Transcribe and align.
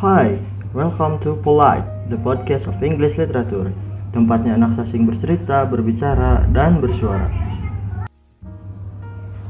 Hai, 0.00 0.40
welcome 0.72 1.20
to 1.20 1.36
Polite, 1.44 1.84
the 2.08 2.16
podcast 2.16 2.72
of 2.72 2.80
English 2.80 3.20
Literature. 3.20 3.68
Tempatnya 4.16 4.56
anak 4.56 4.72
sasing 4.72 5.04
bercerita, 5.04 5.68
berbicara, 5.68 6.48
dan 6.56 6.80
bersuara. 6.80 7.28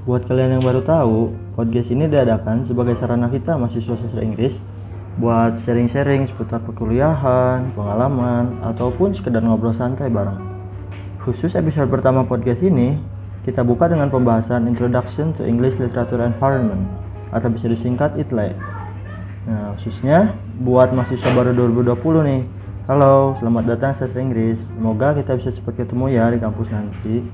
Buat 0.03 0.27
kalian 0.27 0.59
yang 0.59 0.65
baru 0.67 0.83
tahu, 0.83 1.31
podcast 1.55 1.95
ini 1.95 2.11
diadakan 2.11 2.67
sebagai 2.67 2.99
sarana 2.99 3.31
kita 3.31 3.55
mahasiswa 3.63 3.95
sastra 3.95 4.27
Inggris 4.27 4.59
buat 5.23 5.55
sharing-sharing 5.55 6.27
seputar 6.27 6.67
perkuliahan, 6.67 7.71
pengalaman, 7.79 8.59
ataupun 8.67 9.15
sekedar 9.15 9.47
ngobrol 9.47 9.71
santai 9.71 10.11
bareng. 10.11 10.43
Khusus 11.23 11.55
episode 11.55 11.87
pertama 11.87 12.27
podcast 12.27 12.67
ini, 12.67 12.99
kita 13.47 13.63
buka 13.63 13.87
dengan 13.87 14.11
pembahasan 14.11 14.67
Introduction 14.67 15.31
to 15.31 15.47
English 15.47 15.79
Literature 15.79 16.27
Environment 16.27 16.91
atau 17.31 17.47
bisa 17.47 17.71
disingkat 17.71 18.19
ITLE. 18.19 18.80
Nah, 19.49 19.73
khususnya 19.73 20.37
buat 20.61 20.93
mahasiswa 20.93 21.33
baru 21.33 21.57
2020 21.57 22.29
nih. 22.29 22.43
Halo, 22.85 23.33
selamat 23.41 23.65
datang 23.73 23.93
sastra 23.97 24.21
Inggris. 24.21 24.77
Semoga 24.77 25.17
kita 25.17 25.33
bisa 25.33 25.49
cepat 25.49 25.81
ketemu 25.81 26.13
ya 26.13 26.29
di 26.29 26.37
kampus 26.37 26.69
nanti. 26.69 27.25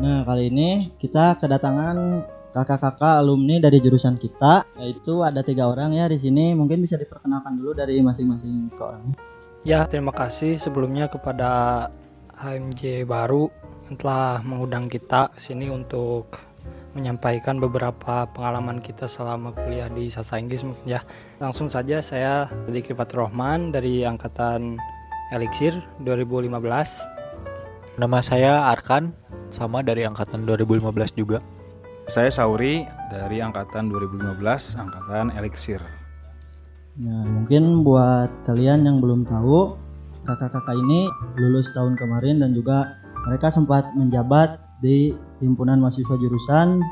Nah, 0.00 0.24
kali 0.24 0.48
ini 0.48 0.88
kita 0.96 1.36
kedatangan 1.36 2.24
kakak-kakak 2.56 3.20
alumni 3.20 3.60
dari 3.60 3.84
jurusan 3.84 4.16
kita, 4.16 4.64
yaitu 4.80 5.20
ada 5.20 5.44
tiga 5.44 5.68
orang 5.68 5.92
ya 5.92 6.08
di 6.08 6.16
sini. 6.16 6.56
Mungkin 6.56 6.80
bisa 6.80 6.96
diperkenalkan 6.96 7.60
dulu 7.60 7.76
dari 7.76 8.00
masing-masing 8.00 8.72
ke 8.72 8.80
orang. 8.80 9.12
Ya, 9.60 9.84
terima 9.84 10.16
kasih 10.16 10.56
sebelumnya 10.56 11.12
kepada 11.12 11.92
HMJ 12.40 13.04
baru 13.04 13.52
yang 13.84 14.00
telah 14.00 14.40
mengundang 14.40 14.88
kita 14.88 15.28
ke 15.28 15.36
sini 15.36 15.68
untuk 15.68 16.49
menyampaikan 16.94 17.62
beberapa 17.62 18.26
pengalaman 18.34 18.82
kita 18.82 19.06
selama 19.06 19.54
kuliah 19.54 19.86
di 19.86 20.10
Sasa 20.10 20.38
Inggris 20.42 20.66
mungkin 20.66 20.86
ya. 20.86 21.00
Langsung 21.38 21.70
saja 21.70 22.02
saya 22.02 22.50
Dikri 22.66 22.94
Fatur 22.98 23.26
Rahman 23.26 23.70
dari 23.70 24.02
angkatan 24.02 24.78
Elixir 25.30 25.78
2015. 26.02 26.50
Nama 28.00 28.18
saya 28.24 28.52
Arkan, 28.72 29.14
sama 29.54 29.84
dari 29.84 30.02
angkatan 30.02 30.42
2015 30.42 31.14
juga. 31.14 31.38
Saya 32.10 32.32
Sauri 32.32 32.82
dari 33.12 33.38
angkatan 33.38 33.86
2015, 33.86 34.74
angkatan 34.74 35.30
Elixir. 35.38 35.78
Nah, 36.98 37.22
mungkin 37.22 37.86
buat 37.86 38.30
kalian 38.50 38.82
yang 38.82 38.98
belum 38.98 39.30
tahu, 39.30 39.78
kakak-kakak 40.26 40.74
ini 40.74 41.06
lulus 41.38 41.70
tahun 41.70 41.94
kemarin 41.94 42.42
dan 42.42 42.50
juga 42.50 42.98
mereka 43.30 43.52
sempat 43.54 43.94
menjabat 43.94 44.58
di 44.82 45.14
himpunan 45.40 45.80
mahasiswa 45.80 46.16
jurusan 46.20 46.84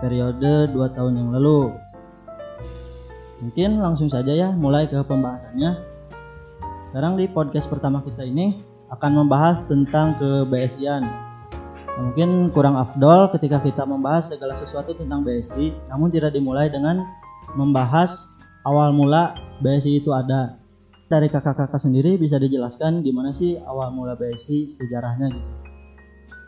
periode 0.00 0.70
2 0.72 0.96
tahun 0.96 1.12
yang 1.18 1.28
lalu. 1.34 1.74
Mungkin 3.42 3.82
langsung 3.82 4.08
saja 4.08 4.32
ya 4.32 4.56
mulai 4.56 4.88
ke 4.88 4.96
pembahasannya. 5.04 5.76
Sekarang 6.90 7.20
di 7.20 7.28
podcast 7.28 7.68
pertama 7.68 8.00
kita 8.00 8.24
ini 8.24 8.56
akan 8.88 9.26
membahas 9.26 9.68
tentang 9.68 10.16
ke 10.16 10.48
BSI-an. 10.48 11.04
Nah, 11.04 12.02
mungkin 12.12 12.48
kurang 12.52 12.80
afdol 12.80 13.28
ketika 13.36 13.60
kita 13.60 13.84
membahas 13.84 14.32
segala 14.32 14.56
sesuatu 14.56 14.96
tentang 14.96 15.20
BSI, 15.24 15.92
namun 15.92 16.08
tidak 16.08 16.32
dimulai 16.32 16.72
dengan 16.72 17.04
membahas 17.56 18.40
awal 18.64 18.96
mula 18.96 19.36
BSI 19.60 20.00
itu 20.00 20.12
ada. 20.16 20.56
Dari 21.06 21.30
kakak-kakak 21.30 21.78
sendiri 21.78 22.18
bisa 22.18 22.40
dijelaskan 22.40 23.04
gimana 23.04 23.30
sih 23.30 23.60
awal 23.62 23.92
mula 23.92 24.16
BSI 24.16 24.72
sejarahnya 24.72 25.28
gitu. 25.30 25.75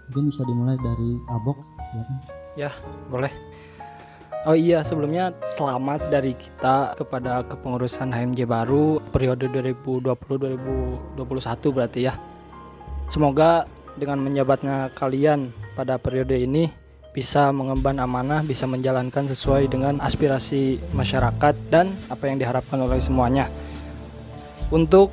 Mungkin 0.09 0.33
bisa 0.33 0.41
dimulai 0.49 0.81
dari 0.81 1.21
Abok, 1.29 1.61
silakan. 1.61 2.17
Ya, 2.57 2.73
boleh. 3.13 3.29
Oh 4.49 4.57
iya, 4.57 4.81
sebelumnya 4.81 5.37
selamat 5.45 6.09
dari 6.09 6.33
kita 6.33 6.97
kepada 6.97 7.45
kepengurusan 7.45 8.09
HMJ 8.09 8.49
baru 8.49 8.97
periode 9.13 9.45
2020-2021 9.53 11.77
berarti 11.77 12.09
ya. 12.09 12.17
Semoga 13.13 13.69
dengan 13.99 14.23
menjabatnya 14.25 14.95
kalian 14.97 15.53
pada 15.77 16.01
periode 16.01 16.39
ini 16.39 16.71
bisa 17.13 17.51
mengemban 17.51 17.99
amanah, 17.99 18.47
bisa 18.47 18.65
menjalankan 18.65 19.27
sesuai 19.29 19.69
dengan 19.69 19.99
aspirasi 19.99 20.79
masyarakat 20.95 21.55
dan 21.69 21.93
apa 22.07 22.31
yang 22.31 22.39
diharapkan 22.39 22.79
oleh 22.79 23.03
semuanya. 23.03 23.51
Untuk 24.71 25.11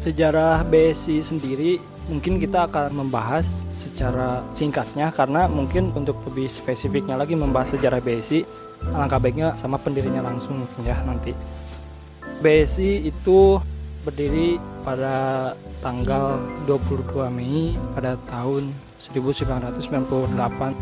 sejarah 0.00 0.64
BSI 0.64 1.20
sendiri 1.20 1.78
mungkin 2.08 2.36
kita 2.36 2.68
akan 2.68 2.92
membahas 3.04 3.64
secara 3.72 4.44
singkatnya 4.52 5.08
karena 5.12 5.48
mungkin 5.48 5.88
untuk 5.96 6.20
lebih 6.28 6.52
spesifiknya 6.52 7.16
lagi 7.16 7.32
membahas 7.32 7.72
sejarah 7.76 8.00
BSI 8.04 8.44
alangkah 8.92 9.16
baiknya 9.16 9.56
sama 9.56 9.80
pendirinya 9.80 10.20
langsung 10.20 10.60
mungkin 10.60 10.80
ya 10.84 11.00
nanti. 11.08 11.32
BSI 12.44 13.08
itu 13.08 13.56
berdiri 14.04 14.60
pada 14.84 15.56
tanggal 15.80 16.44
22 16.68 17.32
Mei 17.32 17.72
pada 17.96 18.20
tahun 18.28 18.68
1998. 19.00 20.76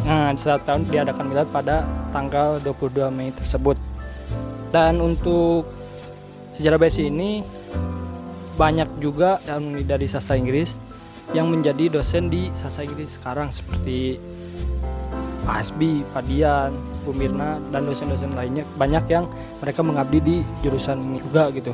Nah, 0.00 0.32
saat 0.34 0.64
tahun 0.64 0.88
diadakan 0.88 1.28
milad 1.28 1.48
pada 1.52 1.84
tanggal 2.08 2.56
22 2.64 3.12
Mei 3.12 3.36
tersebut. 3.36 3.76
Dan 4.72 5.02
untuk 5.04 5.68
sejarah 6.56 6.80
BSI 6.80 7.12
ini 7.12 7.44
banyak 8.60 9.00
juga 9.00 9.40
alumni 9.48 9.80
dari 9.80 10.04
sastra 10.04 10.36
Inggris 10.36 10.76
yang 11.32 11.48
menjadi 11.48 11.88
dosen 11.88 12.28
di 12.28 12.52
sastra 12.52 12.84
Inggris 12.84 13.16
sekarang 13.16 13.48
seperti 13.48 14.20
Pak 15.48 15.56
Hasbi, 15.64 16.04
Pak 16.12 16.28
Dian, 16.28 16.76
Bu 17.00 17.16
Mirna 17.16 17.56
dan 17.72 17.88
dosen-dosen 17.88 18.36
lainnya 18.36 18.68
banyak 18.76 19.08
yang 19.08 19.24
mereka 19.64 19.80
mengabdi 19.80 20.20
di 20.20 20.36
jurusan 20.60 21.00
ini 21.00 21.18
juga 21.24 21.48
gitu. 21.56 21.72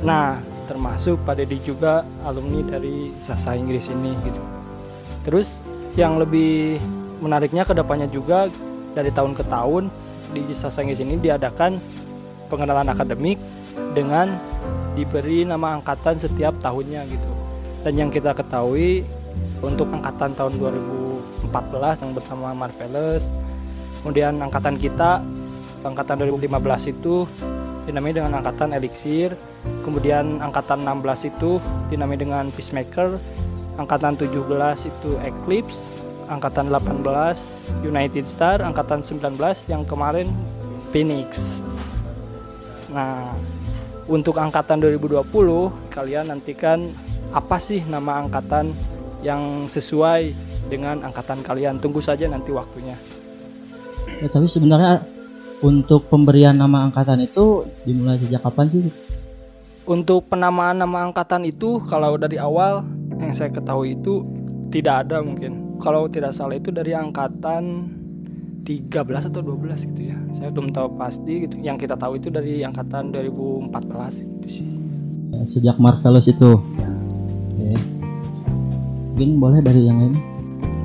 Nah, 0.00 0.40
termasuk 0.64 1.20
Pak 1.28 1.36
Dedi 1.36 1.60
juga 1.60 2.08
alumni 2.24 2.64
dari 2.64 3.12
sastra 3.20 3.52
Inggris 3.52 3.92
ini 3.92 4.16
gitu. 4.24 4.40
Terus 5.28 5.60
yang 5.92 6.16
lebih 6.16 6.80
menariknya 7.20 7.68
ke 7.68 7.76
depannya 7.76 8.08
juga 8.08 8.48
dari 8.96 9.12
tahun 9.12 9.36
ke 9.36 9.44
tahun 9.44 9.92
di 10.32 10.56
sastra 10.56 10.80
Inggris 10.80 11.04
ini 11.04 11.20
diadakan 11.20 11.76
pengenalan 12.48 12.88
akademik 12.88 13.36
dengan 13.92 14.38
diberi 14.98 15.46
nama 15.46 15.78
angkatan 15.78 16.18
setiap 16.18 16.54
tahunnya 16.58 17.06
gitu. 17.06 17.30
Dan 17.86 17.94
yang 17.94 18.10
kita 18.10 18.34
ketahui 18.34 19.06
untuk 19.62 19.86
angkatan 19.94 20.34
tahun 20.34 20.58
2014 20.58 22.02
yang 22.02 22.12
bernama 22.14 22.66
Marvelous, 22.66 23.30
kemudian 24.02 24.38
angkatan 24.42 24.74
kita 24.78 25.22
angkatan 25.86 26.26
2015 26.26 26.92
itu 26.94 27.26
dinamai 27.86 28.12
dengan 28.12 28.42
angkatan 28.42 28.74
Elixir, 28.74 29.32
kemudian 29.86 30.42
angkatan 30.42 30.84
16 30.84 31.30
itu 31.32 31.62
dinamai 31.88 32.18
dengan 32.20 32.50
Peacemaker, 32.52 33.16
angkatan 33.80 34.18
17 34.18 34.90
itu 34.90 35.10
Eclipse, 35.24 35.88
angkatan 36.28 36.68
18 36.68 37.86
United 37.86 38.28
Star, 38.28 38.60
angkatan 38.60 39.00
19 39.00 39.40
yang 39.72 39.82
kemarin 39.88 40.28
Phoenix. 40.92 41.62
Nah, 42.92 43.32
untuk 44.08 44.40
angkatan 44.40 44.80
2020 44.80 45.28
kalian 45.92 46.32
nantikan 46.32 46.88
apa 47.30 47.60
sih 47.60 47.84
nama 47.84 48.24
angkatan 48.24 48.72
yang 49.20 49.68
sesuai 49.68 50.32
dengan 50.72 51.04
angkatan 51.04 51.44
kalian. 51.44 51.76
Tunggu 51.76 52.00
saja 52.00 52.24
nanti 52.26 52.48
waktunya. 52.50 52.96
Ya, 54.24 54.28
tapi 54.32 54.48
sebenarnya 54.48 55.04
untuk 55.60 56.08
pemberian 56.08 56.56
nama 56.56 56.88
angkatan 56.88 57.20
itu 57.28 57.68
dimulai 57.84 58.16
sejak 58.16 58.40
kapan 58.40 58.66
sih? 58.72 58.82
Untuk 59.88 60.28
penamaan 60.28 60.80
nama 60.80 61.08
angkatan 61.08 61.48
itu 61.48 61.80
kalau 61.88 62.16
dari 62.16 62.40
awal 62.40 62.84
yang 63.20 63.32
saya 63.32 63.52
ketahui 63.52 63.96
itu 63.96 64.24
tidak 64.72 65.08
ada 65.08 65.20
mungkin. 65.20 65.80
Kalau 65.80 66.08
tidak 66.08 66.32
salah 66.36 66.56
itu 66.56 66.72
dari 66.72 66.92
angkatan 66.92 67.92
13 68.68 69.32
atau 69.32 69.40
12 69.40 69.88
gitu 69.88 70.12
ya. 70.12 70.18
Saya 70.36 70.52
belum 70.52 70.76
tahu 70.76 71.00
pasti 71.00 71.48
gitu. 71.48 71.56
Yang 71.56 71.88
kita 71.88 71.96
tahu 71.96 72.20
itu 72.20 72.28
dari 72.28 72.60
angkatan 72.60 73.16
2014 73.16 73.72
gitu 74.20 74.48
sih. 74.52 74.68
Ya, 75.32 75.40
sejak 75.48 75.80
Marvelous 75.80 76.28
itu. 76.28 76.60
Oke. 76.60 77.72
Mungkin 79.16 79.30
boleh 79.40 79.64
dari 79.64 79.88
yang 79.88 79.96
lain. 80.04 80.14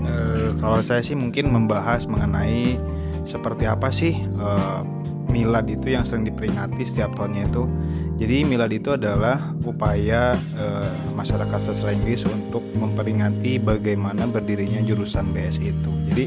Eh, 0.08 0.56
kalau 0.64 0.80
saya 0.80 1.04
sih 1.04 1.12
mungkin 1.12 1.52
membahas 1.52 2.08
mengenai 2.08 2.80
seperti 3.28 3.68
apa 3.68 3.92
sih 3.92 4.16
eh, 4.16 4.82
milad 5.28 5.68
itu 5.68 5.92
yang 5.92 6.08
sering 6.08 6.24
diperingati 6.24 6.88
setiap 6.88 7.12
tahunnya 7.20 7.52
itu. 7.52 7.68
Jadi 8.16 8.48
milad 8.48 8.72
itu 8.72 8.96
adalah 8.96 9.36
upaya 9.68 10.40
eh, 10.56 10.92
masyarakat 11.20 11.60
sastra 11.60 11.92
Inggris 11.92 12.24
untuk 12.24 12.64
memperingati 12.80 13.60
bagaimana 13.60 14.24
berdirinya 14.24 14.80
jurusan 14.88 15.36
BSI 15.36 15.68
itu. 15.68 15.92
Jadi 16.08 16.26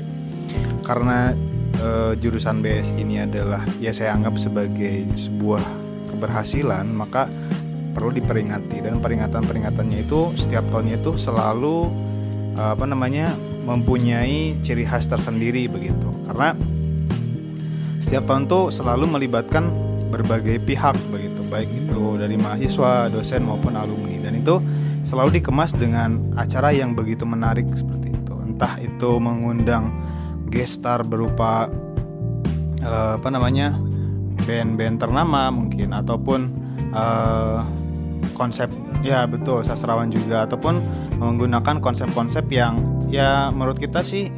karena 0.87 1.35
eh, 1.83 2.12
jurusan 2.23 2.62
BSI 2.62 3.03
ini 3.03 3.19
adalah 3.19 3.67
ya 3.83 3.91
saya 3.91 4.15
anggap 4.15 4.38
sebagai 4.38 5.03
sebuah 5.19 5.62
keberhasilan, 6.15 6.87
maka 6.94 7.27
perlu 7.91 8.15
diperingati 8.15 8.87
dan 8.87 9.03
peringatan-peringatannya 9.03 10.06
itu 10.06 10.31
setiap 10.38 10.62
tahunnya 10.71 11.03
itu 11.03 11.19
selalu 11.19 11.91
eh, 12.55 12.71
apa 12.71 12.87
namanya 12.87 13.35
mempunyai 13.67 14.55
ciri 14.62 14.87
khas 14.87 15.11
tersendiri 15.11 15.67
begitu. 15.67 16.06
Karena 16.31 16.55
setiap 17.99 18.31
tahun 18.31 18.47
tuh 18.47 18.71
selalu 18.71 19.11
melibatkan 19.11 19.67
berbagai 20.15 20.62
pihak 20.62 20.94
begitu 21.11 21.43
baik 21.50 21.67
itu 21.67 22.15
dari 22.15 22.38
mahasiswa, 22.38 23.11
dosen 23.11 23.43
maupun 23.43 23.75
alumni 23.75 24.23
dan 24.23 24.38
itu 24.38 24.62
selalu 25.03 25.43
dikemas 25.43 25.75
dengan 25.75 26.31
acara 26.38 26.71
yang 26.71 26.94
begitu 26.94 27.27
menarik 27.27 27.67
seperti 27.75 28.15
itu. 28.15 28.35
Entah 28.38 28.79
itu 28.79 29.11
mengundang 29.19 30.06
gestar 30.56 31.05
berupa 31.05 31.69
uh, 32.81 33.20
apa 33.20 33.29
namanya 33.29 33.76
band-band 34.49 34.97
ternama 34.97 35.53
mungkin 35.53 35.93
ataupun 35.93 36.41
uh, 36.97 37.61
konsep 38.32 38.73
ya 39.05 39.29
betul 39.29 39.61
sastrawan 39.61 40.08
juga 40.08 40.49
ataupun 40.49 40.81
menggunakan 41.20 41.81
konsep-konsep 41.85 42.49
yang 42.49 42.81
ya 43.12 43.53
menurut 43.53 43.76
kita 43.76 44.00
sih 44.00 44.32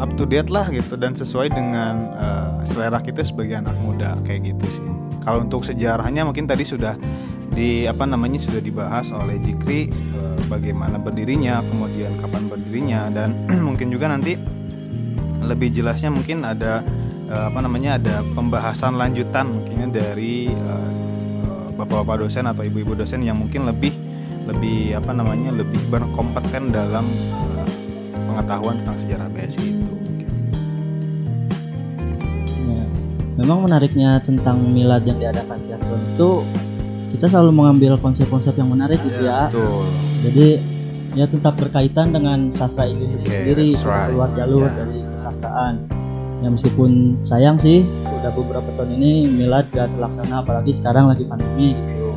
up 0.00 0.10
to 0.16 0.24
date 0.24 0.48
lah 0.48 0.66
gitu 0.72 0.96
dan 0.96 1.12
sesuai 1.14 1.52
dengan 1.52 2.12
uh, 2.16 2.58
selera 2.64 2.98
kita 3.04 3.22
sebagai 3.22 3.60
anak 3.60 3.76
muda 3.84 4.16
kayak 4.26 4.54
gitu 4.54 4.66
sih. 4.80 4.88
Kalau 5.24 5.44
untuk 5.44 5.64
sejarahnya 5.64 6.26
mungkin 6.26 6.44
tadi 6.44 6.66
sudah 6.66 6.98
di 7.54 7.86
apa 7.86 8.02
namanya 8.04 8.42
sudah 8.42 8.58
dibahas 8.58 9.14
oleh 9.14 9.38
Jikri 9.38 9.88
uh, 10.18 10.40
bagaimana 10.50 10.98
berdirinya, 10.98 11.62
kemudian 11.64 12.18
kapan 12.18 12.50
berdirinya 12.50 13.00
dan 13.14 13.30
mungkin 13.68 13.88
juga 13.94 14.10
nanti 14.10 14.36
lebih 15.46 15.72
jelasnya 15.72 16.10
mungkin 16.10 16.42
ada 16.44 16.80
uh, 17.28 17.52
apa 17.52 17.58
namanya 17.60 18.00
ada 18.00 18.20
pembahasan 18.32 18.96
lanjutan 18.96 19.52
mungkinnya 19.52 19.88
dari 19.92 20.48
bapak-bapak 21.74 22.22
dosen 22.22 22.46
atau 22.46 22.62
ibu-ibu 22.62 22.94
dosen 22.94 23.26
yang 23.26 23.34
mungkin 23.34 23.66
lebih 23.66 23.90
lebih 24.46 24.94
apa 24.94 25.10
namanya 25.10 25.50
lebih 25.50 25.80
berkompeten 25.90 26.70
dalam 26.70 27.08
pengetahuan 28.34 28.76
tentang 28.82 28.98
sejarah 28.98 29.28
BSI 29.30 29.66
itu. 29.78 29.94
Ya, 32.66 32.84
memang 33.38 33.62
menariknya 33.62 34.18
tentang 34.20 34.58
milad 34.74 35.06
yang 35.06 35.22
diadakan 35.22 35.58
tiap 35.64 35.80
tahun 35.86 36.02
itu 36.14 36.30
kita 37.14 37.30
selalu 37.30 37.50
mengambil 37.54 37.94
konsep-konsep 38.02 38.58
yang 38.58 38.68
menarik 38.74 38.98
gitu 39.06 39.22
ya. 39.22 39.46
Betul. 39.48 39.86
Jadi 40.26 40.48
ya 41.14 41.24
tetap 41.24 41.54
berkaitan 41.54 42.10
dengan 42.10 42.50
sastra 42.50 42.86
Indonesia 42.86 43.22
Okay, 43.22 43.54
sendiri 43.54 43.68
right. 43.86 44.10
keluar 44.10 44.28
jalur 44.34 44.66
Yeah. 44.66 44.76
dari 44.76 44.98
kesastraan. 45.14 45.74
Ya 46.42 46.48
meskipun 46.52 46.90
sayang 47.24 47.56
sih 47.56 47.86
udah 48.04 48.34
beberapa 48.34 48.68
tahun 48.76 49.00
ini 49.00 49.32
milad 49.32 49.64
gak 49.72 49.88
terlaksana 49.96 50.44
apalagi 50.44 50.76
sekarang 50.76 51.08
lagi 51.08 51.24
pandemi 51.24 51.72
gitu. 51.72 52.12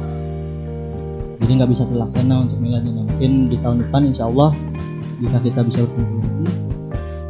Jadi 1.38 1.52
nggak 1.54 1.72
bisa 1.72 1.84
terlaksana 1.86 2.36
untuk 2.44 2.58
milad 2.60 2.82
ini. 2.84 3.06
Mungkin 3.06 3.32
di 3.48 3.58
tahun 3.62 3.86
depan 3.88 4.02
insya 4.10 4.26
Allah 4.28 4.52
jika 5.22 5.38
kita 5.40 5.62
bisa 5.64 5.86
berkumpul 5.86 6.20
lagi, 6.22 6.50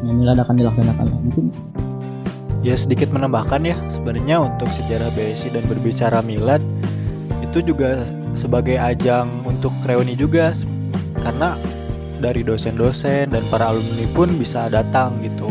ya 0.01 0.11
milad 0.15 0.37
akan 0.39 0.55
dilaksanakan 0.55 1.05
lah. 1.05 1.19
Mungkin 1.21 1.45
Ya 2.65 2.73
sedikit 2.73 3.13
menambahkan 3.13 3.63
ya 3.63 3.77
sebenarnya 3.87 4.41
untuk 4.41 4.67
sejarah 4.73 5.13
BSI 5.13 5.53
dan 5.53 5.63
berbicara 5.69 6.19
milad 6.19 6.59
itu 7.39 7.63
juga 7.63 8.01
sebagai 8.33 8.75
ajang 8.75 9.29
untuk 9.45 9.71
reuni 9.85 10.17
juga 10.17 10.51
karena 11.21 11.57
dari 12.17 12.41
dosen-dosen 12.41 13.29
dan 13.29 13.43
para 13.47 13.69
alumni 13.69 14.05
pun 14.13 14.29
bisa 14.37 14.67
datang 14.67 15.21
gitu. 15.21 15.49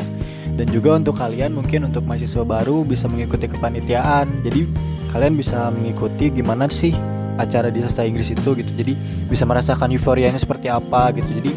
Dan 0.56 0.72
juga 0.72 0.96
untuk 0.96 1.20
kalian 1.20 1.52
mungkin 1.52 1.84
untuk 1.86 2.08
mahasiswa 2.08 2.42
baru 2.42 2.82
bisa 2.82 3.06
mengikuti 3.06 3.44
kepanitiaan. 3.44 4.40
Jadi 4.40 4.64
kalian 5.12 5.36
bisa 5.36 5.68
mengikuti 5.68 6.32
gimana 6.32 6.66
sih 6.72 6.96
acara 7.36 7.68
di 7.68 7.84
sastra 7.84 8.08
Inggris 8.08 8.32
itu 8.32 8.56
gitu. 8.56 8.72
Jadi 8.72 8.96
bisa 9.28 9.44
merasakan 9.44 9.92
euforianya 9.92 10.40
seperti 10.40 10.72
apa 10.72 11.12
gitu. 11.12 11.28
Jadi 11.28 11.52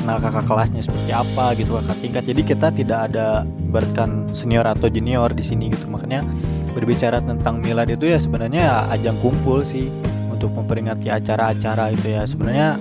kenal 0.00 0.18
kakak 0.18 0.48
kelasnya 0.48 0.80
seperti 0.80 1.12
apa 1.12 1.52
gitu 1.60 1.76
kakak 1.76 1.98
tingkat. 2.00 2.24
Jadi 2.24 2.40
kita 2.42 2.68
tidak 2.72 2.98
ada 3.12 3.44
ibaratkan 3.44 4.24
senior 4.32 4.64
atau 4.64 4.88
junior 4.88 5.28
di 5.36 5.44
sini 5.44 5.68
gitu. 5.68 5.86
Makanya 5.92 6.24
berbicara 6.72 7.20
tentang 7.20 7.60
milad 7.60 7.92
itu 7.92 8.08
ya 8.08 8.16
sebenarnya 8.16 8.62
ya 8.64 8.76
ajang 8.96 9.20
kumpul 9.20 9.60
sih 9.60 9.92
untuk 10.32 10.56
memperingati 10.56 11.12
acara-acara 11.12 11.92
itu 11.92 12.16
ya. 12.16 12.24
Sebenarnya 12.24 12.80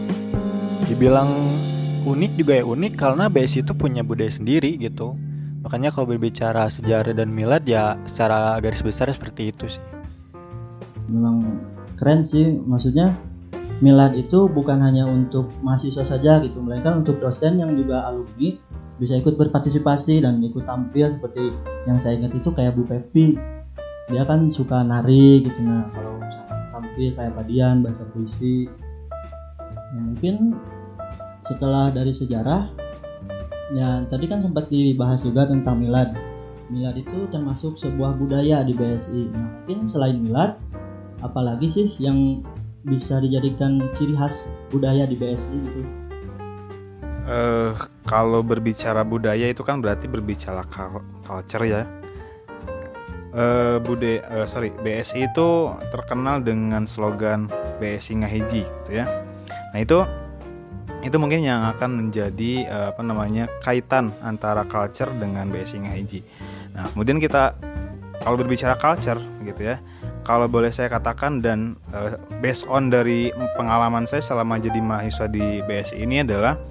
dibilang 0.90 1.30
unik 2.02 2.32
juga 2.38 2.54
ya 2.58 2.66
unik 2.66 2.94
karena 2.98 3.30
BSI 3.30 3.62
itu 3.62 3.74
punya 3.78 4.02
budaya 4.02 4.32
sendiri 4.34 4.78
gitu. 4.82 5.14
Makanya 5.62 5.94
kalau 5.94 6.10
berbicara 6.10 6.66
sejarah 6.66 7.14
dan 7.14 7.30
milad 7.30 7.62
ya 7.70 7.94
secara 8.10 8.58
garis 8.58 8.82
besar 8.82 9.14
seperti 9.14 9.54
itu 9.54 9.70
sih. 9.70 9.84
Memang 11.14 11.62
keren 11.94 12.26
sih 12.26 12.58
maksudnya 12.66 13.14
milad 13.86 14.18
itu 14.18 14.50
bukan 14.50 14.82
hanya 14.82 15.06
untuk 15.06 15.54
mahasiswa 15.62 16.02
saja 16.02 16.42
gitu 16.42 16.62
melainkan 16.62 17.06
untuk 17.06 17.22
dosen 17.22 17.62
yang 17.62 17.78
juga 17.78 18.10
alumni 18.10 18.58
bisa 18.98 19.18
ikut 19.18 19.38
berpartisipasi 19.38 20.22
dan 20.22 20.42
ikut 20.42 20.66
tampil 20.66 21.10
seperti 21.10 21.54
yang 21.90 21.98
saya 21.98 22.18
ingat 22.22 22.34
itu 22.38 22.50
kayak 22.54 22.74
Bu 22.74 22.86
Pepi. 22.90 23.38
Dia 24.10 24.26
kan 24.26 24.50
suka 24.50 24.82
nari 24.82 25.46
gitu 25.46 25.62
nah 25.62 25.86
kalau 25.94 26.18
tampil 26.74 27.14
kayak 27.14 27.38
Padian 27.38 27.86
baca 27.86 28.02
puisi 28.14 28.66
mungkin 29.96 30.56
setelah 31.44 31.92
dari 31.92 32.16
sejarah 32.16 32.72
ya 33.76 34.04
tadi 34.08 34.28
kan 34.28 34.40
sempat 34.44 34.68
dibahas 34.68 35.24
juga 35.24 35.48
tentang 35.48 35.80
milad 35.80 36.16
milad 36.72 36.96
itu 36.96 37.28
termasuk 37.32 37.76
sebuah 37.76 38.16
budaya 38.16 38.64
di 38.64 38.72
BSI 38.76 39.32
nah 39.32 39.48
mungkin 39.48 39.88
selain 39.88 40.20
milad 40.20 40.56
apalagi 41.20 41.68
sih 41.68 41.88
yang 42.00 42.44
bisa 42.88 43.22
dijadikan 43.22 43.92
ciri 43.94 44.16
khas 44.16 44.58
budaya 44.72 45.06
di 45.06 45.16
BSI 45.20 45.58
gitu 45.58 45.84
Eh, 47.22 47.72
kalau 48.10 48.42
berbicara 48.42 49.06
budaya 49.06 49.54
itu 49.54 49.62
kan 49.62 49.78
berarti 49.78 50.10
berbicara 50.10 50.66
cul- 50.68 51.06
culture 51.22 51.64
ya. 51.70 51.86
Eh 53.32 53.78
budaya 53.78 54.20
eh, 54.42 54.48
sorry 54.50 54.74
BSI 54.74 55.30
itu 55.32 55.72
terkenal 55.94 56.42
dengan 56.42 56.90
slogan 56.90 57.46
BSI 57.80 58.26
Ngahiji 58.26 58.66
gitu 58.66 58.92
ya. 58.92 59.06
Nah 59.72 59.80
itu 59.80 60.04
itu 61.02 61.18
mungkin 61.18 61.42
yang 61.42 61.66
akan 61.74 62.08
menjadi 62.08 62.70
eh, 62.70 62.88
apa 62.94 63.02
namanya 63.02 63.50
kaitan 63.66 64.14
antara 64.22 64.68
culture 64.68 65.10
dengan 65.18 65.50
BSI 65.50 65.88
Ngahiji. 65.88 66.22
Nah 66.78 66.88
kemudian 66.94 67.18
kita 67.18 67.58
kalau 68.22 68.38
berbicara 68.38 68.78
culture 68.78 69.18
gitu 69.42 69.74
ya, 69.74 69.82
kalau 70.22 70.46
boleh 70.46 70.70
saya 70.70 70.94
katakan 70.94 71.42
dan 71.42 71.74
eh, 71.90 72.14
based 72.40 72.70
on 72.70 72.94
dari 72.94 73.34
pengalaman 73.58 74.06
saya 74.06 74.22
selama 74.22 74.62
jadi 74.62 74.78
mahasiswa 74.78 75.26
di 75.26 75.66
BSI 75.66 76.06
ini 76.06 76.22
adalah 76.22 76.62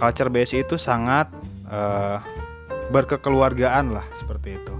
culture 0.00 0.32
BSI 0.32 0.64
itu 0.64 0.80
sangat 0.80 1.28
eh, 1.68 2.18
berkekeluargaan 2.88 3.92
lah 3.92 4.06
seperti 4.16 4.56
itu. 4.56 4.74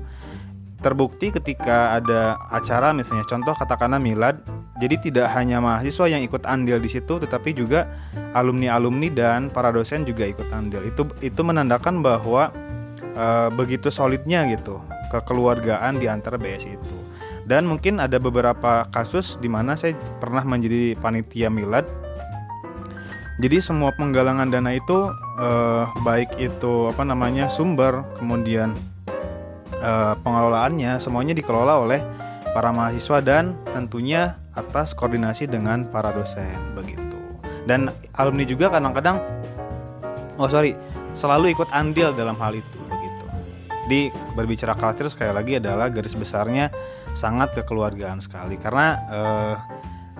Terbukti 0.76 1.32
ketika 1.32 1.96
ada 1.96 2.36
acara 2.52 2.92
misalnya 2.92 3.24
contoh 3.24 3.56
katakanlah 3.56 3.96
milad, 3.98 4.38
jadi 4.76 5.00
tidak 5.00 5.28
hanya 5.32 5.58
mahasiswa 5.58 6.06
yang 6.06 6.20
ikut 6.20 6.44
andil 6.44 6.76
di 6.76 6.90
situ, 6.92 7.16
tetapi 7.16 7.56
juga 7.56 7.88
alumni-alumni 8.36 9.08
dan 9.08 9.48
para 9.48 9.72
dosen 9.72 10.04
juga 10.04 10.28
ikut 10.28 10.52
andil. 10.52 10.84
Itu 10.84 11.08
itu 11.24 11.40
menandakan 11.40 12.04
bahwa 12.04 12.52
eh, 13.00 13.48
begitu 13.56 13.88
solidnya 13.88 14.44
gitu 14.52 14.78
kekeluargaan 15.10 15.96
di 15.96 16.06
antara 16.06 16.36
BSI 16.36 16.76
itu. 16.76 16.96
Dan 17.46 17.70
mungkin 17.70 18.02
ada 18.02 18.18
beberapa 18.18 18.90
kasus 18.90 19.38
di 19.38 19.46
mana 19.46 19.78
saya 19.78 19.94
pernah 20.18 20.42
menjadi 20.42 20.98
panitia 20.98 21.46
milad 21.46 21.86
jadi 23.36 23.60
semua 23.60 23.92
penggalangan 23.92 24.48
dana 24.48 24.72
itu 24.72 25.12
eh, 25.36 25.84
baik 26.00 26.40
itu 26.40 26.88
apa 26.88 27.04
namanya 27.04 27.52
sumber, 27.52 28.00
kemudian 28.16 28.72
eh, 29.86 30.14
pengelolaannya 30.18 30.98
semuanya 30.98 31.32
dikelola 31.38 31.86
oleh 31.86 32.02
para 32.50 32.74
mahasiswa 32.74 33.22
dan 33.22 33.54
tentunya 33.70 34.40
atas 34.56 34.96
koordinasi 34.96 35.46
dengan 35.46 35.86
para 35.86 36.10
dosen 36.10 36.56
begitu. 36.74 37.04
Dan 37.68 37.92
alumni 38.18 38.42
juga 38.48 38.72
kadang-kadang 38.72 39.22
oh 40.40 40.48
sorry 40.50 40.74
selalu 41.14 41.54
ikut 41.54 41.70
andil 41.70 42.10
dalam 42.16 42.34
hal 42.42 42.58
itu 42.58 42.78
begitu. 42.90 43.24
Di 43.86 44.00
berbicara 44.34 44.74
culture 44.74 45.12
sekali 45.12 45.30
lagi 45.30 45.62
adalah 45.62 45.92
garis 45.92 46.16
besarnya 46.16 46.72
sangat 47.14 47.54
kekeluargaan 47.56 48.18
sekali 48.24 48.58
karena 48.58 48.86
eh, 49.08 49.54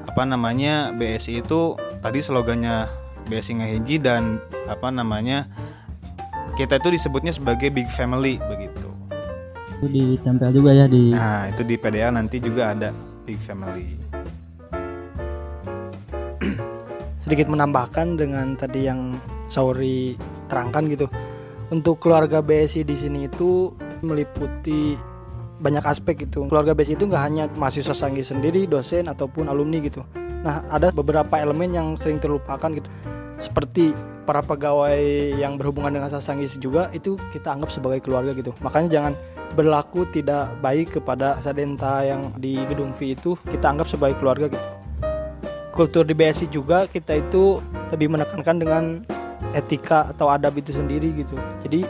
apa 0.07 0.23
namanya 0.23 0.95
BSI 0.95 1.43
itu 1.43 1.75
tadi 2.01 2.23
slogannya 2.23 2.87
BSI 3.27 3.59
Ngaheji 3.59 3.97
dan 3.99 4.39
apa 4.71 4.89
namanya 4.95 5.51
kita 6.57 6.81
itu 6.81 6.89
disebutnya 6.95 7.35
sebagai 7.35 7.69
big 7.69 7.91
family 7.93 8.41
begitu. 8.49 8.86
Itu 9.77 9.87
ditempel 9.93 10.51
juga 10.57 10.71
ya 10.73 10.87
di 10.89 11.13
Nah 11.13 11.53
itu 11.53 11.61
di 11.61 11.77
PDA 11.77 12.09
nanti 12.09 12.41
juga 12.41 12.73
ada 12.73 12.91
big 13.29 13.37
family. 13.41 14.07
sedikit 17.27 17.51
menambahkan 17.51 18.15
dengan 18.15 18.55
tadi 18.55 18.87
yang 18.87 19.19
Sauri 19.51 20.15
terangkan 20.47 20.87
gitu. 20.87 21.11
Untuk 21.75 21.99
keluarga 21.99 22.39
BSI 22.39 22.87
di 22.87 22.95
sini 22.95 23.27
itu 23.27 23.75
meliputi 24.07 24.95
banyak 25.59 25.83
aspek 25.83 26.23
gitu. 26.23 26.47
Keluarga 26.47 26.71
BSI 26.79 26.95
itu 26.95 27.11
nggak 27.11 27.23
hanya 27.27 27.45
mahasiswa 27.59 27.99
sanggi 27.99 28.23
sendiri, 28.23 28.71
dosen 28.71 29.11
ataupun 29.11 29.51
alumni 29.51 29.83
gitu. 29.83 30.07
Nah, 30.47 30.63
ada 30.71 30.95
beberapa 30.95 31.35
elemen 31.43 31.75
yang 31.75 31.89
sering 31.99 32.23
terlupakan 32.23 32.71
gitu. 32.71 32.87
Seperti 33.37 33.93
para 34.25 34.43
pegawai 34.43 34.99
yang 35.39 35.61
berhubungan 35.61 36.01
dengan 36.01 36.11
sasanggis 36.11 36.59
juga 36.59 36.91
itu 36.91 37.15
kita 37.31 37.53
anggap 37.53 37.71
sebagai 37.71 38.03
keluarga 38.03 38.35
gitu. 38.35 38.51
Makanya 38.65 38.89
jangan 38.91 39.13
berlaku 39.55 40.09
tidak 40.11 40.57
baik 40.61 40.99
kepada 40.99 41.39
sadenta 41.39 42.03
yang 42.03 42.35
di 42.37 42.59
gedung 42.67 42.91
V 42.97 43.15
itu. 43.15 43.31
Kita 43.47 43.71
anggap 43.71 43.87
sebagai 43.87 44.19
keluarga 44.19 44.51
gitu. 44.51 44.67
Kultur 45.71 46.09
di 46.09 46.17
BSI 46.17 46.49
juga 46.49 46.89
kita 46.89 47.21
itu 47.21 47.61
lebih 47.93 48.09
menekankan 48.09 48.57
dengan 48.57 48.85
etika 49.53 50.09
atau 50.11 50.33
adab 50.33 50.57
itu 50.57 50.73
sendiri 50.73 51.13
gitu. 51.13 51.37
Jadi 51.63 51.85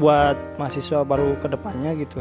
buat 0.00 0.34
mahasiswa 0.56 1.04
baru 1.04 1.36
ke 1.38 1.52
depannya 1.52 1.92
gitu 2.00 2.18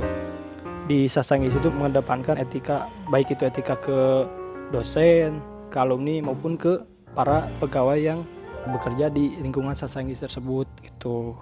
di 0.92 1.08
Sasanggis 1.08 1.56
itu 1.56 1.72
mengedepankan 1.72 2.36
etika 2.36 2.92
baik 3.08 3.32
itu 3.32 3.48
etika 3.48 3.80
ke 3.80 4.28
dosen, 4.76 5.40
ke 5.72 5.78
alumni 5.80 6.20
maupun 6.20 6.60
ke 6.60 6.84
para 7.12 7.48
pegawai 7.60 8.00
yang 8.00 8.20
bekerja 8.68 9.10
di 9.10 9.36
lingkungan 9.42 9.74
Sasanggis 9.74 10.22
tersebut 10.22 10.70
gitu. 10.86 11.36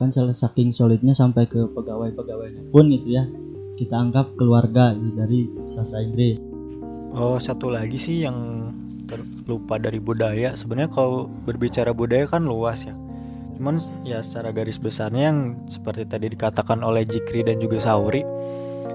kan 0.00 0.08
saking 0.08 0.72
solidnya 0.72 1.12
sampai 1.12 1.44
ke 1.44 1.60
pegawai-pegawainya 1.76 2.72
pun 2.72 2.88
gitu 2.88 3.20
ya 3.20 3.28
kita 3.76 4.00
anggap 4.00 4.32
keluarga 4.36 4.96
gitu, 4.96 5.12
dari 5.16 5.40
sastra 5.68 6.00
Inggris. 6.04 6.40
Oh 7.16 7.36
satu 7.40 7.68
lagi 7.72 7.96
sih 7.96 8.24
yang 8.24 8.70
terlupa 9.08 9.80
dari 9.80 9.96
budaya. 9.98 10.52
Sebenarnya 10.52 10.92
kalau 10.92 11.26
berbicara 11.26 11.96
budaya 11.96 12.28
kan 12.28 12.44
luas 12.44 12.84
ya. 12.84 12.94
Cuman 13.56 13.76
ya 14.04 14.20
secara 14.20 14.52
garis 14.52 14.80
besarnya 14.80 15.32
yang 15.32 15.38
seperti 15.68 16.08
tadi 16.08 16.32
dikatakan 16.32 16.80
oleh 16.80 17.04
Jikri 17.04 17.44
dan 17.44 17.60
juga 17.60 17.76
Sauri 17.76 18.24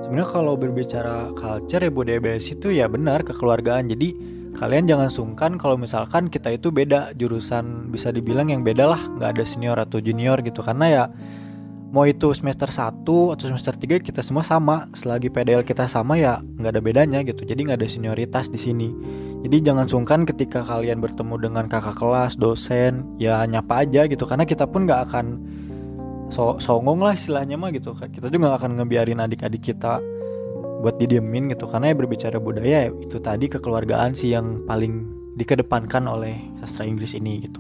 sebenarnya 0.06 0.30
kalau 0.30 0.54
berbicara 0.54 1.34
culture 1.34 1.82
ya 1.82 1.90
budaya 1.90 2.22
BSI 2.22 2.62
itu 2.62 2.70
ya 2.70 2.86
benar 2.86 3.26
kekeluargaan. 3.26 3.90
Jadi 3.90 4.10
kalian 4.56 4.88
jangan 4.88 5.12
sungkan 5.12 5.60
kalau 5.60 5.76
misalkan 5.76 6.32
kita 6.32 6.50
itu 6.56 6.72
beda. 6.72 7.12
Jurusan 7.14 7.92
bisa 7.92 8.10
dibilang 8.10 8.48
yang 8.48 8.64
beda 8.64 8.88
lah. 8.88 9.02
Nggak 9.20 9.30
ada 9.36 9.44
senior 9.44 9.78
atau 9.78 10.00
junior 10.00 10.40
gitu. 10.42 10.64
Karena 10.64 10.86
ya 10.88 11.04
mau 11.92 12.08
itu 12.08 12.32
semester 12.32 12.68
1 12.72 13.04
atau 13.06 13.44
semester 13.46 13.76
3 13.76 14.00
kita 14.00 14.24
semua 14.24 14.42
sama. 14.42 14.88
Selagi 14.96 15.28
PDL 15.28 15.68
kita 15.68 15.86
sama 15.86 16.16
ya 16.16 16.40
nggak 16.40 16.72
ada 16.72 16.82
bedanya 16.82 17.20
gitu. 17.28 17.44
Jadi 17.44 17.68
nggak 17.68 17.84
ada 17.84 17.88
senioritas 17.92 18.48
di 18.48 18.58
sini. 18.58 18.90
Jadi 19.44 19.62
jangan 19.62 19.86
sungkan 19.86 20.26
ketika 20.26 20.66
kalian 20.66 21.04
bertemu 21.04 21.36
dengan 21.38 21.70
kakak 21.70 22.00
kelas 22.00 22.40
dosen 22.40 23.06
ya 23.20 23.44
nyapa 23.46 23.84
aja 23.84 24.08
gitu. 24.08 24.24
Karena 24.24 24.48
kita 24.48 24.66
pun 24.66 24.88
nggak 24.88 25.02
akan 25.12 25.26
so 26.32 26.58
songong 26.58 27.04
lah 27.04 27.14
istilahnya 27.14 27.60
mah 27.60 27.70
gitu. 27.76 27.94
Kita 27.94 28.32
juga 28.32 28.56
nggak 28.56 28.60
akan 28.64 28.72
ngebiarin 28.82 29.20
adik-adik 29.22 29.76
kita 29.76 30.15
buat 30.86 31.02
didiemin 31.02 31.50
gitu. 31.50 31.66
Karena 31.66 31.90
ya 31.90 31.96
berbicara 31.98 32.38
budaya 32.38 32.86
ya 32.86 32.90
itu 32.94 33.18
tadi 33.18 33.50
kekeluargaan 33.50 34.14
sih 34.14 34.38
yang 34.38 34.62
paling 34.70 35.10
dikedepankan 35.34 36.06
oleh 36.06 36.38
sastra 36.62 36.86
Inggris 36.86 37.18
ini 37.18 37.42
gitu. 37.42 37.58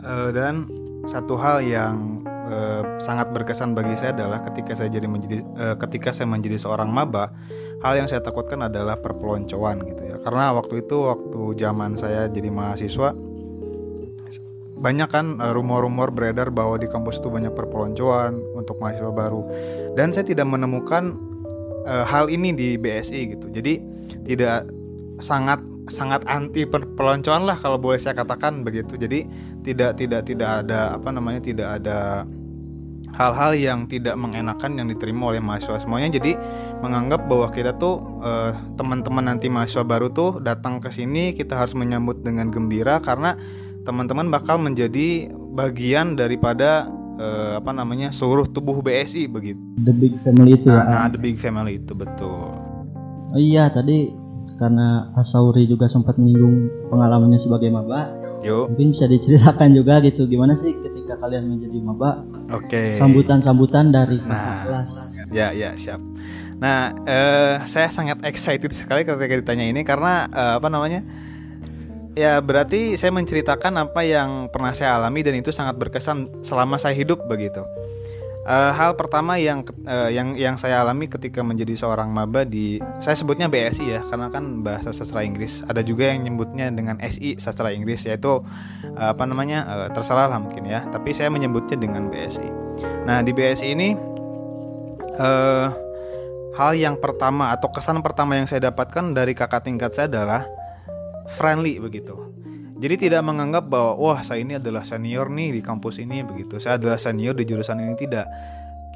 Eh, 0.00 0.30
dan 0.32 0.64
satu 1.04 1.36
hal 1.36 1.60
yang 1.60 2.24
eh, 2.24 2.82
sangat 2.96 3.36
berkesan 3.36 3.76
bagi 3.76 3.92
saya 4.00 4.16
adalah 4.16 4.40
ketika 4.48 4.72
saya 4.72 4.88
jadi 4.88 5.04
menjadi 5.04 5.44
eh, 5.44 5.76
ketika 5.76 6.16
saya 6.16 6.24
menjadi 6.24 6.56
seorang 6.56 6.88
maba, 6.88 7.36
hal 7.84 8.00
yang 8.00 8.08
saya 8.08 8.24
takutkan 8.24 8.64
adalah 8.64 8.96
perpeloncoan 8.96 9.84
gitu 9.84 10.02
ya. 10.08 10.16
Karena 10.24 10.56
waktu 10.56 10.80
itu 10.80 11.04
waktu 11.04 11.40
zaman 11.60 12.00
saya 12.00 12.32
jadi 12.32 12.48
mahasiswa 12.48 13.12
banyak 14.80 15.12
kan 15.12 15.36
rumor-rumor 15.36 16.08
beredar 16.08 16.48
bahwa 16.48 16.80
di 16.80 16.88
kampus 16.88 17.20
itu 17.20 17.28
banyak 17.28 17.52
perpeloncoan 17.52 18.56
untuk 18.56 18.80
mahasiswa 18.80 19.12
baru. 19.12 19.44
Dan 19.92 20.16
saya 20.16 20.24
tidak 20.24 20.48
menemukan 20.48 21.29
eh, 21.84 22.04
hal 22.04 22.28
ini 22.32 22.54
di 22.54 22.68
BSI 22.76 23.36
gitu. 23.36 23.46
Jadi 23.52 23.80
tidak 24.26 24.68
sangat 25.20 25.60
sangat 25.90 26.22
anti 26.30 26.64
perpeloncoan 26.64 27.44
lah 27.50 27.58
kalau 27.58 27.76
boleh 27.76 27.98
saya 27.98 28.16
katakan 28.16 28.62
begitu. 28.62 28.96
Jadi 28.96 29.26
tidak 29.66 29.98
tidak 30.00 30.24
tidak 30.28 30.64
ada 30.64 30.96
apa 30.96 31.08
namanya 31.12 31.40
tidak 31.42 31.68
ada 31.82 32.24
hal-hal 33.14 33.58
yang 33.58 33.90
tidak 33.90 34.14
mengenakan 34.14 34.78
yang 34.78 34.86
diterima 34.86 35.34
oleh 35.34 35.42
mahasiswa 35.42 35.82
semuanya 35.82 36.20
jadi 36.20 36.38
menganggap 36.78 37.26
bahwa 37.26 37.50
kita 37.50 37.74
tuh 37.74 37.98
eh, 38.22 38.54
teman-teman 38.78 39.34
nanti 39.34 39.50
mahasiswa 39.50 39.82
baru 39.82 40.14
tuh 40.14 40.38
datang 40.38 40.78
ke 40.78 40.94
sini 40.94 41.34
kita 41.34 41.58
harus 41.58 41.74
menyambut 41.74 42.22
dengan 42.22 42.54
gembira 42.54 43.02
karena 43.02 43.34
teman-teman 43.82 44.30
bakal 44.30 44.60
menjadi 44.60 45.32
bagian 45.56 46.14
daripada 46.14 46.86
eh, 47.16 47.52
apa 47.56 47.70
namanya 47.70 48.10
seluruh 48.10 48.46
tubuh 48.46 48.78
BSI 48.78 49.26
begitu. 49.26 49.58
the 49.78 49.90
big 49.92 50.14
family 50.20 50.54
itu 50.54 50.68
ya 50.68 50.82
Nah, 50.82 51.08
the 51.08 51.16
big 51.16 51.36
family 51.36 51.76
itu 51.76 51.92
betul. 51.92 52.52
oh 53.28 53.40
iya 53.40 53.66
tadi 53.66 54.10
karena 54.54 55.08
Asauri 55.14 55.64
juga 55.64 55.86
sempat 55.86 56.14
menyinggung 56.14 56.68
pengalamannya 56.86 57.36
sebagai 57.36 57.68
maba 57.68 58.12
Yuk. 58.40 58.72
mungkin 58.72 58.92
bisa 58.92 59.04
diceritakan 59.06 59.72
juga 59.72 60.00
gitu 60.00 60.24
gimana 60.24 60.52
sih 60.52 60.72
ketika 60.76 61.16
kalian 61.16 61.48
menjadi 61.48 61.78
maba 61.78 62.20
Oke. 62.50 62.92
sambutan-sambutan 62.92 63.88
dari 63.88 64.18
kakak 64.18 64.30
Nah. 64.30 64.60
kelas 64.64 64.92
Ya, 65.30 65.54
ya, 65.54 65.70
siap. 65.74 66.02
Nah, 66.58 66.90
eh, 67.06 67.62
saya 67.64 67.86
sangat 67.88 68.18
excited 68.20 68.68
sekali 68.70 69.00
ketika 69.00 69.30
ditanya 69.32 69.62
ini 69.64 69.80
karena 69.80 70.26
eh, 70.26 70.54
apa 70.58 70.66
namanya? 70.66 71.06
Ya, 72.18 72.42
berarti 72.42 72.98
saya 72.98 73.14
menceritakan 73.14 73.86
apa 73.86 74.02
yang 74.02 74.50
pernah 74.50 74.74
saya 74.74 74.98
alami 74.98 75.22
dan 75.22 75.38
itu 75.38 75.54
sangat 75.54 75.78
berkesan 75.78 76.42
selama 76.42 76.74
saya 76.74 76.94
hidup 76.98 77.22
begitu. 77.30 77.62
Eh, 78.40 78.72
hal 78.72 78.96
pertama 78.96 79.38
yang 79.38 79.62
eh, 79.84 80.16
yang 80.16 80.34
yang 80.34 80.56
saya 80.56 80.82
alami 80.82 81.06
ketika 81.06 81.44
menjadi 81.44 81.76
seorang 81.76 82.10
maba 82.10 82.42
di 82.48 82.80
saya 82.98 83.12
sebutnya 83.12 83.46
BSI 83.52 83.84
ya 83.84 84.00
karena 84.02 84.26
kan 84.32 84.64
bahasa 84.66 84.90
sastra 84.90 85.22
Inggris. 85.22 85.62
Ada 85.68 85.84
juga 85.86 86.10
yang 86.10 86.26
nyebutnya 86.26 86.72
dengan 86.74 86.98
SI 86.98 87.38
sastra 87.38 87.70
Inggris 87.70 88.02
yaitu 88.08 88.42
eh, 88.96 89.08
apa 89.12 89.22
namanya? 89.28 89.68
eh, 89.68 89.88
terserah 89.94 90.26
lah 90.26 90.40
mungkin 90.42 90.66
ya, 90.66 90.82
tapi 90.90 91.14
saya 91.14 91.30
menyebutnya 91.30 91.78
dengan 91.78 92.10
BSI. 92.10 92.48
Nah, 93.06 93.22
di 93.22 93.30
BSI 93.30 93.66
ini 93.76 93.88
eh 95.20 95.68
hal 96.56 96.72
yang 96.74 96.98
pertama 96.98 97.54
atau 97.54 97.70
kesan 97.70 98.02
pertama 98.02 98.34
yang 98.34 98.50
saya 98.50 98.72
dapatkan 98.72 99.14
dari 99.14 99.36
kakak 99.36 99.62
tingkat 99.62 99.94
saya 99.94 100.10
adalah 100.10 100.42
friendly 101.36 101.78
begitu. 101.78 102.16
Jadi 102.80 103.08
tidak 103.08 103.20
menganggap 103.28 103.68
bahwa 103.68 103.92
wah 104.00 104.20
saya 104.24 104.40
ini 104.40 104.56
adalah 104.56 104.80
senior 104.80 105.28
nih 105.28 105.52
di 105.52 105.60
kampus 105.60 106.00
ini 106.00 106.24
begitu. 106.24 106.56
Saya 106.56 106.80
adalah 106.80 106.96
senior 106.96 107.36
di 107.36 107.44
jurusan 107.44 107.76
ini 107.76 107.92
tidak. 107.92 108.24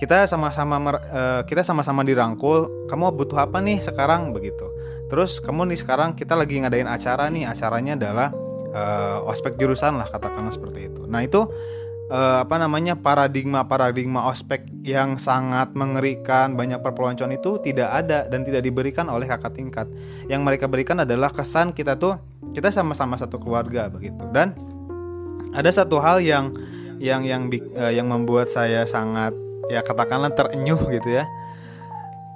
Kita 0.01 0.25
sama-sama 0.25 0.97
eh, 0.97 1.43
kita 1.45 1.61
sama-sama 1.61 2.01
dirangkul. 2.01 2.89
Kamu 2.89 3.13
butuh 3.13 3.45
apa 3.45 3.61
nih 3.61 3.85
sekarang 3.85 4.33
begitu. 4.33 4.65
Terus 5.13 5.37
kamu 5.37 5.69
nih 5.69 5.79
sekarang 5.85 6.17
kita 6.17 6.33
lagi 6.33 6.65
ngadain 6.65 6.89
acara 6.89 7.29
nih. 7.29 7.45
Acaranya 7.45 7.93
adalah 8.01 8.29
eh, 8.73 9.29
ospek 9.29 9.61
jurusan 9.61 10.01
lah 10.01 10.09
katakanlah 10.09 10.51
seperti 10.51 10.89
itu. 10.89 11.05
Nah 11.05 11.21
itu 11.21 11.45
eh, 12.11 12.39
apa 12.45 12.57
namanya 12.61 12.99
paradigma 12.99 13.65
paradigma 13.65 14.29
ospek 14.29 14.69
yang 14.85 15.17
sangat 15.17 15.73
mengerikan 15.73 16.59
banyak 16.59 16.81
perpeloncoan 16.85 17.33
itu 17.37 17.57
tidak 17.65 17.89
ada 18.05 18.29
dan 18.29 18.45
tidak 18.45 18.65
diberikan 18.65 19.09
oleh 19.09 19.25
kakak 19.25 19.57
tingkat. 19.57 19.87
Yang 20.29 20.41
mereka 20.45 20.67
berikan 20.69 21.01
adalah 21.01 21.33
kesan 21.33 21.73
kita 21.73 21.97
tuh 21.97 22.21
kita 22.53 22.69
sama-sama 22.69 23.17
satu 23.17 23.41
keluarga 23.41 23.89
begitu. 23.89 24.25
Dan 24.31 24.53
ada 25.55 25.71
satu 25.71 26.03
hal 26.03 26.21
yang 26.21 26.53
yang 27.01 27.25
yang 27.25 27.49
eh, 27.53 27.93
yang 27.97 28.11
membuat 28.11 28.53
saya 28.53 28.85
sangat 28.85 29.33
ya 29.73 29.81
katakanlah 29.81 30.33
terenyuh 30.35 30.81
gitu 30.93 31.23
ya. 31.23 31.25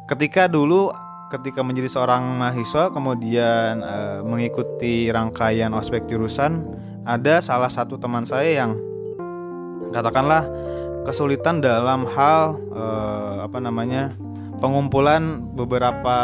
Ketika 0.08 0.48
dulu 0.48 0.88
ketika 1.28 1.60
menjadi 1.60 1.92
seorang 1.92 2.40
mahasiswa 2.40 2.88
kemudian 2.88 3.84
eh, 3.84 4.20
mengikuti 4.24 5.12
rangkaian 5.12 5.70
ospek 5.76 6.08
jurusan 6.08 6.64
ada 7.04 7.40
salah 7.44 7.68
satu 7.68 8.00
teman 8.00 8.24
saya 8.24 8.64
yang 8.64 8.87
katakanlah 9.90 10.46
kesulitan 11.08 11.64
dalam 11.64 12.04
hal 12.12 12.60
eh, 12.72 13.34
apa 13.48 13.58
namanya 13.62 14.12
pengumpulan 14.58 15.40
beberapa 15.54 16.18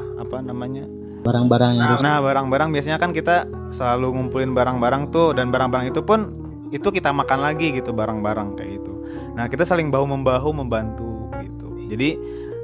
apa 0.00 0.38
namanya 0.42 0.84
barang-barang 1.24 1.72
yang 1.74 2.02
nah 2.02 2.18
barang-barang 2.22 2.68
biasanya 2.70 2.98
kan 3.00 3.10
kita 3.10 3.48
selalu 3.74 4.14
ngumpulin 4.14 4.54
barang-barang 4.54 5.10
tuh 5.10 5.34
dan 5.34 5.50
barang-barang 5.50 5.90
itu 5.90 6.02
pun 6.04 6.30
itu 6.70 6.86
kita 6.90 7.10
makan 7.14 7.42
lagi 7.42 7.74
gitu 7.74 7.94
barang-barang 7.94 8.58
kayak 8.58 8.82
itu 8.82 8.92
nah 9.34 9.46
kita 9.50 9.64
saling 9.66 9.90
bahu 9.90 10.06
membahu 10.06 10.50
membantu 10.54 11.30
gitu. 11.42 11.68
Jadi 11.86 12.18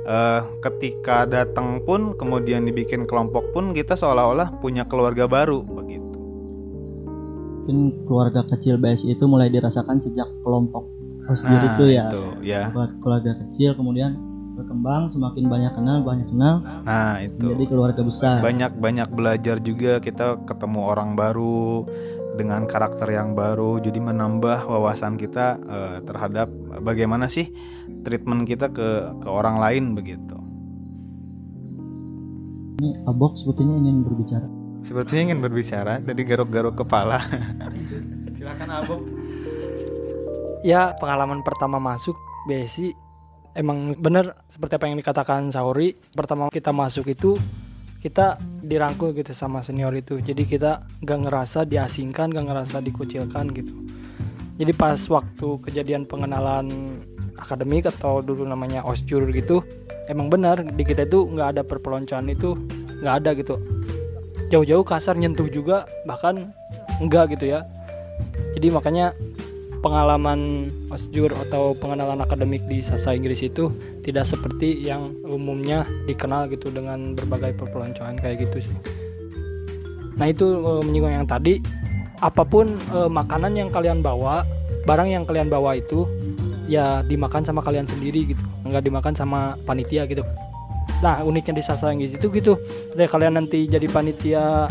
eh, 0.07 0.41
ketika 0.63 1.25
datang 1.27 1.83
pun 1.83 2.15
kemudian 2.19 2.67
dibikin 2.67 3.07
kelompok 3.07 3.55
pun 3.55 3.71
kita 3.71 3.95
seolah-olah 3.95 4.59
punya 4.59 4.87
keluarga 4.87 5.31
baru 5.31 5.63
begitu 5.63 6.02
mungkin 7.63 7.95
keluarga 8.11 8.43
kecil 8.43 8.75
BSI 8.75 9.15
itu 9.15 9.31
mulai 9.31 9.47
dirasakan 9.47 10.03
sejak 10.03 10.27
kelompok 10.43 10.83
Osjur 11.31 11.63
itu 11.63 11.95
ya. 11.95 12.11
itu 12.11 12.25
ya. 12.43 12.75
Buat 12.75 12.99
keluarga 12.99 13.39
kecil 13.47 13.79
kemudian 13.79 14.19
berkembang 14.59 15.07
semakin 15.07 15.47
banyak 15.47 15.73
kenal 15.79 16.03
banyak 16.03 16.27
kenal. 16.27 16.67
Nah 16.83 17.23
itu. 17.23 17.47
Menjadi 17.47 17.65
keluarga 17.71 18.03
besar. 18.03 18.43
Banyak 18.43 18.75
banyak 18.75 19.09
belajar 19.15 19.63
juga 19.63 20.03
kita 20.03 20.43
ketemu 20.43 20.83
orang 20.83 21.15
baru 21.15 21.87
dengan 22.35 22.67
karakter 22.67 23.07
yang 23.15 23.39
baru 23.39 23.79
jadi 23.79 24.03
menambah 24.03 24.67
wawasan 24.67 25.15
kita 25.15 25.63
eh, 25.63 25.97
terhadap 26.03 26.51
bagaimana 26.83 27.31
sih 27.31 27.55
treatment 28.03 28.43
kita 28.49 28.75
ke 28.75 29.15
ke 29.23 29.29
orang 29.31 29.63
lain 29.63 29.95
begitu. 29.95 30.35
Ini 32.83 33.07
Abok 33.07 33.39
sebetulnya 33.39 33.79
ingin 33.79 34.03
berbicara 34.03 34.62
sepertinya 34.83 35.33
ingin 35.33 35.41
berbicara 35.41 36.03
dari 36.03 36.23
garuk-garuk 36.27 36.85
kepala. 36.85 37.23
Silakan 38.37 38.71
Abu. 38.71 38.95
Ya 40.63 40.95
pengalaman 40.99 41.43
pertama 41.43 41.83
masuk 41.83 42.15
BSI 42.47 42.95
emang 43.59 43.95
bener 43.99 44.35
seperti 44.47 44.79
apa 44.79 44.87
yang 44.87 44.99
dikatakan 44.99 45.51
Sauri 45.51 45.95
pertama 46.15 46.51
kita 46.51 46.71
masuk 46.71 47.11
itu 47.11 47.35
kita 48.03 48.39
dirangkul 48.63 49.15
gitu 49.15 49.31
sama 49.31 49.63
senior 49.63 49.95
itu. 49.95 50.19
Jadi 50.19 50.43
kita 50.43 50.87
gak 51.07 51.19
ngerasa 51.23 51.63
diasingkan 51.67 52.35
gak 52.35 52.47
ngerasa 52.51 52.83
dikucilkan 52.83 53.55
gitu. 53.55 53.75
Jadi 54.59 54.73
pas 54.75 54.99
waktu 54.99 55.49
kejadian 55.63 56.07
pengenalan 56.07 56.67
akademik 57.39 57.91
atau 57.91 58.23
dulu 58.23 58.47
namanya 58.47 58.87
osjur 58.87 59.27
gitu 59.35 59.67
emang 60.07 60.31
benar 60.31 60.63
di 60.63 60.83
kita 60.87 61.07
itu 61.07 61.27
nggak 61.27 61.59
ada 61.59 61.63
perpeloncoan 61.67 62.31
itu 62.31 62.55
nggak 63.03 63.15
ada 63.23 63.31
gitu 63.35 63.55
jauh-jauh 64.53 64.85
kasar 64.85 65.17
nyentuh 65.17 65.49
juga 65.49 65.89
bahkan 66.05 66.53
enggak 67.01 67.33
gitu 67.33 67.49
ya 67.49 67.65
jadi 68.53 68.69
makanya 68.69 69.17
pengalaman 69.83 70.71
osjur 70.95 71.35
atau 71.35 71.75
pengenalan 71.75 72.23
akademik 72.23 72.63
di 72.71 72.81
sasa 72.81 73.19
Inggris 73.19 73.43
itu 73.43 73.75
tidak 74.07 74.31
seperti 74.31 74.79
yang 74.79 75.11
umumnya 75.27 75.83
dikenal 76.07 76.47
gitu 76.55 76.71
dengan 76.71 77.19
berbagai 77.19 77.59
perpeloncoan 77.59 78.17
kayak 78.23 78.47
gitu 78.47 78.71
sih. 78.71 78.77
Nah 80.15 80.31
itu 80.31 80.47
e, 80.47 80.73
menyinggung 80.87 81.11
yang 81.11 81.27
tadi 81.27 81.59
apa 82.23 82.47
pun 82.47 82.79
e, 82.95 83.11
makanan 83.11 83.59
yang 83.59 83.69
kalian 83.75 83.99
bawa, 83.99 84.47
barang 84.87 85.11
yang 85.11 85.27
kalian 85.27 85.51
bawa 85.51 85.75
itu 85.75 86.07
ya 86.71 87.03
dimakan 87.03 87.43
sama 87.43 87.59
kalian 87.67 87.85
sendiri 87.91 88.31
gitu, 88.31 88.43
nggak 88.63 88.87
dimakan 88.87 89.19
sama 89.19 89.59
panitia 89.67 90.07
gitu. 90.07 90.23
Nah 91.03 91.21
uniknya 91.27 91.59
di 91.59 91.65
sasa 91.67 91.91
Inggris 91.91 92.15
itu 92.15 92.31
gitu, 92.31 92.57
ketika 92.95 93.19
kalian 93.19 93.43
nanti 93.43 93.67
jadi 93.67 93.91
panitia 93.91 94.71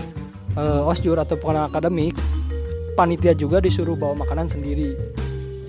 e, 0.55 0.63
osjur 0.87 1.19
atau 1.19 1.35
pengenalan 1.35 1.67
akademik 1.67 2.15
panitia 2.95 3.35
juga 3.35 3.59
disuruh 3.59 3.99
bawa 3.99 4.23
makanan 4.23 4.47
sendiri. 4.47 4.95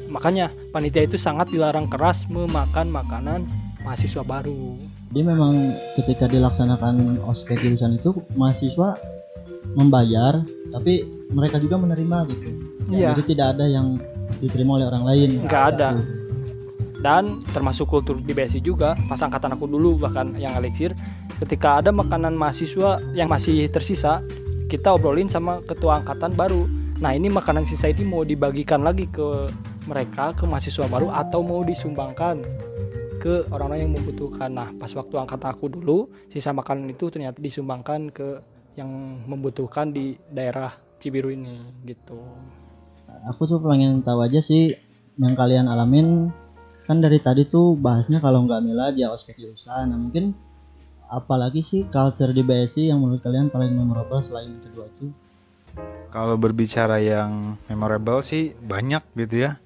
Makanya 0.06 0.54
panitia 0.70 1.02
itu 1.02 1.18
sangat 1.18 1.50
dilarang 1.50 1.90
keras 1.90 2.30
memakan 2.30 2.94
makanan 2.94 3.42
mahasiswa 3.82 4.22
baru. 4.22 4.78
Jadi 5.10 5.20
memang 5.26 5.74
ketika 5.98 6.30
dilaksanakan 6.30 7.20
ospek 7.26 7.58
jurusan 7.60 7.98
itu 7.98 8.14
mahasiswa 8.38 8.96
membayar, 9.74 10.40
tapi 10.70 11.04
mereka 11.32 11.58
juga 11.58 11.80
menerima 11.80 12.18
gitu. 12.30 12.48
Iya. 12.92 13.16
Jadi 13.16 13.34
tidak 13.34 13.56
ada 13.56 13.66
yang 13.66 13.98
diterima 14.38 14.78
oleh 14.80 14.86
orang 14.88 15.04
lain. 15.04 15.30
Nggak 15.44 15.64
ada. 15.76 15.88
Dan 17.02 17.42
termasuk 17.50 17.90
kultur 17.90 18.22
di 18.22 18.30
BSI 18.30 18.62
juga, 18.62 18.94
pas 19.10 19.18
angkatan 19.18 19.58
aku 19.58 19.66
dulu 19.66 19.98
bahkan 19.98 20.38
yang 20.38 20.54
Alexir, 20.54 20.94
ketika 21.42 21.82
ada 21.82 21.90
makanan 21.90 22.38
mahasiswa 22.38 23.02
yang 23.18 23.26
masih 23.26 23.66
tersisa, 23.66 24.22
kita 24.70 24.94
obrolin 24.94 25.26
sama 25.26 25.58
ketua 25.66 25.98
angkatan 25.98 26.32
baru. 26.38 26.64
Nah 27.02 27.10
ini 27.18 27.26
makanan 27.26 27.66
sisa 27.66 27.90
ini 27.90 28.06
mau 28.06 28.22
dibagikan 28.22 28.86
lagi 28.86 29.10
ke 29.10 29.50
mereka, 29.90 30.30
ke 30.38 30.46
mahasiswa 30.46 30.86
baru 30.86 31.10
atau 31.10 31.42
mau 31.42 31.66
disumbangkan 31.66 32.38
ke 33.18 33.50
orang-orang 33.50 33.82
yang 33.82 33.92
membutuhkan. 33.98 34.50
Nah 34.54 34.70
pas 34.78 34.94
waktu 34.94 35.14
angkatan 35.18 35.50
aku 35.50 35.66
dulu, 35.74 36.06
sisa 36.30 36.54
makanan 36.54 36.86
itu 36.86 37.10
ternyata 37.10 37.42
disumbangkan 37.42 38.14
ke 38.14 38.38
yang 38.78 38.88
membutuhkan 39.26 39.90
di 39.90 40.14
daerah 40.30 40.72
Cibiru 41.02 41.34
ini 41.34 41.82
gitu. 41.82 42.22
Aku 43.34 43.44
tuh 43.50 43.58
pengen 43.58 44.06
tahu 44.06 44.22
aja 44.22 44.38
sih 44.38 44.72
yang 45.18 45.34
kalian 45.34 45.66
alamin 45.66 46.30
kan 46.82 46.98
dari 46.98 47.22
tadi 47.22 47.46
tuh 47.46 47.78
bahasnya 47.78 48.18
kalau 48.18 48.42
nggak 48.46 48.62
milad 48.62 48.94
ya 48.98 49.14
ospek 49.14 49.38
jurusan. 49.38 49.94
Nah 49.94 49.98
mungkin 49.98 50.34
apalagi 51.12 51.60
sih 51.60 51.86
culture 51.92 52.32
di 52.32 52.42
BSI 52.42 52.90
yang 52.90 53.04
menurut 53.04 53.20
kalian 53.20 53.52
paling 53.52 53.70
memorable 53.76 54.18
selain 54.18 54.58
kedua 54.58 54.88
itu? 54.90 55.12
Kalau 56.12 56.36
berbicara 56.36 57.00
yang 57.00 57.56
memorable 57.68 58.20
sih 58.20 58.52
banyak 58.56 59.04
gitu 59.16 59.48
ya. 59.48 59.60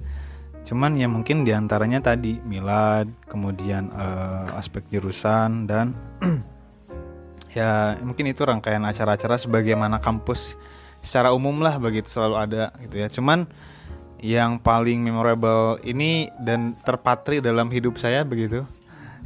Cuman 0.66 0.98
ya 0.98 1.06
mungkin 1.06 1.46
di 1.46 1.54
antaranya 1.54 2.02
tadi 2.02 2.42
milad, 2.42 3.06
kemudian 3.30 3.90
eh, 3.94 4.58
aspek 4.58 4.82
jurusan 4.90 5.70
dan 5.70 5.94
ya 7.58 7.94
mungkin 8.02 8.26
itu 8.30 8.42
rangkaian 8.42 8.82
acara-acara 8.82 9.38
sebagaimana 9.38 10.02
kampus 10.02 10.58
secara 10.98 11.30
umum 11.30 11.62
lah 11.62 11.78
begitu 11.78 12.10
selalu 12.10 12.36
ada 12.38 12.74
gitu 12.82 12.98
ya. 12.98 13.08
Cuman 13.10 13.46
yang 14.20 14.56
paling 14.60 15.04
memorable 15.04 15.76
ini 15.84 16.32
dan 16.40 16.76
terpatri 16.80 17.44
dalam 17.44 17.68
hidup 17.68 18.00
saya 18.00 18.24
begitu 18.24 18.64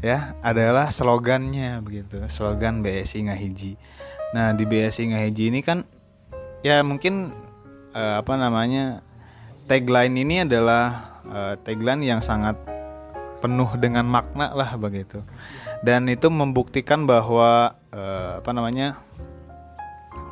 ya 0.00 0.34
adalah 0.40 0.88
slogannya 0.90 1.78
begitu 1.84 2.18
slogan 2.32 2.80
BSI 2.80 3.28
Ngahiji. 3.28 3.76
Nah 4.32 4.56
di 4.56 4.64
BSI 4.64 5.12
Ngahiji 5.12 5.52
ini 5.52 5.60
kan 5.60 5.84
ya 6.64 6.80
mungkin 6.82 7.30
eh, 7.94 8.14
apa 8.18 8.34
namanya 8.34 9.04
tagline 9.68 10.16
ini 10.16 10.42
adalah 10.48 11.20
eh, 11.28 11.54
tagline 11.62 12.02
yang 12.02 12.20
sangat 12.24 12.56
penuh 13.40 13.72
dengan 13.80 14.04
makna 14.04 14.52
lah 14.52 14.76
begitu 14.76 15.24
dan 15.80 16.04
itu 16.12 16.28
membuktikan 16.28 17.08
bahwa 17.08 17.72
eh, 17.92 18.40
apa 18.40 18.50
namanya 18.52 19.00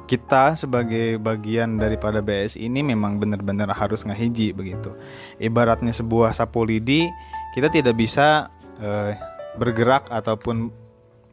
kita 0.08 0.56
sebagai 0.56 1.20
bagian 1.20 1.76
daripada 1.76 2.24
BS 2.24 2.56
ini 2.56 2.80
memang 2.80 3.20
benar-benar 3.20 3.68
harus 3.76 4.08
ngehiji 4.08 4.56
begitu 4.56 4.96
ibaratnya 5.36 5.92
sebuah 5.92 6.32
sapu 6.32 6.64
lidi 6.64 7.04
kita 7.52 7.68
tidak 7.68 7.94
bisa 8.00 8.48
eh, 8.80 9.12
bergerak 9.60 10.08
ataupun 10.08 10.72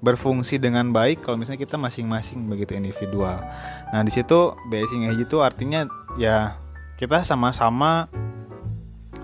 berfungsi 0.04 0.62
dengan 0.62 0.94
baik 0.94 1.24
kalau 1.26 1.42
misalnya 1.42 1.66
kita 1.66 1.82
masing-masing 1.82 2.46
begitu 2.46 2.78
individual. 2.78 3.42
Nah 3.90 4.02
di 4.06 4.12
situ 4.14 4.54
BSI 4.70 5.02
Ngehiji 5.02 5.26
itu 5.26 5.38
artinya 5.42 5.90
ya 6.20 6.54
kita 7.00 7.26
sama-sama 7.26 8.06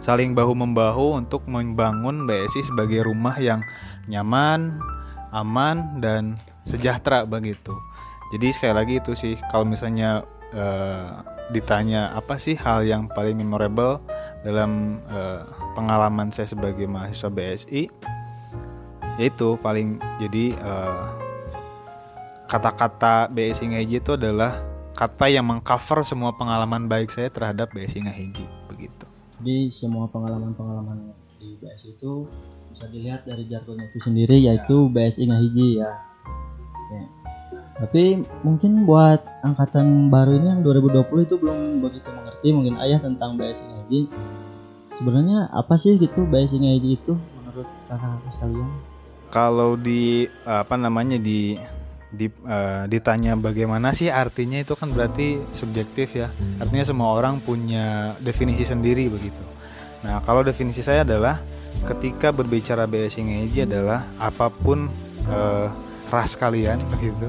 saling 0.01 0.33
bahu 0.33 0.57
membahu 0.57 1.21
untuk 1.21 1.45
membangun 1.45 2.25
BSI 2.25 2.65
sebagai 2.65 3.05
rumah 3.05 3.37
yang 3.37 3.61
nyaman, 4.09 4.81
aman 5.29 6.01
dan 6.01 6.33
sejahtera 6.65 7.29
begitu. 7.29 7.77
Jadi 8.31 8.47
sekali 8.55 8.73
lagi 8.73 8.93
itu 9.03 9.11
sih 9.11 9.35
kalau 9.51 9.67
misalnya 9.67 10.23
eh, 10.55 11.11
ditanya 11.51 12.15
apa 12.15 12.39
sih 12.39 12.55
hal 12.55 12.87
yang 12.87 13.11
paling 13.11 13.35
memorable 13.35 13.99
dalam 14.47 15.03
eh, 15.11 15.43
pengalaman 15.75 16.31
saya 16.31 16.47
sebagai 16.47 16.87
mahasiswa 16.87 17.27
BSI 17.27 17.91
yaitu 19.19 19.59
paling 19.59 19.99
jadi 20.23 20.55
eh, 20.55 21.05
kata-kata 22.47 23.27
BSI 23.31 23.75
Ngaji 23.75 23.95
itu 23.99 24.11
adalah 24.15 24.63
kata 24.95 25.27
yang 25.27 25.47
mengcover 25.47 26.03
semua 26.07 26.35
pengalaman 26.35 26.87
baik 26.87 27.11
saya 27.11 27.27
terhadap 27.27 27.71
BSI 27.75 28.07
Ngaji 28.07 28.45
begitu. 28.71 29.05
Jadi 29.43 29.71
semua 29.75 30.07
pengalaman-pengalaman 30.07 31.11
di 31.35 31.59
BSI 31.59 31.99
itu 31.99 32.27
bisa 32.71 32.87
dilihat 32.87 33.27
dari 33.27 33.43
jargonnya 33.51 33.91
itu 33.91 33.99
sendiri 33.99 34.39
yaitu 34.39 34.87
BSI 34.87 35.27
Ngahiji 35.27 35.83
ya. 35.83 35.91
Ya. 35.91 36.10
Tapi 37.81 38.21
mungkin 38.45 38.85
buat 38.85 39.25
angkatan 39.41 40.13
baru 40.13 40.37
ini 40.37 40.47
yang 40.53 40.61
2020 40.61 41.25
itu 41.25 41.35
belum 41.41 41.81
begitu 41.81 42.13
mengerti 42.13 42.47
mungkin 42.53 42.77
ayah 42.77 43.01
tentang 43.01 43.41
BSI 43.41 43.65
Ngahiji. 43.65 44.01
Sebenarnya 45.01 45.49
apa 45.49 45.81
sih 45.81 45.97
gitu 45.97 46.29
BSI 46.29 46.61
Ngahiji 46.61 46.89
itu 46.93 47.17
menurut 47.17 47.65
kakak 47.89 48.21
sekalian? 48.37 48.69
Kalau 49.33 49.73
di 49.73 50.29
apa 50.45 50.77
namanya 50.77 51.17
di 51.17 51.57
di 52.11 52.27
eh, 52.29 52.83
ditanya 52.85 53.33
bagaimana 53.39 53.95
sih 53.97 54.13
artinya 54.13 54.61
itu 54.61 54.77
kan 54.77 54.93
berarti 54.93 55.41
subjektif 55.49 56.13
ya. 56.13 56.29
Artinya 56.61 56.85
semua 56.85 57.17
orang 57.17 57.41
punya 57.41 58.13
definisi 58.21 58.61
sendiri 58.61 59.09
begitu. 59.09 59.41
Nah, 60.05 60.21
kalau 60.21 60.45
definisi 60.45 60.85
saya 60.85 61.01
adalah 61.01 61.41
ketika 61.89 62.29
berbicara 62.29 62.85
BSI 62.85 63.25
Ngeji 63.25 63.65
adalah 63.65 64.05
apa 64.21 64.53
pun 64.53 64.85
eh, 65.25 65.67
ras 66.13 66.37
kalian 66.37 66.77
begitu. 66.93 67.25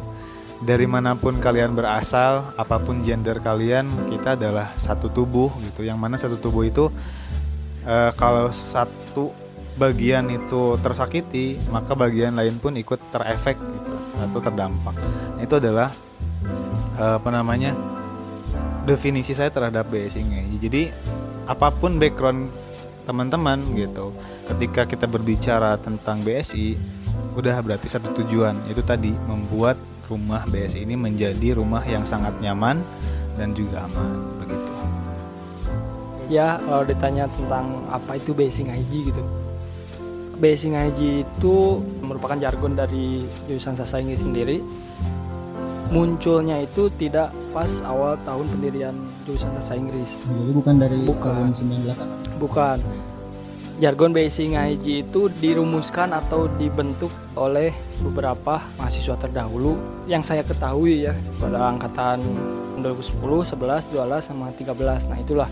Dari 0.63 0.87
mana 0.87 1.19
pun 1.19 1.43
kalian 1.43 1.75
berasal, 1.75 2.55
apa 2.55 2.79
pun 2.79 3.03
gender 3.03 3.43
kalian, 3.43 3.91
kita 4.07 4.39
adalah 4.39 4.71
satu 4.79 5.11
tubuh 5.11 5.51
gitu. 5.59 5.83
Yang 5.83 5.99
mana 5.99 6.15
satu 6.15 6.39
tubuh 6.39 6.63
itu 6.63 6.87
eh, 7.83 8.15
kalau 8.15 8.47
satu 8.55 9.35
bagian 9.75 10.31
itu 10.31 10.79
tersakiti, 10.79 11.59
maka 11.67 11.99
bagian 11.99 12.39
lain 12.39 12.63
pun 12.63 12.79
ikut 12.79 13.11
terefek 13.11 13.59
gitu 13.59 13.95
atau 14.23 14.39
terdampak. 14.39 14.95
Itu 15.43 15.59
adalah 15.59 15.91
eh, 16.95 17.15
apa 17.19 17.31
namanya 17.35 17.75
definisi 18.87 19.35
saya 19.35 19.51
terhadap 19.51 19.91
BSI 19.91 20.23
Ngeji. 20.23 20.57
Jadi 20.63 20.83
apa 21.51 21.75
pun 21.75 21.99
background 21.99 22.55
teman-teman 23.03 23.59
gitu, 23.75 24.15
ketika 24.47 24.87
kita 24.87 25.11
berbicara 25.11 25.75
tentang 25.83 26.23
BSI, 26.23 26.79
udah 27.35 27.59
berarti 27.59 27.91
satu 27.91 28.15
tujuan 28.23 28.55
itu 28.71 28.79
tadi 28.87 29.11
membuat 29.27 29.75
rumah 30.13 30.45
BSI 30.45 30.85
ini 30.85 30.95
menjadi 30.95 31.57
rumah 31.57 31.81
yang 31.89 32.05
sangat 32.05 32.37
nyaman 32.45 32.85
dan 33.41 33.57
juga 33.57 33.89
aman 33.89 34.21
begitu. 34.37 34.73
Ya 36.29 36.61
kalau 36.61 36.85
ditanya 36.85 37.25
tentang 37.33 37.81
apa 37.89 38.21
itu 38.21 38.37
basic 38.37 38.69
ngaji 38.69 38.99
gitu. 39.09 39.23
Basic 40.37 40.77
ngaji 40.77 41.25
itu 41.25 41.57
merupakan 42.05 42.37
jargon 42.37 42.77
dari 42.77 43.25
jurusan 43.49 43.73
sastra 43.73 44.05
Inggris 44.05 44.21
sendiri. 44.21 44.59
munculnya 45.93 46.57
itu 46.65 46.89
tidak 46.97 47.37
pas 47.53 47.69
awal 47.85 48.17
tahun 48.25 48.49
pendirian 48.49 48.97
jurusan 49.29 49.53
bahasa 49.53 49.77
Inggris. 49.77 50.17
Jadi 50.25 50.53
bukan 50.57 50.75
dari 50.81 50.99
Bukan. 51.05 51.53
tahun 51.53 51.53
98. 51.53 52.41
Bukan. 52.41 52.79
Jargon 53.77 54.11
BSI 54.17 54.57
Ngaji 54.57 54.95
itu 55.05 55.29
dirumuskan 55.37 56.17
atau 56.17 56.49
dibentuk 56.57 57.13
oleh 57.33 57.73
beberapa 58.05 58.61
mahasiswa 58.77 59.17
terdahulu 59.17 59.77
yang 60.05 60.21
saya 60.21 60.45
ketahui 60.45 61.09
ya 61.09 61.15
pada 61.41 61.73
angkatan 61.73 62.21
2010, 62.83 63.57
11, 63.57 63.89
12 63.95 64.21
sama 64.21 64.53
13. 64.53 65.09
Nah, 65.09 65.19
itulah 65.21 65.49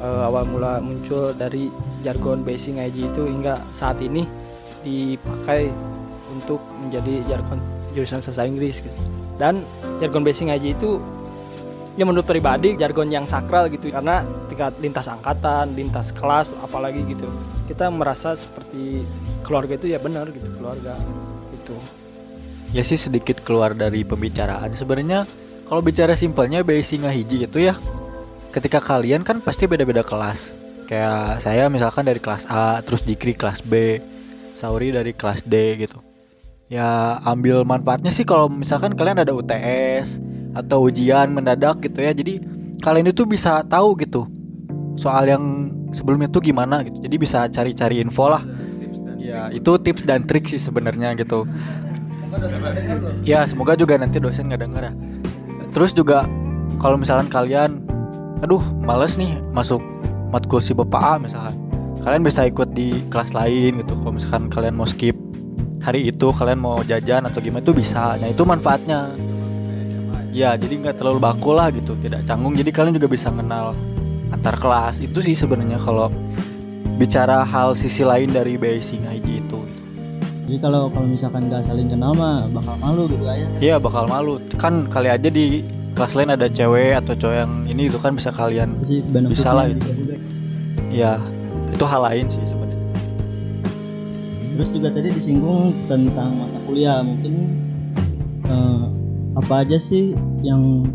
eh, 0.00 0.26
awal 0.26 0.48
mula 0.48 0.82
muncul 0.82 1.30
dari 1.36 1.70
jargon 2.02 2.42
BSI 2.42 2.80
Ngaji 2.80 3.02
itu 3.12 3.22
hingga 3.28 3.62
saat 3.70 4.02
ini 4.02 4.26
dipakai 4.82 5.70
untuk 6.32 6.58
menjadi 6.82 7.22
jargon 7.30 7.60
jurusan 7.94 8.24
bahasa 8.24 8.42
Inggris 8.48 8.82
gitu. 8.82 8.98
Dan 9.38 9.62
jargon 10.02 10.26
BSI 10.26 10.50
Ngaji 10.50 10.68
itu 10.74 10.98
ya 11.92 12.08
menurut 12.08 12.24
pribadi 12.24 12.72
jargon 12.80 13.12
yang 13.12 13.28
sakral 13.28 13.68
gitu 13.68 13.92
karena 13.92 14.24
tingkat 14.48 14.72
lintas 14.80 15.06
angkatan, 15.06 15.76
lintas 15.76 16.10
kelas 16.10 16.56
apalagi 16.64 17.04
gitu. 17.04 17.28
Kita 17.68 17.92
merasa 17.92 18.32
seperti 18.34 19.04
keluarga 19.52 19.76
itu 19.76 19.92
ya 19.92 20.00
benar 20.00 20.32
gitu, 20.32 20.48
keluarga 20.56 20.96
itu. 21.52 21.76
Ya 22.72 22.80
sih 22.80 22.96
sedikit 22.96 23.44
keluar 23.44 23.76
dari 23.76 24.00
pembicaraan. 24.00 24.72
Sebenarnya 24.72 25.28
kalau 25.68 25.84
bicara 25.84 26.16
simpelnya 26.16 26.64
basic 26.64 27.04
hiji 27.04 27.44
itu 27.44 27.68
ya 27.68 27.76
ketika 28.48 28.80
kalian 28.80 29.20
kan 29.28 29.44
pasti 29.44 29.68
beda-beda 29.68 30.00
kelas. 30.00 30.56
Kayak 30.88 31.44
saya 31.44 31.68
misalkan 31.68 32.08
dari 32.08 32.16
kelas 32.16 32.48
A, 32.48 32.80
terus 32.80 33.04
Jikri 33.04 33.36
kelas 33.36 33.60
B, 33.60 34.00
Sauri 34.56 34.88
dari 34.88 35.12
kelas 35.12 35.44
D 35.44 35.84
gitu. 35.84 36.00
Ya 36.72 37.20
ambil 37.28 37.68
manfaatnya 37.68 38.08
sih 38.08 38.24
kalau 38.24 38.48
misalkan 38.48 38.96
kalian 38.96 39.20
ada 39.20 39.36
UTS 39.36 40.16
atau 40.56 40.88
ujian 40.88 41.28
mendadak 41.28 41.84
gitu 41.84 42.00
ya. 42.00 42.16
Jadi 42.16 42.40
kalian 42.80 43.12
itu 43.12 43.28
bisa 43.28 43.60
tahu 43.68 44.00
gitu 44.00 44.24
soal 44.96 45.28
yang 45.28 45.68
sebelumnya 45.92 46.32
tuh 46.32 46.40
gimana 46.40 46.80
gitu. 46.88 47.04
Jadi 47.04 47.16
bisa 47.20 47.44
cari-cari 47.52 48.00
info 48.00 48.32
lah. 48.32 48.40
Ya 49.22 49.46
itu 49.54 49.70
tips 49.78 50.02
dan 50.02 50.26
trik 50.26 50.50
sih 50.50 50.58
sebenarnya 50.58 51.14
gitu. 51.14 51.46
Ya 53.22 53.46
semoga 53.46 53.78
juga 53.78 53.94
nanti 53.94 54.18
dosen 54.18 54.50
nggak 54.50 54.62
denger 54.66 54.82
ya. 54.90 54.92
Terus 55.70 55.94
juga 55.94 56.26
kalau 56.82 56.98
misalkan 56.98 57.30
kalian, 57.30 57.86
aduh 58.42 58.60
males 58.82 59.14
nih 59.14 59.38
masuk 59.54 59.78
matkul 60.34 60.58
si 60.58 60.74
bapak 60.74 60.98
A 60.98 61.14
misalkan, 61.22 61.54
kalian 62.02 62.22
bisa 62.26 62.42
ikut 62.42 62.74
di 62.74 62.98
kelas 63.06 63.30
lain 63.30 63.78
gitu. 63.78 63.94
Kalau 63.94 64.12
misalkan 64.12 64.50
kalian 64.50 64.74
mau 64.74 64.88
skip 64.90 65.14
hari 65.86 66.10
itu, 66.10 66.34
kalian 66.34 66.58
mau 66.58 66.82
jajan 66.82 67.22
atau 67.30 67.38
gimana 67.38 67.62
itu 67.62 67.70
bisa. 67.70 68.18
Nah 68.18 68.26
itu 68.26 68.42
manfaatnya. 68.42 69.14
Ya 70.32 70.56
jadi 70.56 70.80
nggak 70.80 70.96
terlalu 70.96 71.20
baku 71.20 71.52
lah 71.52 71.68
gitu, 71.70 71.92
tidak 72.00 72.24
canggung. 72.24 72.56
Jadi 72.56 72.72
kalian 72.72 72.96
juga 72.96 73.06
bisa 73.06 73.28
kenal 73.28 73.76
antar 74.32 74.56
kelas. 74.56 75.04
Itu 75.04 75.20
sih 75.20 75.36
sebenarnya 75.36 75.76
kalau 75.76 76.08
bicara 77.02 77.42
hal 77.42 77.74
sisi 77.74 78.06
lain 78.06 78.30
dari 78.30 78.54
basic 78.54 79.02
IG 79.02 79.42
itu. 79.42 79.58
gitu. 79.58 79.58
Jadi 80.46 80.58
kalau 80.62 80.86
kalau 80.86 81.10
misalkan 81.10 81.50
nggak 81.50 81.66
saling 81.66 81.90
kenal 81.90 82.14
mah 82.14 82.46
bakal 82.54 82.78
malu 82.78 83.10
gitu 83.10 83.26
aja. 83.26 83.42
Iya 83.58 83.76
bakal 83.82 84.06
malu. 84.06 84.38
Kan 84.54 84.86
kali 84.86 85.10
aja 85.10 85.26
di 85.26 85.66
kelas 85.98 86.14
lain 86.14 86.30
ada 86.30 86.46
cewek 86.46 86.94
atau 87.02 87.18
cowok 87.18 87.36
yang 87.42 87.52
ini 87.66 87.90
itu 87.90 87.98
kan 87.98 88.14
bisa 88.14 88.30
kalian. 88.30 88.78
Bisa 89.26 89.50
lah 89.50 89.66
itu. 89.66 89.82
bisa 89.82 89.92
juga. 89.98 90.14
Ya 90.94 91.18
itu 91.74 91.82
hal 91.82 92.00
lain 92.06 92.24
sih 92.30 92.42
sebenarnya. 92.46 92.80
Terus 94.54 94.70
juga 94.78 94.88
tadi 94.94 95.08
disinggung 95.10 95.74
tentang 95.90 96.38
mata 96.38 96.58
kuliah. 96.70 97.02
Mungkin 97.02 97.34
eh, 98.46 98.84
apa 99.42 99.66
aja 99.66 99.80
sih 99.80 100.14
yang 100.46 100.86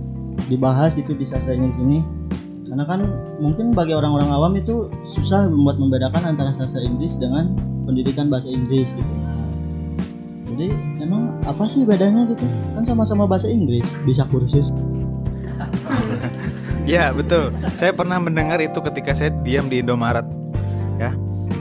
dibahas 0.48 0.96
gitu 0.96 1.12
di 1.17 1.28
sastra 1.28 1.52
Inggris 1.52 1.76
ini? 1.84 2.00
Karena 2.67 2.84
kan 2.84 2.99
mungkin 3.39 3.71
bagi 3.71 3.95
orang-orang 3.95 4.27
awam 4.27 4.53
itu 4.60 4.91
susah 5.08 5.47
membuat 5.47 5.80
membedakan 5.80 6.27
antara 6.27 6.51
sastra 6.51 6.84
Inggris 6.84 7.15
dengan 7.15 7.56
pendidikan 7.88 8.27
bahasa 8.27 8.51
Inggris 8.51 8.91
gitu. 8.91 9.13
Nah, 9.23 9.47
jadi 10.51 10.75
emang 10.99 11.39
apa 11.47 11.63
sih 11.63 11.88
bedanya 11.88 12.27
gitu? 12.27 12.43
Kan 12.75 12.84
sama-sama 12.84 13.23
bahasa 13.23 13.47
Inggris, 13.47 13.95
bisa 14.03 14.27
kursus. 14.27 14.69
Ya 16.88 17.12
betul. 17.12 17.51
Saya 17.75 17.91
pernah 17.91 18.15
mendengar 18.15 18.63
itu 18.63 18.80
ketika 18.80 19.12
saya 19.12 19.27
diam 19.43 19.67
di 19.67 19.84
Indomaret. 19.84 20.23
Ya, 20.95 21.12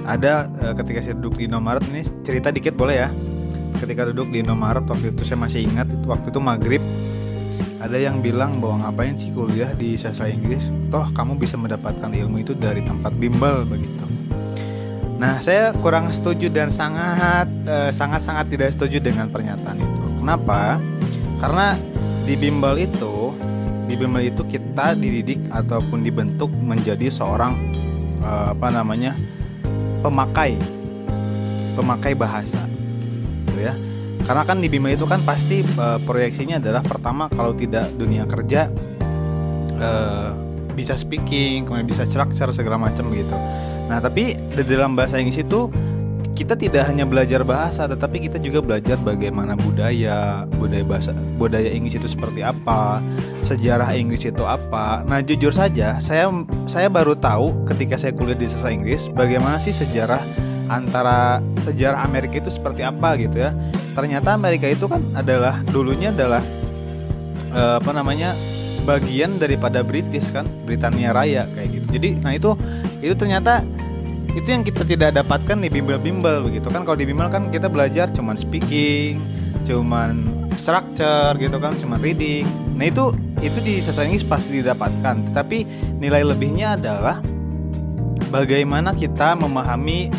ada 0.06 0.46
eh, 0.62 0.70
ketika 0.78 1.02
saya 1.02 1.18
duduk 1.18 1.42
di 1.42 1.50
Indomaret 1.50 1.82
ini 1.90 2.06
cerita 2.22 2.54
dikit 2.54 2.78
boleh 2.78 2.94
ya. 2.94 3.08
Ketika 3.82 4.06
duduk 4.06 4.30
di 4.30 4.46
Indomaret 4.46 4.86
waktu 4.86 5.10
itu 5.10 5.26
saya 5.26 5.42
masih 5.42 5.66
ingat 5.66 5.90
itu 5.90 6.06
waktu 6.06 6.30
itu 6.30 6.38
maghrib 6.38 6.82
ada 7.86 8.02
yang 8.02 8.18
bilang 8.18 8.58
bahwa 8.58 8.82
ngapain 8.82 9.14
sih 9.14 9.30
kuliah 9.30 9.70
di 9.70 9.94
sastra 9.94 10.26
Inggris? 10.26 10.66
Toh 10.90 11.06
kamu 11.14 11.38
bisa 11.38 11.54
mendapatkan 11.54 12.10
ilmu 12.10 12.42
itu 12.42 12.50
dari 12.58 12.82
tempat 12.82 13.14
bimbel 13.14 13.62
begitu. 13.62 14.02
Nah, 15.16 15.38
saya 15.38 15.70
kurang 15.78 16.10
setuju 16.10 16.50
dan 16.50 16.68
sangat 16.74 17.46
eh, 17.64 17.94
sangat 17.94 18.26
sangat 18.26 18.50
tidak 18.50 18.74
setuju 18.74 18.98
dengan 18.98 19.30
pernyataan 19.30 19.78
itu. 19.78 20.02
Kenapa? 20.18 20.82
Karena 21.38 21.78
di 22.26 22.34
bimbel 22.34 22.74
itu 22.90 23.30
di 23.86 23.94
bimbel 23.94 24.34
itu 24.34 24.42
kita 24.42 24.98
dididik 24.98 25.38
ataupun 25.48 26.02
dibentuk 26.02 26.50
menjadi 26.58 27.06
seorang 27.06 27.54
eh, 28.18 28.46
apa 28.50 28.68
namanya 28.74 29.14
pemakai 30.02 30.58
pemakai 31.78 32.18
bahasa 32.18 32.60
gitu 33.46 33.62
ya 33.62 33.85
karena 34.26 34.42
kan 34.42 34.58
di 34.58 34.66
bimbel 34.66 34.98
itu 34.98 35.06
kan 35.06 35.22
pasti 35.22 35.62
eh, 35.62 35.98
proyeksinya 36.02 36.58
adalah 36.58 36.82
pertama 36.82 37.30
kalau 37.30 37.54
tidak 37.54 37.94
dunia 37.94 38.26
kerja 38.26 38.66
eh, 39.78 40.30
bisa 40.74 40.98
speaking 40.98 41.64
kemudian 41.64 41.88
bisa 41.88 42.04
structure 42.04 42.52
segala 42.52 42.76
macam 42.76 43.08
gitu. 43.14 43.32
Nah 43.86 44.02
tapi 44.02 44.34
di 44.36 44.62
dalam 44.66 44.98
bahasa 44.98 45.16
Inggris 45.16 45.40
itu 45.40 45.70
kita 46.36 46.52
tidak 46.52 46.84
hanya 46.92 47.08
belajar 47.08 47.40
bahasa 47.48 47.88
tetapi 47.88 48.28
kita 48.28 48.36
juga 48.36 48.60
belajar 48.60 49.00
bagaimana 49.00 49.56
budaya 49.56 50.44
budaya 50.60 50.84
bahasa 50.84 51.16
budaya 51.40 51.72
Inggris 51.72 51.96
itu 51.96 52.12
seperti 52.12 52.44
apa 52.44 53.00
sejarah 53.40 53.88
Inggris 53.96 54.28
itu 54.28 54.44
apa. 54.44 55.00
Nah 55.08 55.24
jujur 55.24 55.54
saja 55.54 55.96
saya 55.96 56.28
saya 56.68 56.92
baru 56.92 57.16
tahu 57.16 57.64
ketika 57.64 57.96
saya 57.96 58.12
kuliah 58.12 58.36
di 58.36 58.50
sastra 58.50 58.68
Inggris 58.68 59.08
bagaimana 59.16 59.56
sih 59.62 59.72
sejarah 59.72 60.20
antara 60.68 61.40
sejarah 61.62 62.04
Amerika 62.04 62.42
itu 62.42 62.50
seperti 62.52 62.82
apa 62.82 63.16
gitu 63.16 63.38
ya 63.38 63.54
ternyata 63.96 64.36
Amerika 64.36 64.68
itu 64.68 64.84
kan 64.84 65.00
adalah 65.16 65.64
dulunya 65.72 66.12
adalah 66.12 66.44
eh, 67.56 67.74
apa 67.80 67.90
namanya 67.96 68.36
bagian 68.84 69.40
daripada 69.40 69.80
British 69.80 70.28
kan 70.30 70.44
Britania 70.68 71.16
Raya 71.16 71.48
kayak 71.56 71.68
gitu. 71.72 71.86
Jadi 71.96 72.08
nah 72.20 72.36
itu 72.36 72.52
itu 73.00 73.16
ternyata 73.16 73.64
itu 74.36 74.52
yang 74.52 74.62
kita 74.62 74.84
tidak 74.84 75.16
dapatkan 75.16 75.56
di 75.64 75.72
bimbel-bimbel 75.72 76.44
begitu 76.44 76.68
kan. 76.68 76.84
Kalau 76.84 76.94
di 77.00 77.08
bimbel 77.08 77.32
kan 77.32 77.48
kita 77.48 77.72
belajar 77.72 78.12
cuman 78.12 78.36
speaking 78.36 79.18
cuman 79.64 80.22
structure 80.54 81.34
gitu 81.40 81.56
kan 81.56 81.74
cuman 81.80 81.98
reading. 81.98 82.44
Nah 82.76 82.86
itu 82.86 83.10
itu 83.40 83.58
di 83.64 83.80
sastra 83.80 84.04
Inggris 84.04 84.28
pasti 84.28 84.60
didapatkan. 84.60 85.32
Tetapi 85.32 85.58
nilai 85.98 86.22
lebihnya 86.22 86.76
adalah 86.76 87.18
bagaimana 88.28 88.92
kita 88.92 89.34
memahami 89.34 90.12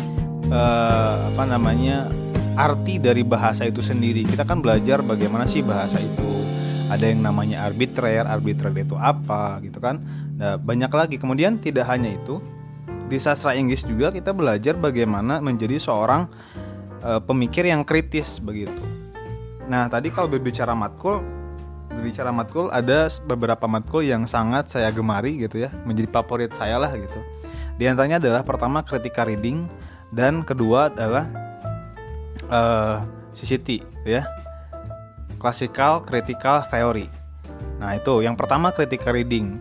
eh, 0.50 1.14
apa 1.30 1.42
namanya 1.46 2.10
arti 2.58 2.98
dari 2.98 3.22
bahasa 3.22 3.62
itu 3.70 3.78
sendiri. 3.78 4.26
Kita 4.26 4.42
kan 4.42 4.58
belajar 4.58 4.98
bagaimana 5.06 5.46
sih 5.46 5.62
bahasa 5.62 6.02
itu. 6.02 6.26
Ada 6.90 7.14
yang 7.14 7.22
namanya 7.22 7.62
arbitrer 7.62 8.26
arbitrer 8.26 8.74
itu 8.74 8.98
apa 8.98 9.62
gitu 9.62 9.78
kan. 9.78 10.02
Nah, 10.34 10.58
banyak 10.58 10.90
lagi. 10.90 11.16
Kemudian 11.22 11.62
tidak 11.62 11.86
hanya 11.86 12.10
itu 12.10 12.42
di 13.08 13.16
sastra 13.16 13.54
Inggris 13.54 13.86
juga 13.86 14.10
kita 14.10 14.34
belajar 14.34 14.74
bagaimana 14.76 15.38
menjadi 15.38 15.78
seorang 15.78 16.26
eh, 17.00 17.20
pemikir 17.22 17.64
yang 17.64 17.86
kritis 17.86 18.42
begitu. 18.42 18.82
Nah 19.70 19.88
tadi 19.88 20.12
kalau 20.12 20.28
berbicara 20.28 20.76
matkul 20.76 21.24
berbicara 21.88 22.30
matkul 22.30 22.68
ada 22.70 23.08
beberapa 23.24 23.64
matkul 23.64 24.04
yang 24.04 24.28
sangat 24.28 24.68
saya 24.68 24.92
gemari 24.92 25.40
gitu 25.40 25.64
ya. 25.64 25.72
Menjadi 25.88 26.08
favorit 26.12 26.52
saya 26.52 26.76
lah 26.76 26.92
gitu. 26.92 27.20
Di 27.80 27.88
antaranya 27.88 28.18
adalah 28.20 28.42
pertama 28.44 28.84
critical 28.84 29.30
reading. 29.30 29.64
Dan 30.08 30.40
kedua 30.40 30.88
adalah 30.88 31.28
eh 32.48 32.96
CCT 33.36 33.68
gitu 33.84 34.08
ya 34.08 34.24
classical 35.38 36.02
critical 36.02 36.64
theory 36.66 37.06
nah 37.78 37.94
itu 37.94 38.24
yang 38.24 38.34
pertama 38.34 38.74
critical 38.74 39.14
reading 39.14 39.60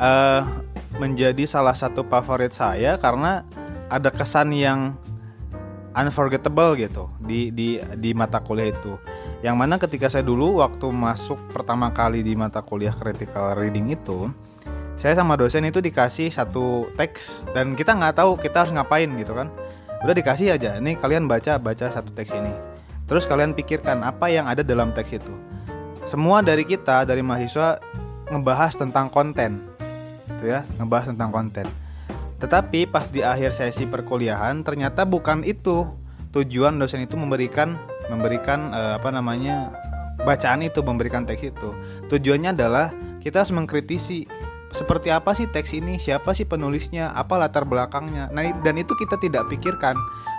eh 0.00 0.42
menjadi 0.98 1.44
salah 1.46 1.74
satu 1.74 2.06
favorit 2.06 2.54
saya 2.54 2.94
karena 2.96 3.42
ada 3.90 4.10
kesan 4.10 4.54
yang 4.54 4.94
unforgettable 5.94 6.74
gitu 6.74 7.06
di 7.22 7.54
di 7.54 7.78
di 7.78 8.10
mata 8.12 8.42
kuliah 8.42 8.74
itu. 8.74 8.98
Yang 9.40 9.56
mana 9.56 9.74
ketika 9.78 10.10
saya 10.10 10.26
dulu 10.26 10.60
waktu 10.60 10.90
masuk 10.90 11.38
pertama 11.54 11.94
kali 11.94 12.26
di 12.26 12.34
mata 12.34 12.60
kuliah 12.60 12.92
critical 12.92 13.54
reading 13.54 13.94
itu, 13.94 14.28
saya 14.98 15.14
sama 15.14 15.38
dosen 15.38 15.64
itu 15.64 15.78
dikasih 15.78 16.28
satu 16.34 16.90
teks 16.98 17.46
dan 17.54 17.78
kita 17.78 17.94
nggak 17.94 18.18
tahu 18.18 18.36
kita 18.36 18.66
harus 18.66 18.72
ngapain 18.74 19.08
gitu 19.14 19.32
kan. 19.38 19.48
Udah 20.04 20.12
dikasih 20.12 20.52
aja, 20.52 20.76
nih 20.84 21.00
kalian 21.00 21.24
baca 21.24 21.56
baca 21.56 21.88
satu 21.88 22.12
teks 22.12 22.36
ini. 22.36 22.52
Terus 23.08 23.24
kalian 23.24 23.56
pikirkan 23.56 24.04
apa 24.04 24.28
yang 24.28 24.44
ada 24.44 24.60
dalam 24.60 24.92
teks 24.92 25.16
itu. 25.16 25.34
semua 26.04 26.44
dari 26.44 26.68
kita 26.68 27.08
dari 27.08 27.24
mahasiswa 27.24 27.80
ngebahas 28.28 28.76
tentang 28.76 29.08
konten. 29.08 29.64
Gitu 30.28 30.52
ya 30.52 30.60
ngebahas 30.76 31.16
tentang 31.16 31.32
konten. 31.32 31.64
Tetapi 32.36 32.84
pas 32.84 33.08
di 33.08 33.24
akhir 33.24 33.56
sesi 33.56 33.88
perkuliahan 33.88 34.60
ternyata 34.60 35.08
bukan 35.08 35.40
itu. 35.40 35.88
Tujuan 36.36 36.76
dosen 36.76 37.00
itu 37.00 37.16
memberikan 37.16 37.80
memberikan 38.12 38.76
eh, 38.76 39.00
apa 39.00 39.08
namanya 39.08 39.72
bacaan 40.20 40.60
itu 40.68 40.84
memberikan 40.84 41.24
teks 41.24 41.48
itu. 41.48 41.72
Tujuannya 42.12 42.52
adalah 42.52 42.92
kita 43.24 43.40
harus 43.40 43.56
mengkritisi 43.56 44.28
seperti 44.74 45.14
apa 45.14 45.32
sih 45.38 45.46
teks 45.46 45.70
ini? 45.72 46.02
Siapa 46.02 46.34
sih 46.34 46.44
penulisnya? 46.44 47.14
Apa 47.14 47.38
latar 47.38 47.62
belakangnya? 47.62 48.28
Nah 48.34 48.50
dan 48.66 48.74
itu 48.74 48.92
kita 48.98 49.14
tidak 49.22 49.46
pikirkan. 49.46 49.94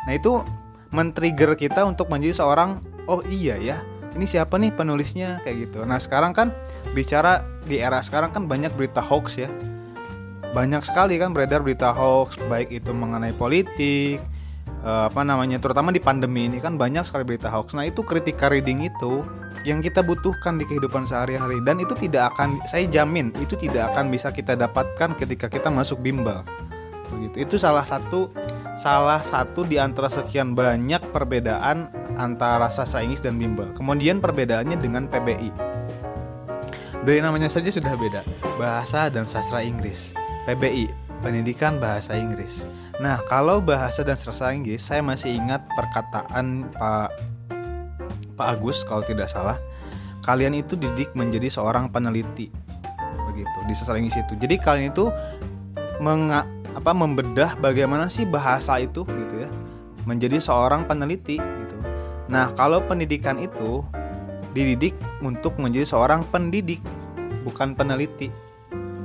Nah 0.06 0.14
itu 0.14 0.44
men-trigger 0.92 1.56
kita 1.56 1.88
untuk 1.88 2.12
menjadi 2.12 2.44
seorang 2.44 2.84
oh 3.08 3.24
iya 3.26 3.56
ya 3.58 3.80
ini 4.16 4.26
siapa 4.28 4.56
nih 4.56 4.72
penulisnya? 4.72 5.44
Kayak 5.44 5.70
gitu. 5.70 5.80
Nah 5.84 6.00
sekarang 6.00 6.32
kan 6.32 6.56
bicara 6.96 7.44
di 7.68 7.80
era 7.84 8.00
sekarang 8.00 8.32
kan 8.32 8.48
banyak 8.48 8.72
berita 8.76 9.04
hoax 9.04 9.40
ya. 9.40 9.52
Banyak 10.56 10.88
sekali 10.88 11.20
kan 11.20 11.36
beredar 11.36 11.60
berita 11.60 11.92
hoax 11.92 12.40
baik 12.48 12.72
itu 12.72 12.96
mengenai 12.96 13.36
politik 13.36 14.24
eh, 14.84 15.04
apa 15.12 15.22
namanya 15.28 15.60
terutama 15.60 15.92
di 15.92 16.00
pandemi 16.00 16.48
ini 16.48 16.64
kan 16.64 16.80
banyak 16.80 17.04
sekali 17.04 17.28
berita 17.28 17.52
hoax. 17.52 17.76
Nah 17.76 17.84
itu 17.84 18.04
kritika 18.08 18.48
reading 18.48 18.88
itu 18.88 19.24
yang 19.66 19.82
kita 19.82 20.06
butuhkan 20.06 20.62
di 20.62 20.64
kehidupan 20.70 21.10
sehari-hari. 21.10 21.60
Dan 21.66 21.82
itu 21.82 21.98
tidak 21.98 22.38
akan 22.38 22.62
saya 22.70 22.86
jamin 22.88 23.34
itu 23.42 23.58
tidak 23.58 23.92
akan 23.94 24.14
bisa 24.14 24.30
kita 24.30 24.54
dapatkan 24.54 25.18
ketika 25.18 25.50
kita 25.50 25.74
masuk 25.74 26.00
bimbel. 26.00 26.46
Begitu. 27.10 27.36
Itu 27.50 27.56
salah 27.58 27.84
satu 27.84 28.30
salah 28.78 29.26
satu 29.26 29.66
di 29.66 29.82
antara 29.82 30.08
sekian 30.08 30.54
banyak 30.54 31.02
perbedaan 31.10 31.90
antara 32.16 32.70
sastra 32.70 33.02
Inggris 33.02 33.26
dan 33.26 33.42
bimbel. 33.42 33.74
Kemudian 33.74 34.22
perbedaannya 34.22 34.78
dengan 34.78 35.10
PBI 35.10 35.76
dari 37.06 37.22
namanya 37.22 37.48
saja 37.48 37.70
sudah 37.70 37.94
beda. 37.94 38.26
Bahasa 38.58 39.14
dan 39.14 39.30
sastra 39.30 39.62
Inggris. 39.62 40.18
PBI 40.50 40.90
pendidikan 41.22 41.78
bahasa 41.78 42.18
Inggris. 42.18 42.66
Nah 42.98 43.22
kalau 43.30 43.62
bahasa 43.62 44.02
dan 44.02 44.18
sastra 44.18 44.58
Inggris 44.58 44.82
saya 44.82 45.06
masih 45.06 45.38
ingat 45.38 45.62
perkataan 45.78 46.66
Pak 46.74 47.35
Pak 48.36 48.60
Agus 48.60 48.84
kalau 48.84 49.02
tidak 49.02 49.32
salah 49.32 49.58
kalian 50.26 50.58
itu 50.58 50.74
didik 50.74 51.14
menjadi 51.14 51.48
seorang 51.48 51.88
peneliti. 51.88 52.50
Begitu 53.30 53.58
di 53.70 53.74
sastra 53.78 54.02
Inggris 54.02 54.18
itu 54.18 54.34
jadi 54.42 54.58
kalian 54.58 54.92
itu 54.92 55.14
menga, 56.02 56.44
apa 56.76 56.92
membedah 56.92 57.56
bagaimana 57.62 58.12
sih 58.12 58.28
bahasa 58.28 58.82
itu 58.82 59.06
gitu 59.06 59.36
ya 59.46 59.50
menjadi 60.04 60.42
seorang 60.42 60.86
peneliti 60.90 61.38
gitu. 61.38 61.78
Nah 62.28 62.52
kalau 62.58 62.82
pendidikan 62.84 63.38
itu 63.38 63.86
dididik 64.52 64.98
untuk 65.22 65.56
menjadi 65.62 65.86
seorang 65.86 66.26
pendidik 66.28 66.82
bukan 67.46 67.78
peneliti. 67.78 68.34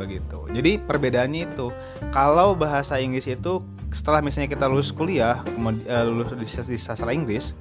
Begitu. 0.01 0.49
Jadi 0.57 0.81
perbedaannya 0.81 1.53
itu 1.53 1.69
kalau 2.09 2.57
bahasa 2.57 2.97
Inggris 2.97 3.29
itu 3.29 3.61
setelah 3.93 4.25
misalnya 4.25 4.49
kita 4.49 4.65
lulus 4.71 4.95
kuliah 4.95 5.45
eh, 5.85 6.05
lulus 6.07 6.33
di 6.65 6.79
sastra 6.79 7.11
Inggris 7.11 7.53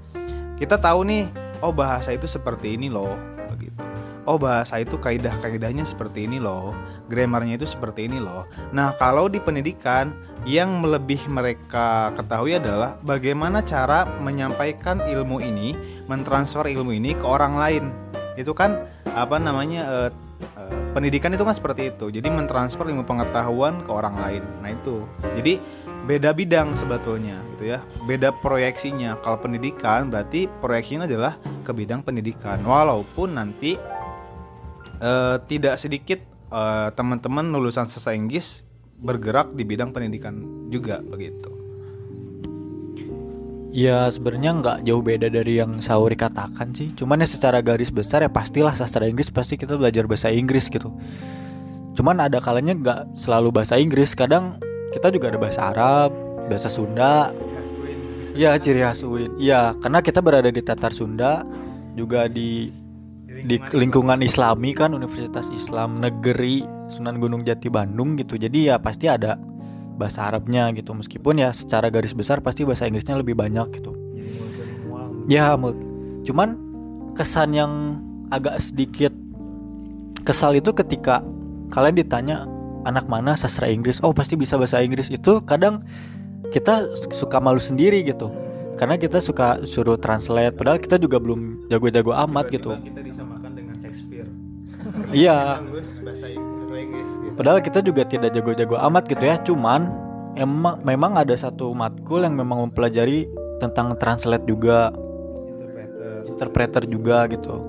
kita 0.61 0.77
tahu 0.77 1.03
nih 1.03 1.25
oh 1.61 1.73
bahasa 1.73 2.15
itu 2.15 2.25
seperti 2.25 2.75
ini 2.75 2.87
loh 2.87 3.15
begitu. 3.49 3.81
Oh 4.27 4.37
bahasa 4.37 4.77
itu 4.77 4.93
kaidah-kaidahnya 4.99 5.87
seperti 5.87 6.29
ini 6.29 6.37
loh 6.37 6.75
grammarnya 7.09 7.57
itu 7.57 7.67
seperti 7.67 8.05
ini 8.05 8.21
loh. 8.21 8.45
Nah 8.69 8.93
kalau 8.95 9.25
di 9.25 9.41
pendidikan 9.41 10.13
yang 10.45 10.85
lebih 10.85 11.19
mereka 11.27 12.13
ketahui 12.13 12.55
adalah 12.55 12.95
bagaimana 13.01 13.65
cara 13.65 14.05
menyampaikan 14.21 15.01
ilmu 15.03 15.41
ini 15.41 15.75
mentransfer 16.05 16.69
ilmu 16.69 16.93
ini 16.93 17.17
ke 17.17 17.25
orang 17.25 17.57
lain. 17.57 17.83
Itu 18.37 18.53
kan 18.53 18.85
apa 19.17 19.41
namanya 19.41 19.81
eh, 19.89 20.09
eh, 20.61 20.79
pendidikan 20.93 21.33
itu 21.33 21.43
kan 21.43 21.57
seperti 21.57 21.91
itu. 21.91 22.13
Jadi 22.13 22.29
mentransfer 22.29 22.85
ilmu 22.87 23.03
pengetahuan 23.03 23.81
ke 23.81 23.91
orang 23.91 24.15
lain. 24.15 24.43
Nah 24.61 24.69
itu. 24.71 25.03
Jadi 25.35 25.59
beda 26.05 26.31
bidang 26.31 26.73
sebetulnya 26.77 27.39
gitu 27.55 27.75
ya 27.75 27.79
beda 28.07 28.31
proyeksinya 28.39 29.19
kalau 29.19 29.37
pendidikan 29.41 30.07
berarti 30.07 30.47
proyeksinya 30.59 31.05
adalah 31.05 31.35
ke 31.65 31.71
bidang 31.75 32.01
pendidikan 32.01 32.61
walaupun 32.63 33.35
nanti 33.35 33.75
eh, 34.99 35.37
tidak 35.47 35.75
sedikit 35.75 36.19
eh, 36.49 36.89
teman-teman 36.95 37.51
lulusan 37.51 37.87
sastra 37.91 38.15
Inggris 38.15 38.63
bergerak 38.99 39.55
di 39.55 39.63
bidang 39.63 39.95
pendidikan 39.95 40.67
juga 40.67 40.99
begitu 40.99 41.59
Ya 43.69 44.09
sebenarnya 44.09 44.57
nggak 44.57 44.77
jauh 44.81 45.05
beda 45.05 45.29
dari 45.29 45.61
yang 45.61 45.77
Sauri 45.77 46.17
katakan 46.17 46.73
sih. 46.73 46.89
Cuman 46.97 47.21
ya 47.21 47.29
secara 47.29 47.61
garis 47.61 47.93
besar 47.93 48.25
ya 48.25 48.29
pastilah 48.33 48.73
sastra 48.73 49.05
Inggris 49.05 49.29
pasti 49.29 49.61
kita 49.61 49.77
belajar 49.77 50.09
bahasa 50.09 50.33
Inggris 50.33 50.73
gitu. 50.73 50.89
Cuman 51.93 52.17
ada 52.17 52.41
kalanya 52.41 52.73
nggak 52.73 53.13
selalu 53.13 53.53
bahasa 53.53 53.77
Inggris. 53.77 54.17
Kadang 54.17 54.57
kita 54.93 55.13
juga 55.13 55.29
ada 55.33 55.39
bahasa 55.39 55.61
Arab, 55.69 56.11
bahasa 56.47 56.69
Sunda. 56.71 57.33
Ya 58.37 58.55
ciri 58.55 58.85
khas 58.85 59.03
UIN. 59.03 59.35
Iya 59.35 59.75
karena 59.77 59.99
kita 59.99 60.23
berada 60.23 60.47
di 60.47 60.61
Tatar 60.63 60.95
Sunda 60.95 61.43
juga 61.97 62.29
di 62.31 62.71
di 63.27 63.55
lingkungan 63.75 64.19
Islami 64.23 64.75
kan 64.75 64.95
Universitas 64.95 65.47
Islam 65.51 65.99
Negeri 65.99 66.63
Sunan 66.87 67.19
Gunung 67.19 67.43
Jati 67.43 67.67
Bandung 67.67 68.15
gitu. 68.15 68.39
Jadi 68.39 68.71
ya 68.71 68.79
pasti 68.79 69.11
ada 69.11 69.35
bahasa 69.99 70.23
Arabnya 70.23 70.71
gitu 70.71 70.95
meskipun 70.95 71.43
ya 71.43 71.51
secara 71.51 71.91
garis 71.91 72.15
besar 72.15 72.39
pasti 72.39 72.63
bahasa 72.63 72.87
Inggrisnya 72.87 73.19
lebih 73.19 73.35
banyak 73.35 73.67
gitu 73.75 73.91
ya 75.27 75.59
cuman 76.23 76.49
kesan 77.13 77.51
yang 77.51 77.99
agak 78.31 78.57
sedikit 78.63 79.11
kesal 80.23 80.55
itu 80.55 80.71
ketika 80.71 81.19
kalian 81.69 81.99
ditanya 81.99 82.47
anak 82.87 83.05
mana 83.07 83.35
sastra 83.35 83.67
Inggris. 83.67 83.99
Oh 84.03 84.15
pasti 84.15 84.39
bisa 84.39 84.55
bahasa 84.55 84.79
Inggris 84.79 85.11
itu 85.11 85.43
kadang 85.43 85.83
kita 86.49 86.95
suka 87.11 87.37
malu 87.39 87.59
sendiri 87.59 88.03
gitu. 88.05 88.31
Karena 88.79 88.95
kita 88.95 89.19
suka 89.19 89.59
suruh 89.67 89.99
translate 89.99 90.55
padahal 90.55 90.79
kita 90.79 90.95
juga 90.95 91.19
belum 91.19 91.67
jago-jago 91.67 92.15
amat 92.15 92.47
gitu. 92.47 92.71
kita 92.79 93.01
disamakan 93.03 93.51
dengan 93.55 93.75
Shakespeare. 93.79 94.29
Iya. 95.11 95.59
Gitu. 95.59 97.35
Padahal 97.35 97.59
kita 97.59 97.79
juga 97.83 98.07
tidak 98.07 98.31
jago-jago 98.31 98.79
amat 98.87 99.03
gitu 99.11 99.23
ya, 99.27 99.35
cuman 99.43 99.91
emang 100.39 100.79
memang 100.87 101.11
ada 101.19 101.35
satu 101.35 101.75
matkul 101.75 102.23
yang 102.23 102.35
memang 102.39 102.69
mempelajari 102.69 103.27
tentang 103.59 103.91
translate 103.99 104.47
juga, 104.47 104.95
interpreter. 106.31 106.87
Juga 106.87 107.27
gitu. 107.27 107.59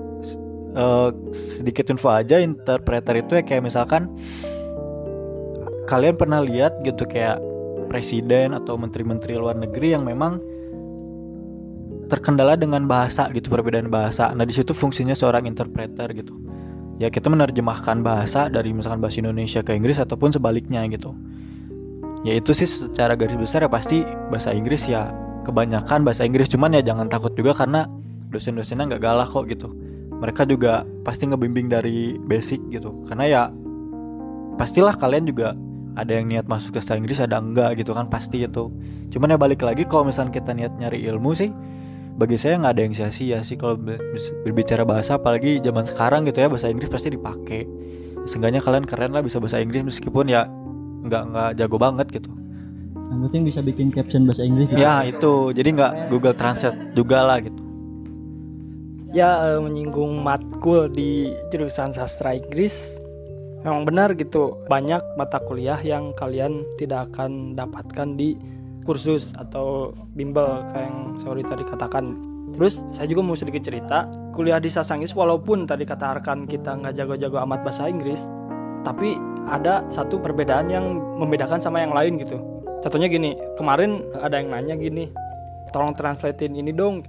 Eh, 0.71 1.09
sedikit 1.35 1.91
info 1.91 2.07
aja, 2.07 2.39
interpreter 2.39 3.19
itu 3.19 3.35
ya 3.35 3.43
kayak 3.43 3.67
misalkan 3.67 4.07
kalian 5.91 6.15
pernah 6.15 6.39
lihat 6.39 6.79
gitu 6.87 7.03
kayak 7.03 7.43
presiden 7.91 8.55
atau 8.55 8.79
menteri-menteri 8.79 9.35
luar 9.35 9.59
negeri 9.59 9.91
yang 9.91 10.07
memang 10.07 10.39
terkendala 12.07 12.55
dengan 12.55 12.87
bahasa 12.87 13.27
gitu 13.35 13.51
perbedaan 13.51 13.91
bahasa. 13.91 14.31
Nah 14.31 14.47
di 14.47 14.55
situ 14.55 14.71
fungsinya 14.71 15.11
seorang 15.11 15.43
interpreter 15.47 16.07
gitu. 16.15 16.39
Ya 16.99 17.11
kita 17.11 17.27
menerjemahkan 17.27 17.99
bahasa 18.03 18.47
dari 18.47 18.71
misalkan 18.71 19.03
bahasa 19.03 19.19
Indonesia 19.19 19.59
ke 19.59 19.75
Inggris 19.75 19.99
ataupun 19.99 20.31
sebaliknya 20.31 20.83
gitu. 20.87 21.11
Ya 22.23 22.37
itu 22.37 22.51
sih 22.55 22.69
secara 22.69 23.15
garis 23.19 23.35
besar 23.35 23.65
ya 23.65 23.69
pasti 23.71 24.03
bahasa 24.31 24.53
Inggris 24.55 24.87
ya 24.87 25.11
kebanyakan 25.43 26.03
bahasa 26.07 26.23
Inggris. 26.23 26.47
Cuman 26.51 26.75
ya 26.75 26.83
jangan 26.83 27.07
takut 27.11 27.35
juga 27.35 27.55
karena 27.55 27.87
dosen-dosennya 28.31 28.95
nggak 28.95 29.03
galak 29.03 29.31
kok 29.31 29.47
gitu. 29.47 29.71
Mereka 30.21 30.45
juga 30.45 30.85
pasti 31.01 31.25
ngebimbing 31.25 31.71
dari 31.71 32.15
basic 32.21 32.61
gitu. 32.69 33.07
Karena 33.09 33.25
ya 33.25 33.43
pastilah 34.59 34.93
kalian 34.93 35.25
juga 35.25 35.57
ada 35.95 36.11
yang 36.15 36.31
niat 36.31 36.47
masuk 36.47 36.75
ke 36.75 36.79
sastra 36.79 36.95
Inggris 36.95 37.19
ada 37.19 37.39
enggak 37.39 37.75
gitu 37.79 37.91
kan 37.91 38.07
pasti 38.07 38.43
itu. 38.47 38.71
Cuman 39.11 39.35
ya 39.35 39.37
balik 39.37 39.61
lagi 39.63 39.83
kalau 39.83 40.07
misalnya 40.07 40.31
kita 40.39 40.55
niat 40.55 40.73
nyari 40.79 41.03
ilmu 41.11 41.35
sih 41.35 41.51
bagi 42.15 42.35
saya 42.35 42.59
nggak 42.59 42.73
ada 42.75 42.81
yang 42.83 42.93
sia-sia 42.95 43.39
sih. 43.43 43.59
Kalau 43.59 43.75
berbicara 44.47 44.87
bahasa 44.87 45.19
apalagi 45.19 45.59
zaman 45.59 45.83
sekarang 45.83 46.27
gitu 46.27 46.39
ya 46.39 46.47
bahasa 46.47 46.71
Inggris 46.71 46.87
pasti 46.87 47.11
dipakai. 47.11 47.67
Seenggaknya 48.23 48.61
kalian 48.61 48.85
keren 48.85 49.11
lah 49.11 49.25
bisa 49.25 49.41
bahasa 49.41 49.59
Inggris 49.59 49.83
meskipun 49.83 50.29
ya 50.31 50.47
nggak 51.01 51.23
nggak 51.33 51.49
jago 51.59 51.77
banget 51.81 52.07
gitu. 52.13 52.31
Yang 53.11 53.19
penting 53.27 53.43
bisa 53.43 53.59
bikin 53.59 53.87
caption 53.91 54.23
bahasa 54.23 54.47
Inggris 54.47 54.71
gitu. 54.71 54.79
ya 54.79 55.03
itu. 55.03 55.33
Jadi 55.51 55.69
nggak 55.75 55.93
Google 56.07 56.35
Translate 56.37 56.95
juga 56.95 57.19
lah 57.27 57.43
gitu. 57.43 57.59
Ya 59.11 59.43
eh, 59.43 59.59
menyinggung 59.59 60.23
matkul 60.23 60.87
di 60.87 61.35
jurusan 61.51 61.91
sastra 61.91 62.31
Inggris 62.31 63.00
memang 63.61 63.85
benar 63.85 64.13
gitu 64.17 64.61
banyak 64.65 65.01
mata 65.17 65.37
kuliah 65.41 65.77
yang 65.81 66.13
kalian 66.17 66.65
tidak 66.77 67.13
akan 67.13 67.53
dapatkan 67.53 68.17
di 68.17 68.37
kursus 68.81 69.33
atau 69.37 69.93
bimbel 70.17 70.65
kayak 70.73 70.89
yang 70.89 70.97
sorry 71.21 71.45
tadi 71.45 71.61
katakan. 71.61 72.17
Terus 72.51 72.83
saya 72.91 73.07
juga 73.07 73.21
mau 73.23 73.37
sedikit 73.37 73.63
cerita 73.63 74.09
kuliah 74.35 74.59
di 74.59 74.67
sastra 74.67 74.99
Inggris 74.99 75.15
walaupun 75.15 75.63
tadi 75.69 75.87
kata 75.87 76.19
Arkan 76.19 76.49
kita 76.49 76.75
nggak 76.75 76.99
jago-jago 76.99 77.37
amat 77.47 77.63
bahasa 77.63 77.87
Inggris 77.87 78.27
tapi 78.81 79.15
ada 79.47 79.85
satu 79.87 80.17
perbedaan 80.17 80.67
yang 80.67 80.85
membedakan 81.15 81.61
sama 81.61 81.79
yang 81.79 81.93
lain 81.93 82.17
gitu. 82.19 82.41
Contohnya 82.81 83.07
gini 83.07 83.37
kemarin 83.55 84.03
ada 84.19 84.41
yang 84.41 84.49
nanya 84.51 84.75
gini 84.75 85.13
tolong 85.71 85.95
translatein 85.95 86.57
ini 86.57 86.73
dong. 86.75 87.05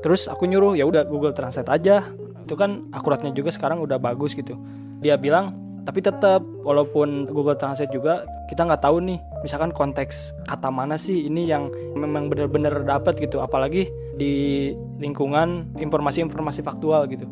Terus 0.00 0.30
aku 0.30 0.46
nyuruh 0.46 0.78
ya 0.78 0.86
udah 0.86 1.04
Google 1.04 1.34
Translate 1.34 1.68
aja. 1.68 2.06
Itu 2.46 2.54
kan 2.54 2.88
akuratnya 2.94 3.34
juga 3.34 3.50
sekarang 3.52 3.82
udah 3.82 3.98
bagus 3.98 4.32
gitu. 4.32 4.56
Dia 5.02 5.18
bilang 5.18 5.67
tapi 5.88 6.04
tetap 6.04 6.44
walaupun 6.68 7.24
Google 7.32 7.56
Translate 7.56 7.88
juga 7.88 8.28
kita 8.44 8.68
nggak 8.68 8.84
tahu 8.84 9.00
nih 9.08 9.16
misalkan 9.40 9.72
konteks 9.72 10.36
kata 10.44 10.68
mana 10.68 11.00
sih 11.00 11.24
ini 11.24 11.48
yang 11.48 11.72
memang 11.96 12.28
benar-benar 12.28 12.84
dapat 12.84 13.16
gitu. 13.16 13.40
Apalagi 13.40 13.88
di 14.12 14.68
lingkungan 15.00 15.72
informasi-informasi 15.80 16.60
faktual 16.60 17.08
gitu. 17.08 17.24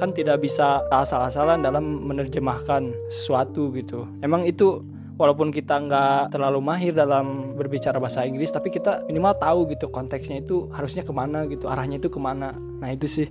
Kan 0.00 0.16
tidak 0.16 0.40
bisa 0.40 0.80
asal-asalan 0.88 1.60
dalam 1.60 1.84
menerjemahkan 2.08 2.96
sesuatu 3.12 3.68
gitu. 3.76 4.08
Emang 4.24 4.48
itu 4.48 4.80
walaupun 5.20 5.52
kita 5.52 5.76
nggak 5.76 6.32
terlalu 6.32 6.64
mahir 6.64 6.96
dalam 6.96 7.52
berbicara 7.60 8.00
bahasa 8.00 8.24
Inggris 8.24 8.48
tapi 8.48 8.72
kita 8.72 9.04
minimal 9.04 9.36
tahu 9.36 9.68
gitu 9.68 9.92
konteksnya 9.92 10.40
itu 10.40 10.72
harusnya 10.72 11.04
ke 11.04 11.12
mana 11.12 11.44
gitu 11.44 11.68
arahnya 11.68 12.00
itu 12.00 12.08
ke 12.08 12.16
mana. 12.16 12.56
Nah 12.56 12.88
itu 12.88 13.04
sih. 13.04 13.28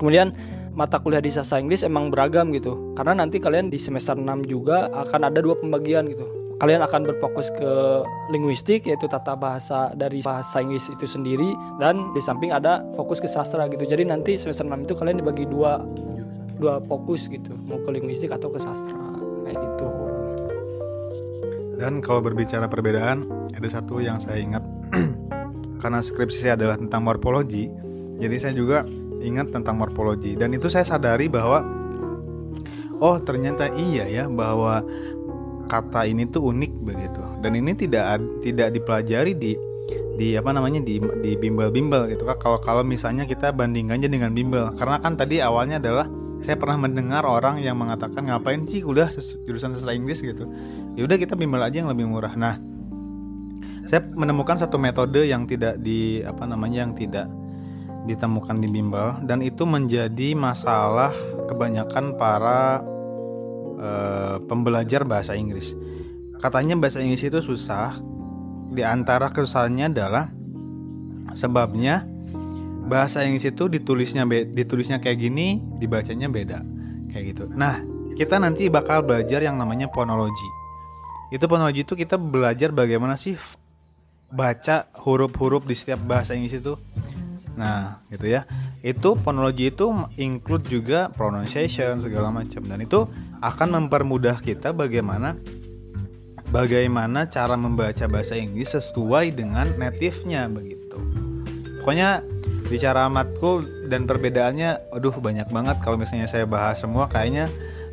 Kemudian 0.00 0.32
mata 0.72 0.96
kuliah 1.00 1.20
di 1.20 1.28
bahasa 1.28 1.60
Inggris 1.60 1.84
emang 1.84 2.08
beragam 2.08 2.48
gitu. 2.52 2.96
Karena 2.96 3.24
nanti 3.24 3.38
kalian 3.38 3.68
di 3.68 3.76
semester 3.76 4.16
6 4.16 4.48
juga 4.48 4.88
akan 4.92 5.28
ada 5.28 5.38
dua 5.44 5.56
pembagian 5.60 6.08
gitu. 6.08 6.24
Kalian 6.60 6.78
akan 6.86 7.10
berfokus 7.10 7.50
ke 7.50 7.72
linguistik 8.30 8.86
yaitu 8.86 9.10
tata 9.10 9.34
bahasa 9.34 9.90
dari 9.98 10.22
bahasa 10.22 10.62
Inggris 10.62 10.88
itu 10.94 11.04
sendiri 11.10 11.52
dan 11.82 12.14
di 12.14 12.22
samping 12.22 12.54
ada 12.54 12.86
fokus 12.94 13.18
ke 13.18 13.28
sastra 13.28 13.66
gitu. 13.68 13.82
Jadi 13.84 14.06
nanti 14.06 14.38
semester 14.38 14.64
6 14.64 14.86
itu 14.88 14.94
kalian 14.96 15.20
dibagi 15.20 15.44
dua 15.44 15.82
dua 16.56 16.78
fokus 16.86 17.26
gitu. 17.26 17.52
Mau 17.66 17.82
ke 17.82 17.90
linguistik 17.90 18.30
atau 18.30 18.48
ke 18.48 18.62
sastra 18.62 18.96
kayak 19.44 19.58
gitu. 19.58 19.86
Dan 21.82 21.98
kalau 21.98 22.22
berbicara 22.22 22.70
perbedaan, 22.70 23.26
ada 23.50 23.66
satu 23.66 23.98
yang 23.98 24.22
saya 24.22 24.38
ingat. 24.38 24.62
Karena 25.82 25.98
skripsi 25.98 26.46
saya 26.46 26.54
adalah 26.54 26.78
tentang 26.78 27.02
morfologi. 27.02 27.66
Jadi 28.22 28.36
saya 28.38 28.54
juga 28.54 28.86
ingat 29.22 29.54
tentang 29.54 29.78
morfologi. 29.78 30.34
Dan 30.34 30.52
itu 30.52 30.66
saya 30.66 30.84
sadari 30.84 31.30
bahwa 31.30 31.62
oh 32.98 33.16
ternyata 33.22 33.70
iya 33.74 34.06
ya 34.06 34.24
bahwa 34.26 34.82
kata 35.66 36.04
ini 36.10 36.26
tuh 36.28 36.52
unik 36.52 36.72
begitu. 36.82 37.22
Dan 37.40 37.58
ini 37.58 37.72
tidak 37.74 38.20
tidak 38.42 38.74
dipelajari 38.74 39.32
di 39.34 39.52
di 40.12 40.36
apa 40.36 40.52
namanya 40.52 40.84
di 40.84 41.00
di 41.24 41.32
bimbel-bimbel 41.34 42.12
gitu 42.12 42.28
kan 42.28 42.36
kalau 42.36 42.60
kalau 42.60 42.82
misalnya 42.84 43.24
kita 43.24 43.50
bandingkan 43.50 43.98
aja 43.98 44.08
dengan 44.10 44.30
bimbel. 44.36 44.74
Karena 44.76 45.00
kan 45.00 45.16
tadi 45.16 45.40
awalnya 45.40 45.80
adalah 45.80 46.06
saya 46.42 46.58
pernah 46.58 46.74
mendengar 46.74 47.22
orang 47.22 47.62
yang 47.62 47.78
mengatakan 47.78 48.26
ngapain 48.26 48.66
sih 48.66 48.82
kuliah 48.82 49.08
jurusan 49.46 49.78
sastra 49.78 49.94
Inggris? 49.94 50.18
gitu. 50.20 50.44
Ya 50.98 51.06
udah 51.06 51.16
kita 51.16 51.38
bimbel 51.38 51.62
aja 51.62 51.80
yang 51.80 51.90
lebih 51.90 52.10
murah. 52.10 52.34
Nah 52.36 52.60
saya 53.86 54.04
menemukan 54.14 54.56
satu 54.56 54.78
metode 54.78 55.26
yang 55.26 55.44
tidak 55.48 55.80
di 55.82 56.22
apa 56.22 56.46
namanya 56.46 56.86
yang 56.86 56.92
tidak 56.94 57.26
ditemukan 58.02 58.58
di 58.58 58.68
bimbel 58.68 59.22
dan 59.26 59.42
itu 59.42 59.62
menjadi 59.62 60.34
masalah 60.34 61.14
kebanyakan 61.46 62.18
para 62.18 62.82
eh, 63.78 64.36
pembelajar 64.46 65.06
bahasa 65.06 65.38
Inggris. 65.38 65.74
Katanya 66.42 66.74
bahasa 66.74 66.98
Inggris 66.98 67.22
itu 67.22 67.38
susah. 67.38 67.94
Di 68.72 68.80
antara 68.80 69.28
kesusahannya 69.28 69.92
adalah 69.92 70.32
sebabnya 71.36 72.08
bahasa 72.88 73.22
Inggris 73.22 73.52
itu 73.52 73.68
ditulisnya 73.68 74.24
ditulisnya 74.28 74.98
kayak 74.98 75.18
gini 75.22 75.60
dibacanya 75.78 76.26
beda. 76.26 76.58
Kayak 77.12 77.24
gitu. 77.36 77.44
Nah 77.52 77.78
kita 78.18 78.42
nanti 78.42 78.66
bakal 78.66 79.06
belajar 79.06 79.44
yang 79.44 79.60
namanya 79.60 79.86
fonologi. 79.92 80.48
Itu 81.30 81.46
fonologi 81.46 81.86
itu 81.86 81.94
kita 81.94 82.18
belajar 82.18 82.74
bagaimana 82.74 83.14
sih 83.14 83.38
baca 84.32 84.88
huruf-huruf 85.04 85.68
di 85.68 85.76
setiap 85.76 86.00
bahasa 86.08 86.32
Inggris 86.32 86.56
itu 86.56 86.74
nah 87.54 88.00
gitu 88.08 88.26
ya. 88.28 88.48
Itu 88.80 89.14
fonologi 89.20 89.70
itu 89.70 89.92
include 90.16 90.66
juga 90.66 91.08
pronunciation 91.12 92.00
segala 92.00 92.32
macam. 92.32 92.62
Dan 92.64 92.84
itu 92.84 93.06
akan 93.42 93.68
mempermudah 93.82 94.38
kita 94.40 94.70
bagaimana 94.70 95.36
bagaimana 96.52 97.26
cara 97.26 97.56
membaca 97.56 98.04
bahasa 98.06 98.36
Inggris 98.36 98.76
sesuai 98.76 99.32
dengan 99.32 99.66
native-nya 99.80 100.46
begitu. 100.52 101.00
Pokoknya 101.82 102.22
bicara 102.68 103.08
matkul 103.08 103.66
dan 103.88 104.08
perbedaannya 104.08 104.92
aduh 104.92 105.16
banyak 105.16 105.48
banget. 105.50 105.76
Kalau 105.80 105.96
misalnya 105.98 106.28
saya 106.28 106.44
bahas 106.46 106.80
semua 106.80 107.08
kayaknya 107.08 107.48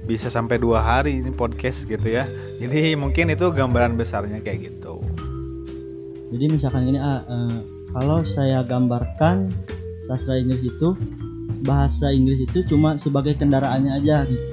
bisa 0.05 0.31
sampai 0.31 0.59
dua 0.61 0.83
hari 0.83 1.19
ini 1.19 1.31
podcast 1.33 1.87
gitu 1.87 2.07
ya. 2.07 2.27
Jadi 2.59 2.95
mungkin 2.99 3.31
itu 3.31 3.49
gambaran 3.51 3.95
besarnya 3.95 4.43
kayak 4.43 4.71
gitu. 4.71 5.03
Jadi 6.29 6.45
misalkan 6.45 6.85
gini 6.85 6.99
ah, 7.01 7.25
eh, 7.25 7.78
kalau 7.95 8.21
saya 8.21 8.61
gambarkan 8.65 9.53
sastra 10.05 10.37
Inggris 10.37 10.63
itu 10.63 10.95
bahasa 11.65 12.13
Inggris 12.13 12.45
itu 12.45 12.63
cuma 12.65 12.95
sebagai 12.95 13.35
kendaraannya 13.35 13.91
aja 14.03 14.23
gitu. 14.29 14.47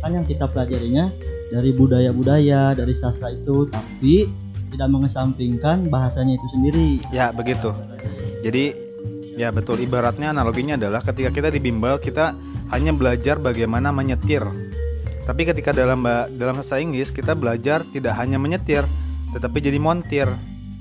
Kan 0.00 0.16
yang 0.16 0.24
kita 0.24 0.48
pelajarinya 0.48 1.12
dari 1.50 1.74
budaya-budaya 1.74 2.78
dari 2.78 2.94
sastra 2.94 3.34
itu 3.34 3.66
tapi 3.66 4.30
tidak 4.70 4.88
mengesampingkan 4.88 5.90
bahasanya 5.90 6.38
itu 6.38 6.46
sendiri. 6.54 6.90
ya 7.10 7.34
begitu 7.34 7.74
jadi 8.46 8.72
ya 9.34 9.50
betul 9.50 9.82
ibaratnya 9.82 10.30
analoginya 10.30 10.78
adalah 10.78 11.02
ketika 11.02 11.34
kita 11.34 11.48
di 11.50 11.58
bimbel 11.58 11.98
kita 11.98 12.38
hanya 12.70 12.94
belajar 12.94 13.42
bagaimana 13.42 13.90
menyetir 13.90 14.46
tapi 15.26 15.42
ketika 15.42 15.74
dalam 15.74 16.06
dalam 16.38 16.54
bahasa 16.54 16.78
Inggris 16.78 17.10
kita 17.10 17.34
belajar 17.34 17.82
tidak 17.90 18.14
hanya 18.14 18.38
menyetir 18.38 18.86
tetapi 19.34 19.58
jadi 19.58 19.78
montir 19.82 20.30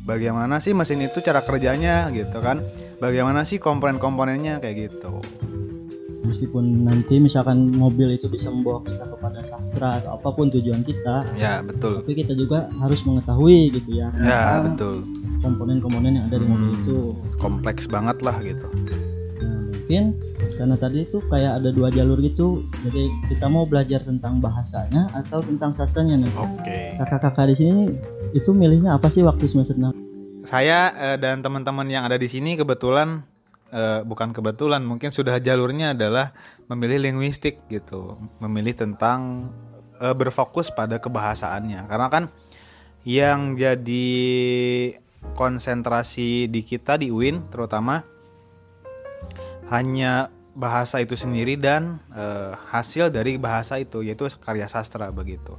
bagaimana 0.09 0.57
sih 0.57 0.73
mesin 0.73 1.05
itu 1.05 1.21
cara 1.21 1.39
kerjanya 1.39 2.09
gitu 2.09 2.41
kan 2.41 2.65
bagaimana 2.97 3.45
sih 3.45 3.61
komponen-komponennya 3.61 4.57
kayak 4.57 4.89
gitu 4.89 5.21
Meskipun 6.19 6.85
nanti 6.85 7.17
misalkan 7.17 7.73
mobil 7.73 8.13
itu 8.13 8.29
bisa 8.29 8.53
membawa 8.53 8.85
kita 8.85 9.01
kepada 9.01 9.39
sastra 9.41 9.97
atau 9.97 10.13
apa 10.13 10.29
pun 10.29 10.51
tujuan 10.51 10.85
kita, 10.85 11.25
ya 11.33 11.65
betul 11.65 12.05
tapi 12.05 12.13
kita 12.13 12.37
juga 12.37 12.69
harus 12.77 13.01
mengetahui 13.01 13.73
gitu 13.73 13.97
ya 13.97 14.13
ya 14.21 14.61
betul 14.61 15.01
komponen-komponen 15.41 16.21
yang 16.21 16.25
ada 16.29 16.37
di 16.37 16.45
mobil 16.45 16.69
Hmm. 16.69 16.79
itu. 16.85 16.99
kompleks 17.39 17.89
banget 17.89 18.21
lah 18.21 18.35
gitu 18.45 18.67
Nah, 19.39 19.57
mungkin 19.73 20.03
karena 20.53 20.75
tadi 20.75 21.07
itu 21.07 21.17
kayak 21.25 21.63
ada 21.63 21.69
dua 21.71 21.87
jalur 21.87 22.19
gitu. 22.19 22.67
Jadi 22.83 23.07
kita 23.31 23.47
mau 23.47 23.63
belajar 23.63 24.03
tentang 24.03 24.37
bahasanya 24.37 25.07
atau 25.15 25.39
tentang 25.39 25.71
sastranya 25.71 26.19
nih. 26.19 26.29
oke 26.35 26.79
Kakak-kakak 26.99 27.47
di 27.47 27.55
sini 27.57 27.83
itu 28.33 28.53
milihnya 28.53 28.97
apa 28.97 29.09
sih 29.09 29.25
waktu 29.25 29.45
semester 29.49 29.77
6? 29.77 30.45
Saya 30.47 30.93
eh, 30.95 31.17
dan 31.19 31.41
teman-teman 31.41 31.85
yang 31.89 32.05
ada 32.05 32.15
di 32.15 32.29
sini 32.29 32.55
kebetulan 32.55 33.25
eh, 33.73 34.01
bukan 34.05 34.33
kebetulan 34.33 34.81
mungkin 34.81 35.09
sudah 35.09 35.37
jalurnya 35.41 35.93
adalah 35.97 36.33
memilih 36.69 37.11
linguistik 37.11 37.65
gitu, 37.69 38.17
memilih 38.41 38.73
tentang 38.77 39.51
eh, 39.99 40.15
berfokus 40.15 40.73
pada 40.73 40.97
kebahasaannya. 41.01 41.89
Karena 41.89 42.07
kan 42.07 42.23
yang 43.07 43.57
jadi 43.57 44.07
konsentrasi 45.35 46.47
di 46.47 46.61
kita 46.63 46.99
di 46.99 47.11
UIN 47.11 47.47
terutama 47.51 48.03
hanya 49.69 50.33
bahasa 50.57 50.99
itu 50.99 51.13
sendiri 51.15 51.55
dan 51.55 52.03
eh, 52.11 52.53
hasil 52.73 53.13
dari 53.13 53.39
bahasa 53.39 53.79
itu 53.79 54.01
yaitu 54.03 54.27
karya 54.41 54.67
sastra 54.67 55.07
begitu. 55.13 55.55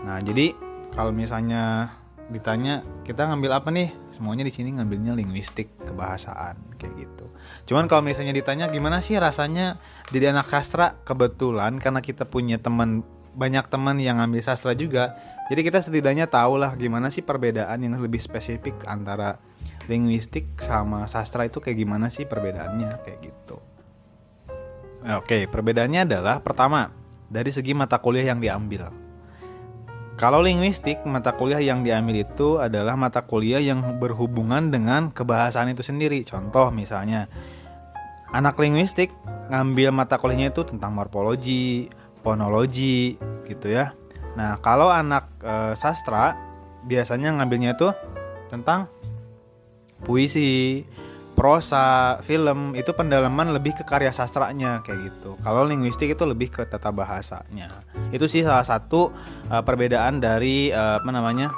Nah, 0.00 0.16
jadi 0.24 0.56
kalau 0.94 1.12
misalnya 1.12 1.92
ditanya 2.30 2.86
kita 3.02 3.26
ngambil 3.26 3.50
apa 3.58 3.68
nih? 3.74 3.90
Semuanya 4.14 4.46
di 4.46 4.54
sini 4.54 4.74
ngambilnya 4.78 5.12
linguistik 5.18 5.74
kebahasaan 5.84 6.78
kayak 6.78 6.94
gitu. 6.96 7.26
Cuman 7.66 7.90
kalau 7.90 8.06
misalnya 8.06 8.32
ditanya 8.32 8.70
gimana 8.70 9.02
sih 9.02 9.18
rasanya 9.18 9.76
jadi 10.14 10.30
anak 10.30 10.48
sastra? 10.48 10.96
Kebetulan 11.02 11.82
karena 11.82 12.00
kita 12.00 12.24
punya 12.24 12.56
teman 12.56 13.02
banyak 13.34 13.66
teman 13.70 13.98
yang 13.98 14.22
ngambil 14.22 14.42
sastra 14.42 14.74
juga. 14.74 15.18
Jadi 15.50 15.60
kita 15.66 15.82
setidaknya 15.82 16.30
tahu 16.30 16.62
lah 16.62 16.78
gimana 16.78 17.10
sih 17.10 17.26
perbedaan 17.26 17.82
yang 17.82 17.98
lebih 17.98 18.22
spesifik 18.22 18.86
antara 18.86 19.42
linguistik 19.90 20.46
sama 20.62 21.10
sastra 21.10 21.42
itu 21.50 21.58
kayak 21.58 21.82
gimana 21.82 22.06
sih 22.06 22.22
perbedaannya 22.22 23.02
kayak 23.02 23.18
gitu. 23.26 23.58
Oke, 25.18 25.48
perbedaannya 25.48 26.06
adalah 26.06 26.38
pertama 26.44 26.92
dari 27.26 27.50
segi 27.50 27.72
mata 27.72 27.98
kuliah 27.98 28.30
yang 28.30 28.38
diambil. 28.38 28.99
Kalau 30.20 30.44
linguistik, 30.44 31.00
mata 31.08 31.32
kuliah 31.32 31.64
yang 31.64 31.80
diambil 31.80 32.28
itu 32.28 32.60
adalah 32.60 32.92
mata 32.92 33.24
kuliah 33.24 33.56
yang 33.56 33.80
berhubungan 33.96 34.68
dengan 34.68 35.08
kebahasaan 35.08 35.72
itu 35.72 35.80
sendiri. 35.80 36.20
Contoh 36.28 36.68
misalnya, 36.68 37.24
anak 38.28 38.60
linguistik 38.60 39.08
ngambil 39.48 39.88
mata 39.96 40.20
kuliahnya 40.20 40.52
itu 40.52 40.68
tentang 40.68 40.92
morfologi, 40.92 41.88
fonologi, 42.20 43.16
gitu 43.48 43.72
ya. 43.72 43.96
Nah, 44.36 44.60
kalau 44.60 44.92
anak 44.92 45.40
eh, 45.40 45.72
sastra 45.72 46.36
biasanya 46.84 47.40
ngambilnya 47.40 47.80
itu 47.80 47.88
tentang 48.52 48.92
puisi, 50.04 50.84
prosa, 51.40 52.20
film 52.20 52.76
itu 52.76 52.92
pendalaman 52.92 53.56
lebih 53.56 53.72
ke 53.72 53.88
karya 53.88 54.12
sastranya 54.12 54.84
kayak 54.84 55.08
gitu. 55.08 55.40
Kalau 55.40 55.64
linguistik 55.64 56.12
itu 56.12 56.28
lebih 56.28 56.52
ke 56.52 56.68
tata 56.68 56.92
bahasanya. 56.92 57.80
Itu 58.12 58.28
sih 58.28 58.44
salah 58.44 58.68
satu 58.68 59.08
uh, 59.48 59.64
perbedaan 59.64 60.20
dari 60.20 60.68
uh, 60.68 61.00
apa 61.00 61.08
namanya 61.08 61.48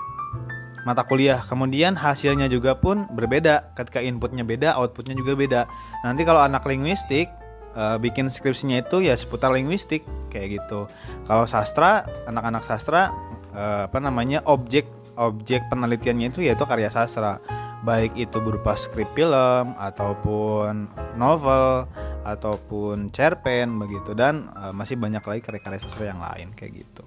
mata 0.87 1.03
kuliah. 1.03 1.43
Kemudian 1.43 1.99
hasilnya 1.99 2.47
juga 2.47 2.78
pun 2.78 3.11
berbeda. 3.11 3.74
Ketika 3.74 3.99
inputnya 3.99 4.47
beda, 4.47 4.78
outputnya 4.78 5.18
juga 5.18 5.35
beda. 5.35 5.61
Nanti 6.07 6.22
kalau 6.22 6.43
anak 6.43 6.66
linguistik 6.66 7.30
eh, 7.72 7.97
bikin 8.03 8.26
skripsinya 8.26 8.83
itu 8.83 9.07
ya 9.07 9.14
seputar 9.14 9.55
linguistik 9.55 10.03
kayak 10.28 10.62
gitu. 10.62 10.91
Kalau 11.26 11.47
sastra, 11.47 12.07
anak-anak 12.26 12.66
sastra 12.66 13.14
eh, 13.55 13.87
apa 13.87 13.99
namanya 14.03 14.43
objek 14.51 14.91
objek 15.14 15.62
penelitiannya 15.68 16.33
itu 16.33 16.41
yaitu 16.41 16.64
karya 16.64 16.89
sastra 16.89 17.39
baik 17.83 18.14
itu 18.14 18.39
berupa 18.39 18.78
skrip 18.78 19.11
film 19.12 19.74
ataupun 19.74 20.87
novel 21.18 21.87
ataupun 22.22 23.11
cerpen 23.11 23.78
begitu. 23.78 24.14
Dan 24.14 24.51
eh, 24.55 24.72
masih 24.74 24.97
banyak 24.99 25.22
lagi 25.22 25.41
karya-karya 25.43 25.80
sastra 25.83 26.05
yang 26.11 26.22
lain 26.22 26.55
kayak 26.55 26.87
gitu. 26.87 27.05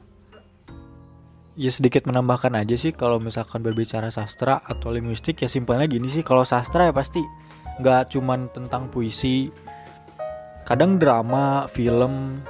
Ya 1.56 1.72
sedikit 1.72 2.04
menambahkan 2.04 2.52
aja 2.52 2.76
sih 2.76 2.92
kalau 2.92 3.16
misalkan 3.16 3.64
berbicara 3.64 4.12
sastra 4.12 4.60
atau 4.60 4.92
linguistik 4.92 5.40
ya 5.40 5.48
simpelnya 5.48 5.88
gini 5.88 6.12
sih. 6.12 6.20
Kalau 6.20 6.44
sastra 6.44 6.92
ya 6.92 6.94
pasti 6.94 7.24
nggak 7.80 8.12
cuman 8.12 8.52
tentang 8.52 8.92
puisi. 8.92 9.48
Kadang 10.68 11.00
drama 11.00 11.72
film 11.72 12.44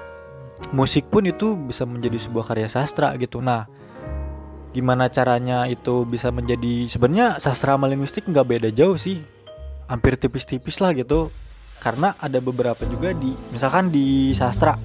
musik 0.73 1.05
pun 1.13 1.29
itu 1.29 1.53
bisa 1.53 1.85
menjadi 1.85 2.17
sebuah 2.17 2.49
karya 2.49 2.65
sastra 2.65 3.13
gitu. 3.21 3.45
Nah 3.45 3.69
gimana 4.75 5.07
caranya 5.07 5.63
itu 5.71 6.03
bisa 6.03 6.35
menjadi 6.35 6.91
sebenarnya 6.91 7.39
sastra 7.39 7.79
sama 7.79 7.87
linguistik 7.87 8.27
nggak 8.27 8.43
beda 8.43 8.69
jauh 8.75 8.99
sih 8.99 9.23
hampir 9.87 10.19
tipis-tipis 10.19 10.83
lah 10.83 10.91
gitu 10.91 11.31
karena 11.79 12.11
ada 12.19 12.43
beberapa 12.43 12.83
juga 12.83 13.15
di 13.15 13.31
misalkan 13.55 13.87
di 13.87 14.35
sastra 14.35 14.75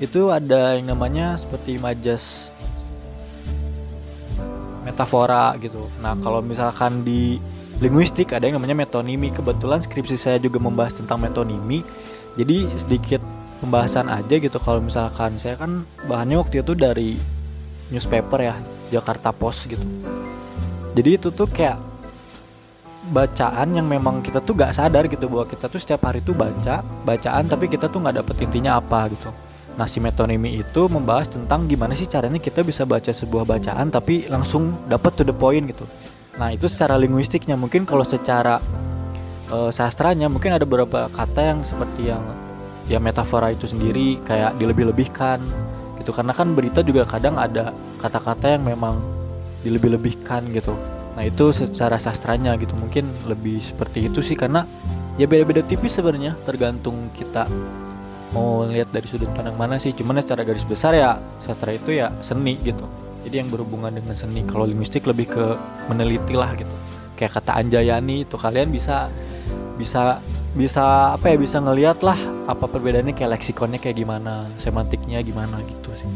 itu 0.00 0.28
ada 0.28 0.76
yang 0.76 0.92
namanya 0.92 1.40
seperti 1.40 1.80
majas 1.80 2.52
metafora 4.84 5.52
gitu. 5.60 5.92
Nah, 6.00 6.16
kalau 6.24 6.40
misalkan 6.40 7.04
di 7.04 7.36
linguistik 7.84 8.32
ada 8.32 8.48
yang 8.48 8.60
namanya 8.60 8.84
metonimi. 8.84 9.32
Kebetulan 9.32 9.80
skripsi 9.84 10.16
saya 10.16 10.38
juga 10.40 10.60
membahas 10.60 10.96
tentang 10.96 11.20
metonimi. 11.20 11.84
Jadi 12.40 12.68
sedikit 12.80 13.20
pembahasan 13.60 14.08
aja 14.08 14.40
gitu 14.40 14.56
kalau 14.56 14.80
misalkan 14.80 15.36
saya 15.36 15.60
kan 15.60 15.84
bahannya 16.08 16.40
waktu 16.40 16.64
itu 16.64 16.72
dari 16.72 17.20
newspaper 17.92 18.40
ya, 18.40 18.56
Jakarta 18.90 19.30
Post 19.30 19.70
gitu. 19.70 19.86
Jadi 20.92 21.10
itu 21.14 21.30
tuh 21.30 21.46
kayak 21.46 21.78
bacaan 23.10 23.72
yang 23.72 23.88
memang 23.88 24.20
kita 24.20 24.44
tuh 24.44 24.52
gak 24.52 24.76
sadar 24.76 25.08
gitu 25.08 25.26
bahwa 25.26 25.48
kita 25.48 25.66
tuh 25.66 25.80
setiap 25.80 26.04
hari 26.04 26.20
tuh 26.20 26.36
baca 26.36 26.84
bacaan 26.84 27.48
tapi 27.48 27.66
kita 27.66 27.88
tuh 27.88 27.98
nggak 28.02 28.20
dapet 28.22 28.36
intinya 28.44 28.76
apa 28.76 29.08
gitu. 29.10 29.30
Nah 29.78 29.86
si 29.88 30.02
metonimi 30.02 30.60
itu 30.60 30.82
membahas 30.90 31.30
tentang 31.30 31.64
gimana 31.64 31.96
sih 31.96 32.04
caranya 32.04 32.36
kita 32.36 32.60
bisa 32.60 32.84
baca 32.84 33.08
sebuah 33.08 33.48
bacaan 33.48 33.88
tapi 33.88 34.28
langsung 34.28 34.76
dapat 34.90 35.16
to 35.16 35.22
the 35.24 35.32
point 35.32 35.64
gitu. 35.70 35.88
Nah 36.36 36.52
itu 36.52 36.68
secara 36.68 37.00
linguistiknya 37.00 37.56
mungkin 37.56 37.88
kalau 37.88 38.04
secara 38.04 38.60
eh, 39.48 39.70
sastranya 39.72 40.28
mungkin 40.28 40.54
ada 40.54 40.68
beberapa 40.68 41.08
kata 41.08 41.40
yang 41.40 41.58
seperti 41.64 42.12
yang 42.12 42.22
ya 42.90 42.98
metafora 42.98 43.54
itu 43.54 43.70
sendiri 43.70 44.18
kayak 44.26 44.58
dilebih-lebihkan 44.58 45.38
gitu. 46.10 46.18
Karena 46.18 46.34
kan 46.34 46.58
berita 46.58 46.82
juga 46.82 47.06
kadang 47.06 47.38
ada 47.38 47.70
kata-kata 48.02 48.58
yang 48.58 48.66
memang 48.66 48.98
dilebih-lebihkan 49.62 50.50
gitu. 50.50 50.74
Nah 51.14 51.22
itu 51.22 51.54
secara 51.54 52.02
sastranya 52.02 52.58
gitu. 52.58 52.74
Mungkin 52.74 53.06
lebih 53.30 53.62
seperti 53.62 54.10
itu 54.10 54.18
sih 54.18 54.34
karena 54.34 54.66
ya 55.14 55.30
beda-beda 55.30 55.62
tipis 55.62 55.94
sebenarnya. 55.94 56.34
Tergantung 56.42 57.14
kita 57.14 57.46
mau 58.34 58.66
lihat 58.66 58.90
dari 58.90 59.06
sudut 59.06 59.30
pandang 59.30 59.54
mana 59.54 59.78
sih. 59.78 59.94
Cuman 59.94 60.18
ya 60.18 60.26
secara 60.26 60.42
garis 60.42 60.66
besar 60.66 60.98
ya 60.98 61.22
sastra 61.38 61.70
itu 61.70 61.94
ya 61.94 62.10
seni 62.18 62.58
gitu. 62.58 62.82
Jadi 63.22 63.46
yang 63.46 63.48
berhubungan 63.52 63.94
dengan 63.94 64.18
seni. 64.18 64.42
Kalau 64.42 64.66
linguistik 64.66 65.06
lebih 65.06 65.30
ke 65.30 65.44
meneliti 65.86 66.34
lah 66.34 66.50
gitu. 66.58 66.72
Kayak 67.14 67.38
kata 67.38 67.52
Anjayani 67.60 68.24
itu 68.24 68.34
kalian 68.40 68.72
bisa 68.72 69.12
bisa 69.76 70.24
bisa 70.50 71.14
apa 71.14 71.30
ya 71.30 71.36
bisa 71.38 71.62
ngelihat 71.62 72.02
lah 72.02 72.18
apa 72.50 72.66
perbedaannya 72.66 73.14
kayak 73.14 73.38
leksikonnya 73.38 73.78
kayak 73.78 74.02
gimana 74.02 74.50
semantiknya 74.58 75.22
gimana 75.22 75.62
gitu 75.62 75.94
sih 75.94 76.10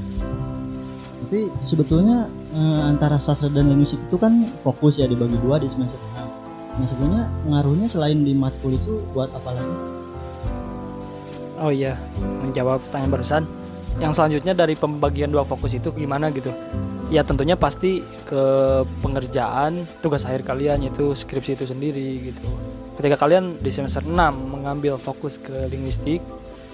Tapi 1.24 1.48
sebetulnya 1.62 2.28
eh, 2.52 2.80
antara 2.84 3.16
sastra 3.16 3.48
dan 3.48 3.70
linguistik 3.70 4.02
itu 4.10 4.20
kan 4.20 4.44
fokus 4.66 5.00
ya 5.00 5.08
dibagi 5.08 5.40
dua 5.40 5.56
di 5.56 5.66
semester 5.72 5.96
6. 6.20 6.78
Nah 6.78 6.86
sebenarnya 6.86 7.24
ngaruhnya 7.48 7.88
selain 7.88 8.22
di 8.22 8.36
matkul 8.36 8.76
itu 8.76 9.00
buat 9.16 9.32
apa 9.32 9.56
lagi? 9.56 9.76
Oh 11.64 11.72
iya, 11.72 11.96
menjawab 12.44 12.84
pertanyaan 12.86 13.10
barusan. 13.14 13.42
Yang 14.02 14.12
selanjutnya 14.20 14.52
dari 14.52 14.76
pembagian 14.76 15.32
dua 15.32 15.48
fokus 15.48 15.72
itu 15.72 15.88
gimana 15.96 16.28
gitu? 16.28 16.52
Ya 17.08 17.24
tentunya 17.24 17.56
pasti 17.56 18.04
ke 18.28 18.42
pengerjaan 19.00 19.88
tugas 20.04 20.28
akhir 20.28 20.44
kalian 20.44 20.82
yaitu 20.84 21.14
skripsi 21.14 21.56
itu 21.56 21.64
sendiri 21.70 22.30
gitu. 22.30 22.46
Ketika 22.94 23.18
kalian 23.18 23.58
di 23.58 23.70
semester 23.74 24.06
6 24.06 24.14
mengambil 24.54 24.94
fokus 25.02 25.42
ke 25.42 25.66
linguistik, 25.66 26.22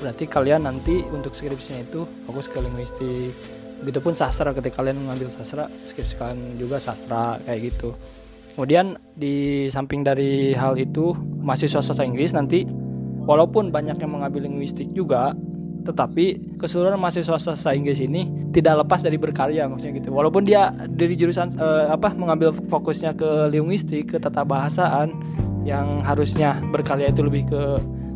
berarti 0.04 0.28
kalian 0.28 0.68
nanti 0.68 1.00
untuk 1.08 1.32
skripsinya 1.32 1.80
itu 1.80 2.04
fokus 2.28 2.44
ke 2.48 2.60
linguistik. 2.60 3.32
Begitupun 3.80 4.12
sastra 4.12 4.52
ketika 4.52 4.84
kalian 4.84 5.00
mengambil 5.00 5.32
sastra, 5.32 5.72
skripsi 5.88 6.14
kalian 6.20 6.60
juga 6.60 6.76
sastra 6.76 7.40
kayak 7.48 7.72
gitu. 7.72 7.96
Kemudian 8.52 9.00
di 9.16 9.66
samping 9.72 10.04
dari 10.04 10.52
hal 10.52 10.76
itu, 10.76 11.16
mahasiswa 11.40 11.80
sastra 11.80 12.04
Inggris 12.04 12.36
nanti 12.36 12.68
walaupun 13.24 13.72
banyak 13.72 13.96
yang 13.96 14.12
mengambil 14.12 14.44
linguistik 14.44 14.92
juga 14.92 15.32
tetapi 15.80 16.56
keseluruhan 16.60 17.00
mahasiswa 17.00 17.40
sastra 17.40 17.72
Inggris 17.72 18.04
ini 18.04 18.28
tidak 18.52 18.84
lepas 18.84 19.00
dari 19.00 19.16
berkarya 19.16 19.64
maksudnya 19.64 19.96
gitu 19.96 20.12
walaupun 20.12 20.44
dia 20.44 20.76
dari 20.92 21.16
jurusan 21.16 21.56
eh, 21.56 21.88
apa 21.88 22.12
mengambil 22.12 22.52
fokusnya 22.52 23.16
ke 23.16 23.48
linguistik 23.48 24.12
ke 24.12 24.16
tata 24.20 24.44
bahasaan 24.44 25.16
yang 25.70 26.02
harusnya 26.02 26.58
berkarya 26.74 27.14
itu 27.14 27.22
lebih 27.22 27.46
ke 27.46 27.62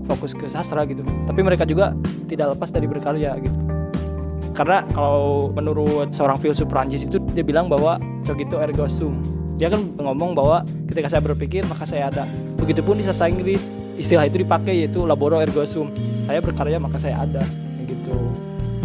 fokus 0.04 0.34
ke 0.34 0.50
sastra 0.50 0.82
gitu. 0.84 1.06
Tapi 1.06 1.40
mereka 1.40 1.62
juga 1.62 1.94
tidak 2.26 2.58
lepas 2.58 2.74
dari 2.74 2.90
berkarya 2.90 3.38
gitu. 3.38 3.58
Karena 4.54 4.86
kalau 4.94 5.50
menurut 5.50 6.14
seorang 6.14 6.38
filsuf 6.38 6.66
Prancis 6.70 7.06
itu 7.06 7.18
dia 7.34 7.42
bilang 7.42 7.66
bahwa 7.66 7.98
cogito 8.22 8.58
ergo 8.62 8.86
sum 8.86 9.18
dia 9.54 9.70
kan 9.70 9.86
ngomong 9.98 10.34
bahwa 10.34 10.66
ketika 10.90 11.10
saya 11.14 11.22
berpikir 11.22 11.62
maka 11.66 11.86
saya 11.86 12.10
ada. 12.10 12.26
Begitupun 12.58 12.98
di 12.98 13.04
sastra 13.06 13.30
Inggris 13.30 13.66
istilah 13.98 14.26
itu 14.26 14.42
dipakai 14.42 14.86
yaitu 14.86 15.06
laboro 15.06 15.38
ergo 15.38 15.62
sum 15.66 15.90
saya 16.26 16.42
berkarya 16.42 16.78
maka 16.78 16.98
saya 16.98 17.22
ada 17.22 17.42
gitu. 17.86 18.14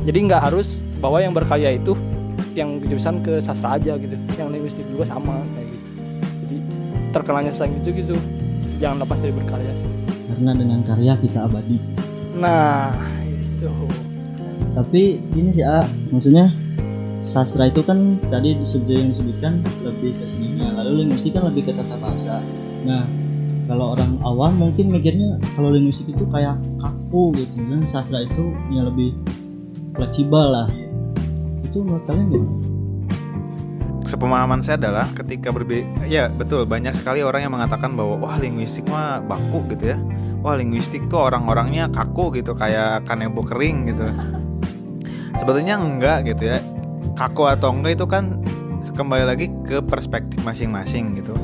Jadi 0.05 0.17
nggak 0.29 0.41
harus 0.41 0.77
bahwa 1.01 1.21
yang 1.21 1.33
berkarya 1.33 1.77
itu 1.77 1.93
yang 2.57 2.81
jurusan 2.81 3.21
ke 3.21 3.37
sastra 3.37 3.77
aja 3.77 3.93
gitu. 3.97 4.17
Yang 4.37 4.49
linguistik 4.57 4.85
juga 4.89 5.05
sama 5.05 5.37
kayak 5.53 5.67
gitu. 5.69 5.87
Jadi 6.17 6.57
terkenalnya 7.13 7.51
sastra 7.53 7.69
gitu 7.77 7.89
gitu 7.93 8.17
jangan 8.79 9.03
lepas 9.03 9.19
dari 9.19 9.33
berkarya 9.35 9.71
sih 9.75 9.91
Karena 10.31 10.51
dengan 10.55 10.79
karya 10.87 11.13
kita 11.19 11.45
abadi. 11.45 11.77
nah 12.39 12.95
itu 13.27 13.67
Tapi 14.71 15.01
ini 15.35 15.49
sih 15.51 15.65
A, 15.65 15.83
maksudnya 16.15 16.47
sastra 17.19 17.67
itu 17.67 17.83
kan 17.83 18.15
tadi 18.31 18.55
seperti 18.63 18.93
yang 18.95 19.09
disebutkan 19.11 19.53
lebih 19.83 20.15
ke 20.15 20.23
seninya, 20.23 20.71
lalu 20.79 21.03
linguistik 21.03 21.35
kan 21.35 21.51
lebih 21.51 21.67
ke 21.67 21.71
tata 21.75 21.99
bahasa. 21.99 22.39
Nah, 22.87 23.03
kalau 23.67 23.97
orang 23.97 24.15
awam 24.23 24.55
mungkin 24.55 24.93
mikirnya 24.93 25.41
kalau 25.57 25.73
linguistik 25.73 26.15
itu 26.15 26.23
kayak 26.31 26.55
kaku 26.79 27.35
gitu 27.35 27.59
dan 27.67 27.83
sastra 27.83 28.23
itu 28.23 28.55
yang 28.71 28.87
lebih 28.87 29.11
fleksibel 29.99 30.45
lah. 30.53 30.69
Itu 31.67 31.83
menurut 31.83 32.05
kalian 32.07 32.27
gimana? 32.31 32.68
Sepemahaman 34.09 34.65
saya 34.65 34.81
adalah 34.81 35.05
ketika 35.13 35.53
berbe 35.53 35.85
ya 36.09 36.33
betul 36.33 36.65
banyak 36.65 36.97
sekali 36.97 37.21
orang 37.21 37.45
yang 37.45 37.53
mengatakan 37.53 37.93
bahwa 37.93 38.17
wah 38.17 38.35
linguistik 38.41 38.89
mah 38.89 39.21
baku 39.21 39.61
gitu 39.77 39.93
ya. 39.93 39.97
Wah 40.41 40.57
linguistik 40.57 41.05
tuh 41.11 41.29
orang-orangnya 41.29 41.93
kaku 41.93 42.33
gitu 42.41 42.57
kayak 42.57 43.05
kanebo 43.05 43.45
kering 43.45 43.93
gitu. 43.93 44.09
Sebetulnya 45.37 45.77
enggak 45.77 46.25
gitu 46.25 46.57
ya. 46.57 46.57
Kaku 47.13 47.45
atau 47.45 47.69
enggak 47.69 48.01
itu 48.01 48.05
kan 48.09 48.41
kembali 48.97 49.23
lagi 49.29 49.47
ke 49.61 49.83
perspektif 49.85 50.41
masing-masing 50.41 51.21
gitu. 51.21 51.37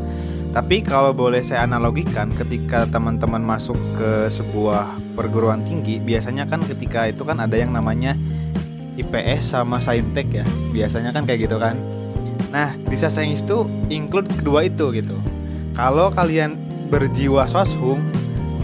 Tapi 0.55 0.81
kalau 0.81 1.11
boleh 1.11 1.43
saya 1.43 1.67
analogikan 1.67 2.31
ketika 2.31 2.87
teman-teman 2.87 3.43
masuk 3.43 3.75
ke 3.99 4.31
sebuah 4.31 4.87
perguruan 5.13 5.61
tinggi 5.67 5.99
biasanya 5.99 6.47
kan 6.47 6.63
ketika 6.63 7.11
itu 7.11 7.27
kan 7.27 7.43
ada 7.43 7.59
yang 7.59 7.75
namanya 7.75 8.15
IPS 8.95 9.59
sama 9.59 9.83
Saintek 9.83 10.31
ya. 10.31 10.47
Biasanya 10.71 11.11
kan 11.11 11.27
kayak 11.27 11.51
gitu 11.51 11.59
kan 11.59 11.75
Nah, 12.55 12.71
di 12.87 12.95
sastra 12.95 13.27
Inggris 13.27 13.43
itu 13.43 13.67
include 13.91 14.31
kedua 14.31 14.63
itu 14.63 14.87
gitu. 14.95 15.19
Kalau 15.75 16.07
kalian 16.07 16.55
berjiwa 16.87 17.43
soshum, 17.51 17.99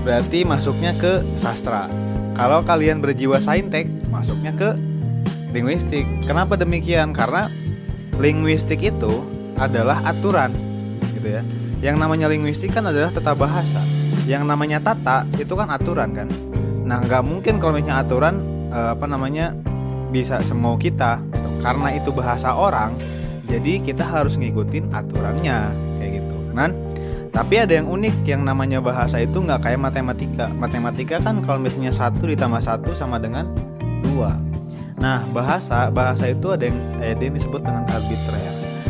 berarti 0.08 0.48
masuknya 0.48 0.96
ke 0.96 1.20
sastra. 1.36 1.92
Kalau 2.40 2.64
kalian 2.64 3.04
berjiwa 3.04 3.36
saintek, 3.44 3.92
masuknya 4.08 4.56
ke 4.56 4.80
linguistik. 5.52 6.08
Kenapa 6.24 6.56
demikian? 6.56 7.12
Karena 7.12 7.52
linguistik 8.16 8.80
itu 8.80 9.28
adalah 9.60 10.00
aturan, 10.08 10.56
gitu 11.12 11.28
ya. 11.28 11.44
Yang 11.84 11.96
namanya 12.00 12.32
linguistik 12.32 12.72
kan 12.72 12.88
adalah 12.88 13.12
tata 13.12 13.36
bahasa. 13.36 13.84
Yang 14.24 14.48
namanya 14.48 14.80
tata 14.80 15.28
itu 15.36 15.52
kan 15.52 15.68
aturan 15.68 16.16
kan. 16.16 16.32
Nah, 16.88 17.04
nggak 17.04 17.28
mungkin 17.28 17.60
kalau 17.60 17.76
misalnya 17.76 18.08
aturan 18.08 18.40
eh, 18.72 18.96
apa 18.96 19.04
namanya 19.04 19.52
bisa 20.16 20.40
semau 20.40 20.80
kita, 20.80 21.20
karena 21.60 21.92
itu 21.92 22.16
bahasa 22.16 22.56
orang 22.56 22.96
jadi 23.52 23.84
kita 23.84 24.04
harus 24.08 24.40
ngikutin 24.40 24.96
aturannya 24.96 25.76
kayak 26.00 26.12
gitu 26.24 26.36
kan 26.56 26.72
Tapi 27.32 27.64
ada 27.64 27.80
yang 27.80 27.88
unik 27.88 28.28
yang 28.28 28.44
namanya 28.44 28.84
bahasa 28.84 29.24
itu 29.24 29.40
nggak 29.40 29.64
kayak 29.64 29.80
matematika. 29.80 30.52
Matematika 30.52 31.16
kan 31.24 31.40
kalau 31.48 31.64
misalnya 31.64 31.96
satu 31.96 32.28
ditambah 32.28 32.60
satu 32.60 32.92
sama 32.92 33.24
dengan 33.24 33.48
dua. 34.04 34.36
Nah 35.00 35.24
bahasa 35.32 35.88
bahasa 35.88 36.28
itu 36.28 36.52
ada 36.52 36.68
yang 36.68 36.76
ada 37.00 37.24
yang 37.24 37.32
disebut 37.32 37.64
dengan 37.64 37.88
arbitrer. 37.88 38.44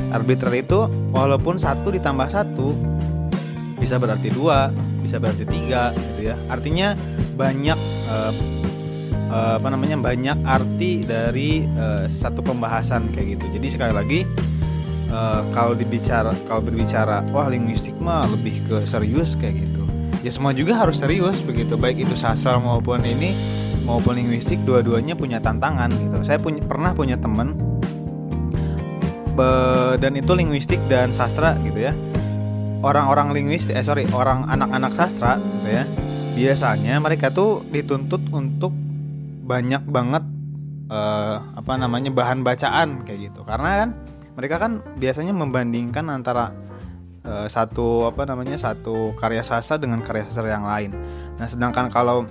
Arbitrer 0.09 0.53
itu 0.57 0.89
walaupun 1.13 1.61
satu 1.61 1.93
ditambah 1.93 2.33
satu 2.33 2.73
bisa 3.77 4.01
berarti 4.01 4.33
dua, 4.33 4.73
bisa 5.05 5.21
berarti 5.21 5.45
tiga, 5.45 5.93
gitu 5.93 6.33
ya. 6.33 6.35
Artinya 6.49 6.97
banyak 7.37 7.77
eh, 8.09 8.33
eh, 9.29 9.53
apa 9.61 9.67
namanya 9.69 10.01
banyak 10.01 10.41
arti 10.49 11.05
dari 11.05 11.61
eh, 11.65 12.09
satu 12.09 12.41
pembahasan 12.41 13.13
kayak 13.13 13.37
gitu. 13.37 13.45
Jadi 13.61 13.67
sekali 13.69 13.93
lagi 13.93 14.19
eh, 15.11 15.41
kalau 15.51 15.75
dibicara 15.75 16.31
kalau 16.47 16.63
berbicara 16.63 17.21
wah 17.35 17.51
linguistik 17.51 17.93
mah 17.99 18.25
lebih 18.31 18.63
ke 18.65 18.87
serius 18.87 19.35
kayak 19.35 19.67
gitu. 19.67 19.83
Ya 20.21 20.29
semua 20.29 20.53
juga 20.53 20.77
harus 20.77 21.01
serius 21.01 21.41
begitu, 21.41 21.75
baik 21.75 22.05
itu 22.05 22.13
sastra 22.13 22.55
maupun 22.61 23.01
ini 23.01 23.33
maupun 23.81 24.13
linguistik 24.13 24.61
dua-duanya 24.61 25.17
punya 25.17 25.41
tantangan 25.41 25.89
gitu. 25.89 26.21
Saya 26.21 26.37
punya 26.37 26.61
pernah 26.61 26.93
punya 26.93 27.17
teman 27.17 27.57
be- 29.33 29.97
dan 29.97 30.13
itu 30.13 30.31
linguistik 30.37 30.77
dan 30.85 31.09
sastra 31.09 31.57
gitu 31.65 31.89
ya. 31.89 31.93
Orang-orang 32.85 33.33
linguistik 33.33 33.73
eh 33.77 33.85
sorry 33.85 34.05
orang 34.13 34.45
anak-anak 34.45 34.93
sastra 34.93 35.41
gitu 35.41 35.69
ya. 35.69 35.83
Biasanya 36.37 37.01
mereka 37.01 37.33
tuh 37.33 37.65
dituntut 37.73 38.21
untuk 38.29 38.73
banyak 39.41 39.81
banget 39.89 40.21
eh, 40.85 41.37
apa 41.41 41.73
namanya 41.81 42.13
bahan 42.13 42.45
bacaan 42.45 43.01
kayak 43.01 43.33
gitu. 43.33 43.41
Karena 43.41 43.85
kan 43.85 43.89
mereka 44.35 44.61
kan 44.61 44.83
biasanya 44.97 45.35
membandingkan 45.35 46.07
antara 46.07 46.55
eh, 47.25 47.47
satu 47.51 48.07
apa 48.07 48.23
namanya 48.25 48.55
satu 48.55 49.13
karya 49.19 49.43
sastra 49.43 49.77
dengan 49.77 49.99
karya 49.99 50.27
sastra 50.27 50.49
yang 50.51 50.65
lain. 50.65 50.91
Nah, 51.37 51.47
sedangkan 51.47 51.91
kalau 51.91 52.27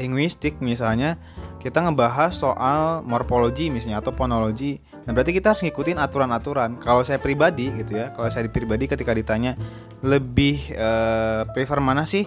linguistik 0.00 0.58
misalnya 0.64 1.20
kita 1.60 1.84
ngebahas 1.84 2.32
soal 2.32 3.04
morfologi 3.04 3.68
misalnya 3.68 4.00
atau 4.00 4.16
fonologi. 4.16 4.80
Nah, 5.04 5.12
berarti 5.12 5.36
kita 5.36 5.52
harus 5.52 5.60
ngikutin 5.64 6.00
aturan-aturan. 6.00 6.80
Kalau 6.80 7.04
saya 7.04 7.20
pribadi 7.20 7.68
gitu 7.72 8.00
ya, 8.00 8.12
kalau 8.16 8.28
saya 8.32 8.48
pribadi 8.48 8.88
ketika 8.88 9.12
ditanya 9.12 9.56
lebih 10.00 10.72
eh, 10.72 11.42
prefer 11.52 11.80
mana 11.84 12.08
sih 12.08 12.24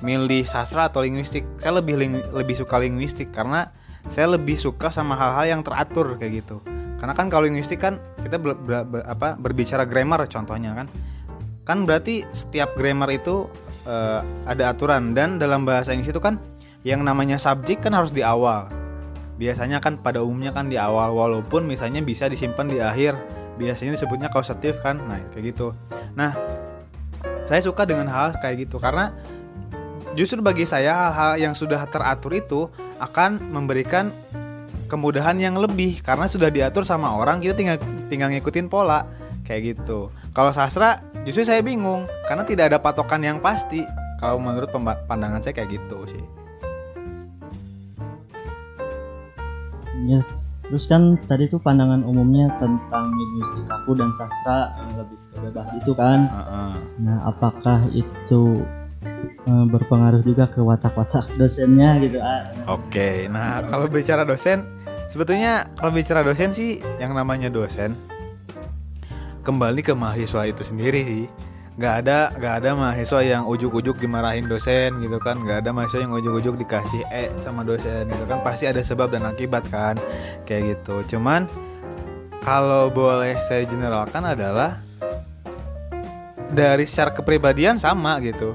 milih 0.00 0.48
sastra 0.48 0.88
atau 0.88 1.04
linguistik? 1.04 1.44
Saya 1.60 1.78
lebih 1.82 2.00
ling- 2.00 2.26
lebih 2.32 2.56
suka 2.56 2.80
linguistik 2.80 3.28
karena 3.34 3.68
saya 4.08 4.34
lebih 4.34 4.58
suka 4.58 4.90
sama 4.90 5.14
hal-hal 5.14 5.58
yang 5.58 5.62
teratur 5.62 6.16
kayak 6.16 6.42
gitu. 6.42 6.58
Karena 7.02 7.18
kan 7.18 7.26
kalau 7.26 7.50
linguistik 7.50 7.82
kan 7.82 7.98
kita 8.22 8.38
ber- 8.38 8.62
ber- 8.62 8.86
ber- 8.86 9.06
apa 9.10 9.34
berbicara 9.34 9.82
grammar 9.82 10.22
contohnya 10.30 10.70
kan. 10.78 10.86
Kan 11.66 11.82
berarti 11.82 12.22
setiap 12.30 12.78
grammar 12.78 13.10
itu 13.10 13.50
eh, 13.90 14.22
ada 14.46 14.70
aturan 14.70 15.10
dan 15.10 15.42
dalam 15.42 15.66
bahasa 15.66 15.90
Inggris 15.90 16.14
itu 16.14 16.22
kan 16.22 16.38
yang 16.86 17.02
namanya 17.02 17.42
subjek 17.42 17.82
kan 17.82 17.90
harus 17.98 18.14
di 18.14 18.22
awal. 18.22 18.70
Biasanya 19.34 19.82
kan 19.82 19.98
pada 19.98 20.22
umumnya 20.22 20.54
kan 20.54 20.70
di 20.70 20.78
awal 20.78 21.10
walaupun 21.10 21.66
misalnya 21.66 21.98
bisa 22.06 22.30
disimpan 22.30 22.70
di 22.70 22.78
akhir. 22.78 23.18
Biasanya 23.58 23.98
disebutnya 23.98 24.30
kausatif 24.30 24.78
kan. 24.78 25.02
Nah, 25.02 25.18
kayak 25.34 25.58
gitu. 25.58 25.74
Nah, 26.14 26.38
saya 27.50 27.58
suka 27.66 27.82
dengan 27.82 28.06
hal 28.06 28.38
kayak 28.38 28.70
gitu 28.70 28.78
karena 28.78 29.10
justru 30.14 30.38
bagi 30.38 30.62
saya 30.62 31.10
hal-hal 31.10 31.50
yang 31.50 31.54
sudah 31.58 31.82
teratur 31.90 32.38
itu 32.38 32.70
akan 33.02 33.42
memberikan 33.50 34.14
kemudahan 34.92 35.40
yang 35.40 35.56
lebih 35.56 36.04
karena 36.04 36.28
sudah 36.28 36.52
diatur 36.52 36.84
sama 36.84 37.08
orang 37.08 37.40
kita 37.40 37.56
tinggal 37.56 37.80
tinggal 38.12 38.28
ngikutin 38.28 38.68
pola 38.68 39.08
kayak 39.48 39.72
gitu. 39.72 40.12
Kalau 40.36 40.52
sastra 40.52 41.00
justru 41.24 41.48
saya 41.48 41.64
bingung 41.64 42.04
karena 42.28 42.44
tidak 42.44 42.68
ada 42.68 42.76
patokan 42.76 43.24
yang 43.24 43.40
pasti. 43.40 43.80
Kalau 44.20 44.36
menurut 44.36 44.70
pandangan 45.08 45.40
saya 45.40 45.56
kayak 45.56 45.80
gitu 45.80 45.98
sih. 46.06 46.24
Ya, 50.06 50.22
terus 50.66 50.86
kan 50.86 51.18
tadi 51.26 51.50
tuh 51.50 51.58
pandangan 51.58 52.06
umumnya 52.06 52.52
tentang 52.62 53.10
linguistik 53.10 53.66
kaku 53.66 53.98
dan 53.98 54.14
sastra 54.14 54.76
yang 54.78 55.02
lebih 55.02 55.18
bebas 55.42 55.68
itu 55.74 55.92
kan. 55.98 56.30
Heeh. 56.30 56.74
Nah, 57.02 57.18
apakah 57.34 57.82
itu 57.90 58.62
eh, 59.42 59.66
berpengaruh 59.66 60.22
juga 60.22 60.46
ke 60.46 60.62
watak-watak 60.62 61.26
dosennya 61.34 61.98
gitu? 61.98 62.22
Ah, 62.22 62.46
Oke, 62.70 63.26
nah 63.26 63.62
kalau 63.66 63.90
bicara 63.90 64.22
dosen, 64.22 64.81
sebetulnya 65.12 65.68
kalau 65.76 65.92
bicara 65.92 66.24
dosen 66.24 66.50
sih 66.56 66.80
yang 66.96 67.12
namanya 67.12 67.52
dosen 67.52 67.92
kembali 69.44 69.84
ke 69.84 69.92
mahasiswa 69.92 70.48
itu 70.48 70.64
sendiri 70.64 71.00
sih. 71.04 71.24
Nggak 71.72 71.94
ada 72.04 72.18
nggak 72.36 72.54
ada 72.62 72.70
mahasiswa 72.76 73.20
yang 73.24 73.42
ujuk-ujuk 73.48 73.96
dimarahin 73.96 74.44
dosen 74.44 74.96
gitu 75.00 75.16
kan, 75.20 75.40
nggak 75.40 75.64
ada 75.64 75.70
mahasiswa 75.72 76.04
yang 76.04 76.12
ujuk-ujuk 76.12 76.60
dikasih 76.60 77.00
E 77.08 77.32
sama 77.40 77.64
dosen 77.64 78.08
gitu 78.12 78.24
kan, 78.28 78.44
pasti 78.44 78.68
ada 78.68 78.84
sebab 78.84 79.08
dan 79.08 79.24
akibat 79.24 79.64
kan, 79.72 79.96
kayak 80.44 80.76
gitu. 80.76 81.16
Cuman 81.16 81.48
kalau 82.44 82.92
boleh 82.92 83.40
saya 83.40 83.64
generalkan 83.64 84.20
adalah 84.28 84.84
dari 86.52 86.84
secara 86.84 87.16
kepribadian 87.16 87.80
sama 87.80 88.20
gitu 88.20 88.52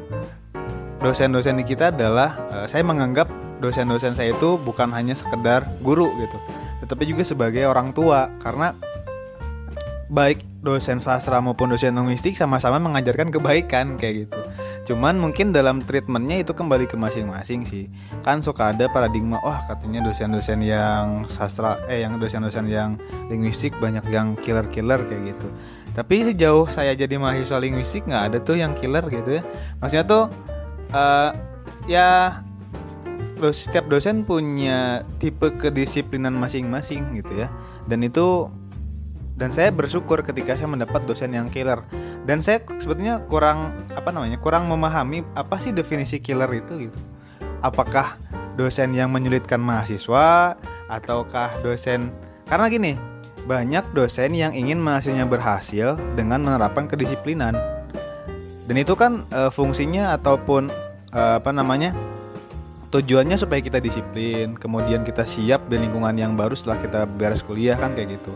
dosen-dosen 1.01 1.61
kita 1.65 1.89
adalah 1.89 2.37
eh, 2.53 2.67
saya 2.69 2.85
menganggap 2.85 3.29
dosen-dosen 3.57 4.13
saya 4.13 4.33
itu 4.33 4.57
bukan 4.61 4.93
hanya 4.93 5.17
sekedar 5.17 5.65
guru 5.81 6.13
gitu, 6.21 6.37
tetapi 6.85 7.03
juga 7.09 7.23
sebagai 7.25 7.65
orang 7.65 7.91
tua 7.91 8.29
karena 8.41 8.77
baik 10.07 10.39
dosen 10.63 11.03
sastra 11.03 11.43
maupun 11.43 11.71
dosen 11.71 11.95
linguistik 11.95 12.35
sama-sama 12.39 12.79
mengajarkan 12.79 13.27
kebaikan 13.31 13.99
kayak 13.99 14.27
gitu. 14.27 14.39
Cuman 14.87 15.19
mungkin 15.19 15.51
dalam 15.51 15.83
treatmentnya 15.83 16.47
itu 16.47 16.55
kembali 16.55 16.87
ke 16.87 16.95
masing-masing 16.95 17.67
sih. 17.67 17.91
Kan 18.23 18.39
suka 18.39 18.71
ada 18.71 18.87
paradigma, 18.87 19.39
wah 19.43 19.67
katanya 19.67 20.07
dosen-dosen 20.07 20.63
yang 20.63 21.27
sastra, 21.27 21.83
eh 21.91 22.07
yang 22.07 22.15
dosen-dosen 22.15 22.71
yang 22.71 22.95
linguistik 23.27 23.75
banyak 23.83 24.07
yang 24.07 24.39
killer-killer 24.39 25.03
kayak 25.11 25.35
gitu. 25.35 25.47
Tapi 25.91 26.31
sejauh 26.31 26.71
saya 26.71 26.95
jadi 26.95 27.19
mahasiswa 27.19 27.59
linguistik 27.59 28.07
nggak 28.07 28.23
ada 28.31 28.37
tuh 28.39 28.55
yang 28.59 28.71
killer 28.79 29.03
gitu 29.11 29.39
ya. 29.39 29.43
Maksudnya 29.83 30.05
tuh 30.07 30.23
eh 30.95 31.31
ya 31.87 32.43
dos- 33.37 33.69
setiap 33.69 33.85
dosen 33.87 34.25
punya 34.25 35.05
tipe 35.21 35.53
kedisiplinan 35.55 36.33
masing-masing 36.35 37.21
gitu 37.21 37.45
ya. 37.45 37.53
Dan 37.85 38.03
itu 38.03 38.49
dan 39.37 39.53
saya 39.53 39.69
bersyukur 39.69 40.25
ketika 40.25 40.57
saya 40.57 40.65
mendapat 40.65 41.05
dosen 41.05 41.31
yang 41.31 41.47
killer. 41.53 41.85
Dan 42.25 42.41
saya 42.41 42.59
sebetulnya 42.81 43.21
kurang 43.29 43.77
apa 43.93 44.09
namanya 44.09 44.41
kurang 44.41 44.67
memahami 44.67 45.23
apa 45.37 45.61
sih 45.61 45.71
definisi 45.71 46.17
killer 46.17 46.49
itu 46.51 46.89
gitu. 46.89 46.99
Apakah 47.61 48.17
dosen 48.57 48.97
yang 48.97 49.13
menyulitkan 49.13 49.61
mahasiswa 49.61 50.57
ataukah 50.89 51.61
dosen 51.61 52.09
karena 52.49 52.65
gini 52.67 52.93
banyak 53.47 53.95
dosen 53.95 54.35
yang 54.35 54.51
ingin 54.51 54.81
mahasiswanya 54.81 55.29
berhasil 55.29 55.95
dengan 56.19 56.43
menerapkan 56.43 56.89
kedisiplinan. 56.89 57.55
Dan 58.67 58.75
itu 58.75 58.99
kan 58.99 59.23
eh, 59.31 59.47
fungsinya 59.47 60.11
ataupun 60.19 60.67
eh, 61.15 61.33
apa 61.39 61.55
namanya 61.55 61.95
tujuannya 62.87 63.35
supaya 63.35 63.59
kita 63.59 63.83
disiplin 63.83 64.55
kemudian 64.55 65.03
kita 65.03 65.27
siap 65.27 65.67
di 65.67 65.75
lingkungan 65.75 66.15
yang 66.15 66.39
baru 66.39 66.55
setelah 66.55 66.79
kita 66.79 67.01
beres 67.03 67.43
kuliah 67.43 67.75
kan 67.75 67.91
kayak 67.91 68.19
gitu. 68.19 68.33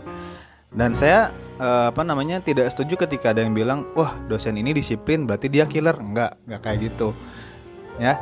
Dan 0.72 0.96
saya 0.96 1.32
eh, 1.60 1.86
apa 1.92 2.00
namanya 2.00 2.40
tidak 2.40 2.72
setuju 2.72 3.04
ketika 3.04 3.36
ada 3.36 3.44
yang 3.44 3.52
bilang 3.52 3.84
wah 3.92 4.16
dosen 4.28 4.56
ini 4.56 4.72
disiplin 4.72 5.28
berarti 5.28 5.52
dia 5.52 5.68
killer. 5.68 5.96
Enggak 6.00 6.40
enggak 6.48 6.60
kayak 6.64 6.78
gitu. 6.92 7.12
Ya. 8.00 8.16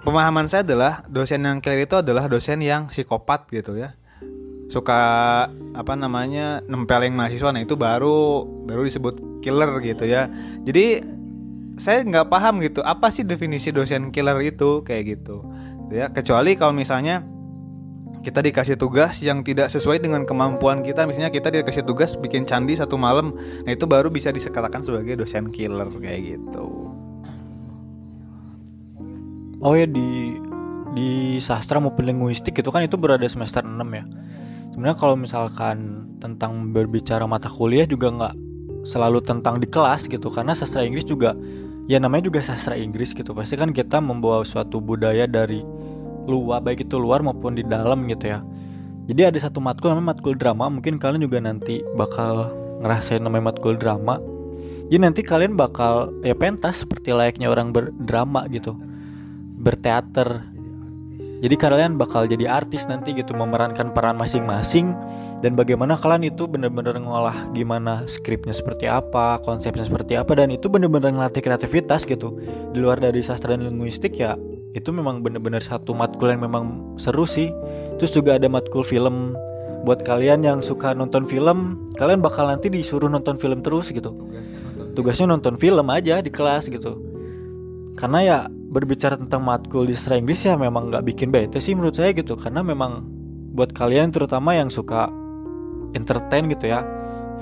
Pemahaman 0.00 0.48
saya 0.48 0.64
adalah 0.64 1.04
dosen 1.06 1.44
yang 1.44 1.60
killer 1.60 1.84
itu 1.84 2.00
adalah 2.00 2.24
dosen 2.26 2.58
yang 2.64 2.90
psikopat 2.90 3.46
gitu 3.52 3.78
ya. 3.78 3.94
Suka 4.70 5.00
apa 5.50 5.92
namanya 5.94 6.62
nempelin 6.66 7.14
mahasiswa. 7.14 7.54
Nah 7.54 7.62
itu 7.62 7.78
baru 7.78 8.46
baru 8.66 8.82
disebut 8.86 9.42
killer 9.44 9.70
gitu 9.82 10.08
ya. 10.08 10.26
Jadi 10.66 11.04
saya 11.80 12.04
nggak 12.04 12.28
paham 12.28 12.60
gitu 12.60 12.84
apa 12.84 13.08
sih 13.08 13.24
definisi 13.24 13.72
dosen 13.72 14.12
killer 14.12 14.36
itu 14.44 14.84
kayak 14.84 15.16
gitu 15.16 15.42
ya 15.88 16.12
kecuali 16.12 16.54
kalau 16.54 16.76
misalnya 16.76 17.24
kita 18.20 18.44
dikasih 18.44 18.76
tugas 18.76 19.16
yang 19.24 19.40
tidak 19.40 19.72
sesuai 19.72 20.04
dengan 20.04 20.28
kemampuan 20.28 20.84
kita 20.84 21.08
misalnya 21.08 21.32
kita 21.32 21.48
dikasih 21.48 21.88
tugas 21.88 22.20
bikin 22.20 22.44
candi 22.44 22.76
satu 22.76 23.00
malam 23.00 23.32
nah 23.64 23.72
itu 23.72 23.88
baru 23.88 24.12
bisa 24.12 24.28
disekatakan 24.28 24.84
sebagai 24.84 25.16
dosen 25.16 25.48
killer 25.48 25.88
kayak 26.04 26.36
gitu 26.36 26.90
Oh 29.60 29.76
ya 29.76 29.84
di 29.84 30.40
di 30.96 31.36
sastra 31.36 31.76
maupun 31.76 32.08
linguistik 32.08 32.56
itu 32.56 32.72
kan 32.72 32.80
itu 32.80 32.96
berada 32.96 33.28
semester 33.28 33.60
6 33.60 33.76
ya. 33.76 34.04
Sebenarnya 34.72 34.96
kalau 34.96 35.20
misalkan 35.20 36.08
tentang 36.16 36.72
berbicara 36.72 37.28
mata 37.28 37.52
kuliah 37.52 37.84
juga 37.84 38.08
nggak 38.08 38.34
selalu 38.88 39.20
tentang 39.20 39.60
di 39.60 39.68
kelas 39.68 40.08
gitu 40.08 40.32
karena 40.32 40.56
sastra 40.56 40.80
Inggris 40.80 41.04
juga 41.04 41.36
ya 41.86 42.02
namanya 42.02 42.28
juga 42.28 42.42
sastra 42.44 42.76
Inggris 42.76 43.14
gitu. 43.14 43.32
Pasti 43.32 43.54
kan 43.54 43.70
kita 43.70 44.02
membawa 44.02 44.42
suatu 44.44 44.82
budaya 44.82 45.24
dari 45.24 45.62
luar 46.28 46.60
baik 46.60 46.84
itu 46.88 47.00
luar 47.00 47.24
maupun 47.24 47.56
di 47.56 47.64
dalam 47.64 48.04
gitu 48.10 48.28
ya. 48.28 48.44
Jadi 49.08 49.22
ada 49.26 49.38
satu 49.40 49.58
matkul 49.58 49.90
namanya 49.94 50.14
matkul 50.14 50.34
drama, 50.36 50.70
mungkin 50.70 51.00
kalian 51.00 51.24
juga 51.24 51.42
nanti 51.42 51.82
bakal 51.96 52.52
ngerasain 52.84 53.22
namanya 53.22 53.54
matkul 53.54 53.76
drama. 53.76 54.18
jadi 54.90 55.06
nanti 55.06 55.22
kalian 55.22 55.54
bakal 55.54 56.10
ya 56.26 56.34
pentas 56.34 56.82
seperti 56.82 57.14
layaknya 57.14 57.46
orang 57.46 57.70
berdrama 57.70 58.50
gitu 58.50 58.74
berteater 59.60 60.49
jadi 61.40 61.56
kalian 61.56 61.96
bakal 61.96 62.28
jadi 62.28 62.44
artis 62.46 62.84
nanti 62.84 63.16
gitu 63.16 63.32
memerankan 63.32 63.96
peran 63.96 64.20
masing-masing 64.20 64.92
dan 65.40 65.56
bagaimana 65.56 65.96
kalian 65.96 66.28
itu 66.28 66.44
bener-bener 66.44 67.00
ngolah 67.00 67.48
gimana 67.56 68.04
skripnya 68.04 68.52
seperti 68.52 68.84
apa, 68.84 69.40
konsepnya 69.40 69.88
seperti 69.88 70.20
apa 70.20 70.36
dan 70.36 70.52
itu 70.52 70.68
bener-bener 70.68 71.16
ngelatih 71.16 71.40
kreativitas 71.40 72.04
gitu. 72.04 72.36
Di 72.76 72.78
luar 72.78 73.00
dari 73.00 73.24
sastra 73.24 73.56
dan 73.56 73.64
linguistik 73.64 74.20
ya 74.20 74.36
itu 74.76 74.92
memang 74.92 75.24
bener-bener 75.24 75.64
satu 75.64 75.96
matkul 75.96 76.28
yang 76.28 76.44
memang 76.44 76.94
seru 77.00 77.24
sih. 77.24 77.48
Terus 77.96 78.12
juga 78.12 78.36
ada 78.36 78.44
matkul 78.52 78.84
film 78.84 79.32
buat 79.88 80.04
kalian 80.04 80.44
yang 80.44 80.58
suka 80.60 80.92
nonton 80.92 81.24
film, 81.24 81.88
kalian 81.96 82.20
bakal 82.20 82.52
nanti 82.52 82.68
disuruh 82.68 83.08
nonton 83.08 83.40
film 83.40 83.64
terus 83.64 83.88
gitu. 83.96 84.12
Tugasnya 84.92 85.24
nonton 85.32 85.56
film 85.56 85.88
aja 85.88 86.20
di 86.20 86.28
kelas 86.28 86.68
gitu. 86.68 87.00
Karena 87.96 88.20
ya 88.20 88.38
berbicara 88.70 89.18
tentang 89.18 89.42
matkul 89.42 89.82
di 89.82 89.92
sastra 89.98 90.14
Inggris 90.14 90.46
ya 90.46 90.54
memang 90.54 90.94
nggak 90.94 91.02
bikin 91.02 91.34
bete 91.34 91.58
sih 91.58 91.74
menurut 91.74 91.98
saya 91.98 92.14
gitu. 92.14 92.38
Karena 92.38 92.62
memang 92.62 93.02
buat 93.50 93.74
kalian 93.74 94.14
terutama 94.14 94.54
yang 94.54 94.70
suka 94.70 95.10
entertain 95.92 96.46
gitu 96.46 96.70
ya 96.70 96.86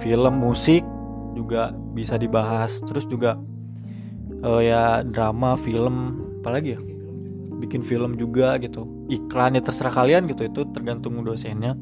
film 0.00 0.40
musik 0.40 0.80
juga 1.36 1.76
bisa 1.92 2.16
dibahas. 2.16 2.80
Terus 2.80 3.04
juga 3.04 3.36
uh, 4.40 4.64
ya 4.64 5.04
drama 5.04 5.54
film 5.60 6.24
apalagi 6.40 6.74
ya? 6.74 6.80
Bikin 7.60 7.84
film 7.84 8.16
juga 8.16 8.56
gitu. 8.58 8.88
Iklan 9.12 9.60
ya 9.60 9.62
terserah 9.62 9.92
kalian 9.92 10.24
gitu 10.32 10.48
itu 10.48 10.64
tergantung 10.72 11.20
dosennya. 11.20 11.76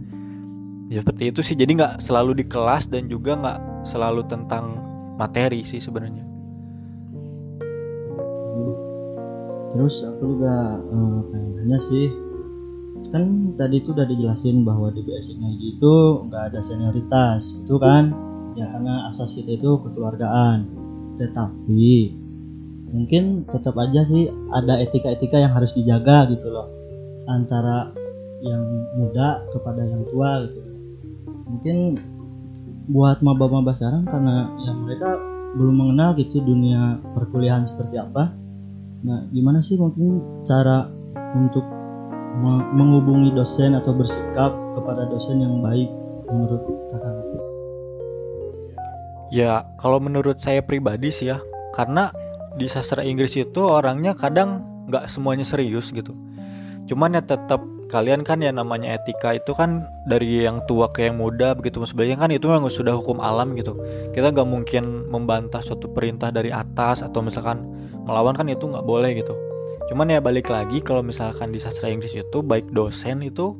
Ya 0.90 1.02
seperti 1.02 1.30
itu 1.30 1.40
sih. 1.46 1.54
Jadi 1.54 1.78
nggak 1.78 2.02
selalu 2.02 2.42
di 2.42 2.44
kelas 2.50 2.90
dan 2.90 3.06
juga 3.06 3.38
nggak 3.38 3.86
selalu 3.86 4.26
tentang 4.26 4.82
materi 5.16 5.62
sih 5.62 5.78
sebenarnya 5.78 6.35
terus 9.76 10.00
aku 10.08 10.40
juga 10.40 10.80
uh, 10.88 11.76
sih 11.76 12.08
kan 13.12 13.54
tadi 13.54 13.84
itu 13.84 13.92
udah 13.92 14.08
dijelasin 14.08 14.64
bahwa 14.64 14.88
di 14.90 15.04
BSNIG 15.04 15.78
itu 15.78 15.94
nggak 16.26 16.52
ada 16.52 16.60
senioritas 16.64 17.60
itu 17.60 17.76
kan? 17.76 18.10
Ya 18.56 18.72
karena 18.72 19.06
asas 19.06 19.36
kita 19.36 19.60
itu 19.60 19.78
kekeluargaan. 19.84 20.64
Tetapi 21.20 21.92
mungkin 22.96 23.44
tetap 23.46 23.76
aja 23.76 24.00
sih 24.04 24.32
ada 24.52 24.80
etika-etika 24.80 25.38
yang 25.38 25.52
harus 25.52 25.76
dijaga 25.76 26.26
gitu 26.32 26.48
loh. 26.50 26.66
Antara 27.28 27.92
yang 28.42 28.64
muda 28.96 29.44
kepada 29.52 29.84
yang 29.84 30.02
tua 30.08 30.48
gitu. 30.48 30.60
Mungkin 31.46 31.76
buat 32.90 33.22
maba-maba 33.22 33.74
sekarang 33.76 34.06
karena 34.06 34.50
ya 34.62 34.72
mereka 34.72 35.10
belum 35.56 35.74
mengenal 35.74 36.14
gitu 36.20 36.42
dunia 36.42 37.00
perkuliahan 37.16 37.66
seperti 37.66 37.98
apa 37.98 38.45
Nah, 39.04 39.26
gimana 39.34 39.60
sih 39.60 39.76
mungkin 39.76 40.22
cara 40.48 40.88
untuk 41.36 41.64
menghubungi 42.76 43.32
dosen 43.32 43.76
atau 43.76 43.96
bersikap 43.96 44.52
kepada 44.76 45.08
dosen 45.08 45.40
yang 45.40 45.60
baik 45.60 45.88
menurut 46.28 46.62
kakak? 46.92 47.14
Ya, 49.34 49.66
kalau 49.76 49.98
menurut 49.98 50.38
saya 50.38 50.62
pribadi 50.62 51.10
sih 51.10 51.28
ya, 51.34 51.42
karena 51.74 52.14
di 52.56 52.70
sastra 52.70 53.04
Inggris 53.04 53.36
itu 53.36 53.60
orangnya 53.60 54.16
kadang 54.16 54.64
nggak 54.88 55.10
semuanya 55.10 55.44
serius 55.44 55.92
gitu. 55.92 56.14
Cuman 56.86 57.18
ya 57.18 57.22
tetap 57.22 57.60
kalian 57.86 58.26
kan 58.26 58.42
ya 58.42 58.50
namanya 58.50 58.98
etika 58.98 59.34
itu 59.34 59.54
kan 59.54 59.86
dari 60.10 60.42
yang 60.42 60.62
tua 60.66 60.90
ke 60.90 61.06
yang 61.06 61.22
muda 61.22 61.54
begitu 61.54 61.78
sebenarnya 61.86 62.18
kan 62.18 62.30
itu 62.34 62.46
memang 62.46 62.70
sudah 62.70 62.94
hukum 62.94 63.18
alam 63.18 63.54
gitu. 63.58 63.74
Kita 64.14 64.30
nggak 64.30 64.48
mungkin 64.48 65.10
membantah 65.10 65.62
suatu 65.62 65.90
perintah 65.90 66.30
dari 66.30 66.54
atas 66.54 67.02
atau 67.02 67.22
misalkan 67.22 67.66
melawan 68.06 68.38
kan 68.38 68.46
itu 68.46 68.64
nggak 68.64 68.86
boleh 68.86 69.18
gitu. 69.18 69.34
Cuman 69.90 70.10
ya 70.10 70.18
balik 70.22 70.50
lagi 70.50 70.82
kalau 70.82 71.02
misalkan 71.02 71.50
di 71.50 71.58
sastra 71.58 71.90
Inggris 71.90 72.14
itu 72.14 72.38
baik 72.42 72.70
dosen 72.70 73.22
itu 73.22 73.54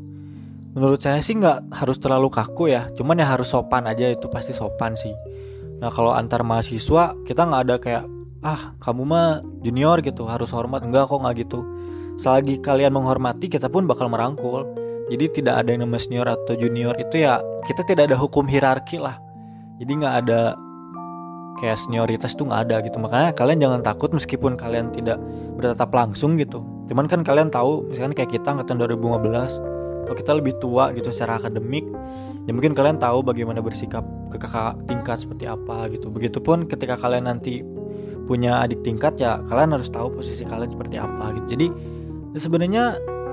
menurut 0.75 0.99
saya 1.03 1.23
sih 1.23 1.35
nggak 1.39 1.75
harus 1.75 1.99
terlalu 1.99 2.31
kaku 2.31 2.71
ya. 2.71 2.87
Cuman 2.95 3.19
ya 3.19 3.27
harus 3.27 3.51
sopan 3.51 3.87
aja 3.91 4.11
itu 4.11 4.27
pasti 4.31 4.55
sopan 4.55 4.95
sih. 4.95 5.13
Nah 5.83 5.91
kalau 5.91 6.15
antar 6.15 6.47
mahasiswa 6.47 7.15
kita 7.27 7.43
nggak 7.47 7.63
ada 7.67 7.77
kayak 7.83 8.05
ah 8.47 8.75
kamu 8.79 9.03
mah 9.03 9.43
junior 9.63 9.99
gitu 10.03 10.27
harus 10.31 10.51
hormat. 10.55 10.87
Enggak 10.87 11.11
kok 11.11 11.19
nggak 11.19 11.35
gitu. 11.47 11.61
Selagi 12.17 12.59
kalian 12.65 12.97
menghormati 12.97 13.47
kita 13.47 13.71
pun 13.71 13.85
bakal 13.87 14.09
merangkul. 14.11 14.67
Jadi 15.07 15.43
tidak 15.43 15.63
ada 15.63 15.69
yang 15.71 15.87
namanya 15.87 16.03
senior 16.03 16.27
atau 16.27 16.59
junior 16.59 16.99
itu 16.99 17.23
ya 17.23 17.39
kita 17.71 17.87
tidak 17.87 18.11
ada 18.11 18.19
hukum 18.19 18.43
hierarki 18.51 18.99
lah. 18.99 19.23
Jadi 19.79 19.93
nggak 20.03 20.15
ada 20.27 20.59
kayak 21.57 21.81
senioritas 21.81 22.37
tuh 22.37 22.49
nggak 22.49 22.61
ada 22.71 22.77
gitu. 22.85 22.97
Makanya 23.01 23.33
kalian 23.33 23.59
jangan 23.63 23.81
takut 23.83 24.11
meskipun 24.13 24.55
kalian 24.55 24.93
tidak 24.93 25.19
bertatap 25.57 25.91
langsung 25.93 26.37
gitu. 26.37 26.63
Cuman 26.87 27.09
kan 27.11 27.25
kalian 27.25 27.49
tahu 27.49 27.89
misalkan 27.89 28.13
kayak 28.15 28.31
kita 28.37 28.55
angkatan 28.55 28.79
2015 28.79 29.77
kalau 30.07 30.17
kita 30.17 30.33
lebih 30.39 30.55
tua 30.63 30.95
gitu 30.95 31.11
secara 31.11 31.43
akademik 31.43 31.83
ya 32.47 32.55
mungkin 32.55 32.79
kalian 32.79 33.03
tahu 33.03 33.27
bagaimana 33.27 33.59
bersikap 33.59 34.07
ke 34.31 34.39
kakak 34.39 34.79
tingkat 34.87 35.19
seperti 35.19 35.51
apa 35.51 35.91
gitu. 35.91 36.13
Begitupun 36.13 36.71
ketika 36.71 36.95
kalian 36.95 37.27
nanti 37.27 37.67
punya 38.27 38.63
adik 38.63 38.83
tingkat 38.87 39.19
ya 39.19 39.43
kalian 39.51 39.75
harus 39.75 39.91
tahu 39.91 40.15
posisi 40.15 40.47
kalian 40.47 40.71
seperti 40.71 40.97
apa 41.01 41.35
gitu. 41.41 41.47
Jadi 41.59 41.67
ya 42.35 42.39
sebenarnya 42.39 42.85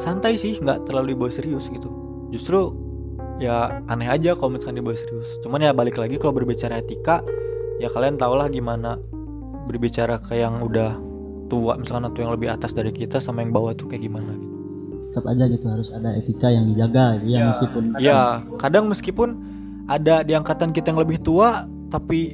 santai 0.01 0.39
sih 0.39 0.57
nggak 0.57 0.89
terlalu 0.89 1.13
dibawa 1.13 1.29
serius 1.29 1.69
gitu. 1.69 1.89
Justru 2.33 2.73
ya 3.37 3.85
aneh 3.85 4.09
aja 4.09 4.33
kalau 4.33 4.57
misalkan 4.57 4.81
dibawa 4.81 4.97
serius. 4.97 5.37
Cuman 5.45 5.61
ya 5.61 5.71
balik 5.77 6.01
lagi 6.01 6.17
kalau 6.17 6.33
berbicara 6.33 6.81
etika 6.81 7.21
ya 7.81 7.89
kalian 7.89 8.17
tau 8.19 8.33
lah 8.37 8.49
gimana 8.49 8.99
berbicara 9.65 10.19
ke 10.19 10.37
yang 10.37 10.59
udah 10.61 10.99
tua 11.47 11.77
misalnya 11.77 12.11
atau 12.11 12.21
yang 12.25 12.33
lebih 12.33 12.49
atas 12.51 12.73
dari 12.73 12.91
kita 12.91 13.21
sama 13.21 13.45
yang 13.45 13.53
bawah 13.53 13.71
tuh 13.77 13.87
kayak 13.87 14.03
gimana 14.05 14.33
gitu. 14.35 14.55
Tetap 15.13 15.23
aja 15.29 15.43
gitu 15.45 15.65
harus 15.69 15.89
ada 15.93 16.09
etika 16.17 16.49
yang 16.49 16.65
dijaga 16.73 17.21
ya, 17.21 17.37
ya. 17.37 17.43
meskipun 17.53 17.83
ya 18.01 18.17
kadang 18.57 18.89
meskipun 18.89 19.29
ada 19.85 20.25
di 20.25 20.33
angkatan 20.33 20.73
kita 20.73 20.89
yang 20.89 21.01
lebih 21.05 21.21
tua 21.21 21.69
tapi 21.93 22.33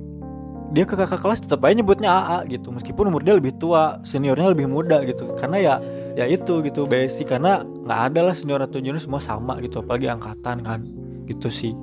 dia 0.69 0.85
ke 0.85 0.93
kakak 0.93 1.17
kelas 1.17 1.41
tetap 1.41 1.65
aja 1.65 1.73
nyebutnya 1.73 2.09
AA 2.09 2.37
gitu. 2.57 2.69
Meskipun 2.69 3.09
umur 3.09 3.25
dia 3.25 3.33
lebih 3.33 3.57
tua 3.57 3.97
seniornya 4.05 4.53
lebih 4.53 4.69
muda 4.69 5.01
gitu. 5.01 5.33
Karena 5.33 5.57
ya 5.57 5.75
ya 6.13 6.29
itu 6.29 6.61
gitu 6.61 6.85
basic. 6.85 7.33
Karena 7.33 7.65
nggak 7.65 7.99
ada 8.13 8.19
lah 8.29 8.35
senior 8.37 8.61
atau 8.61 8.77
junior 8.77 9.01
semua 9.01 9.17
sama 9.17 9.57
gitu 9.65 9.81
apalagi 9.81 10.05
angkatan 10.05 10.61
kan. 10.61 10.85
Gitu 11.25 11.49
sih. 11.49 11.73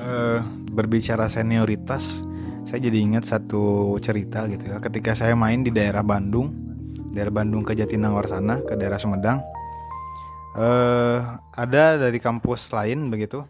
Uh, 0.00 0.40
berbicara 0.70 1.26
senioritas 1.26 2.22
saya 2.62 2.86
jadi 2.86 3.02
ingat 3.02 3.26
satu 3.26 3.96
cerita 3.98 4.46
gitu 4.46 4.70
ya. 4.70 4.78
Ketika 4.78 5.16
saya 5.18 5.34
main 5.34 5.66
di 5.66 5.74
daerah 5.74 6.06
Bandung 6.06 6.54
daerah 7.10 7.34
Bandung 7.34 7.66
ke 7.66 7.74
Jatinangor 7.74 8.30
sana 8.30 8.62
ke 8.62 8.78
daerah 8.78 9.02
Sumedang 9.02 9.42
uh, 10.54 11.18
ada 11.50 11.98
dari 11.98 12.22
kampus 12.22 12.70
lain 12.70 13.10
begitu. 13.10 13.42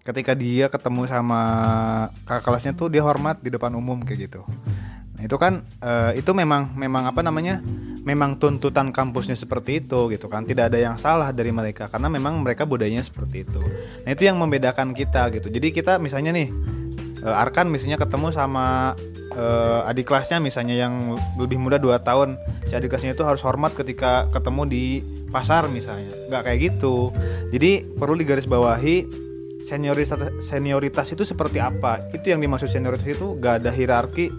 Ketika 0.00 0.32
dia 0.32 0.72
ketemu 0.72 1.04
sama 1.08 1.40
kakak 2.24 2.42
kelasnya 2.44 2.72
tuh 2.72 2.88
dia 2.88 3.04
hormat 3.04 3.40
di 3.44 3.52
depan 3.52 3.72
umum 3.76 4.00
kayak 4.00 4.32
gitu 4.32 4.40
nah 5.20 5.28
itu 5.28 5.36
kan 5.36 5.60
uh, 5.84 6.16
itu 6.16 6.32
memang 6.32 6.72
memang 6.80 7.04
apa 7.04 7.20
namanya 7.20 7.60
memang 8.00 8.40
tuntutan 8.40 8.88
kampusnya 8.88 9.36
seperti 9.36 9.84
itu 9.84 10.08
gitu 10.08 10.26
kan. 10.32 10.48
Tidak 10.48 10.72
ada 10.72 10.78
yang 10.80 10.96
salah 10.96 11.30
dari 11.36 11.52
mereka 11.52 11.92
karena 11.92 12.08
memang 12.08 12.40
mereka 12.40 12.64
budayanya 12.64 13.04
seperti 13.04 13.44
itu. 13.44 13.60
Nah 14.04 14.10
itu 14.10 14.24
yang 14.24 14.40
membedakan 14.40 14.96
kita 14.96 15.28
gitu. 15.36 15.52
Jadi 15.52 15.68
kita 15.76 16.00
misalnya 16.00 16.32
nih 16.32 16.48
uh, 17.24 17.42
Arkan 17.44 17.68
misalnya 17.68 18.00
ketemu 18.00 18.32
sama 18.32 18.96
uh, 19.36 19.90
adik 19.90 20.08
kelasnya 20.08 20.40
misalnya 20.40 20.76
yang 20.80 21.16
lebih 21.36 21.60
muda 21.60 21.76
2 21.76 22.00
tahun. 22.00 22.40
Si 22.68 22.72
adik 22.72 22.88
kelasnya 22.96 23.12
itu 23.12 23.24
harus 23.26 23.44
hormat 23.44 23.76
ketika 23.76 24.24
ketemu 24.32 24.62
di 24.64 24.84
pasar 25.28 25.68
misalnya. 25.68 26.10
Nggak 26.32 26.42
kayak 26.48 26.58
gitu. 26.72 27.12
Jadi 27.52 27.84
perlu 27.84 28.16
digarisbawahi 28.16 29.28
senioritas 29.68 30.40
senioritas 30.40 31.12
itu 31.12 31.22
seperti 31.28 31.60
apa. 31.60 32.00
Itu 32.16 32.32
yang 32.32 32.40
dimaksud 32.40 32.72
senioritas 32.72 33.06
itu 33.06 33.36
gak 33.36 33.60
ada 33.60 33.70
hierarki 33.70 34.32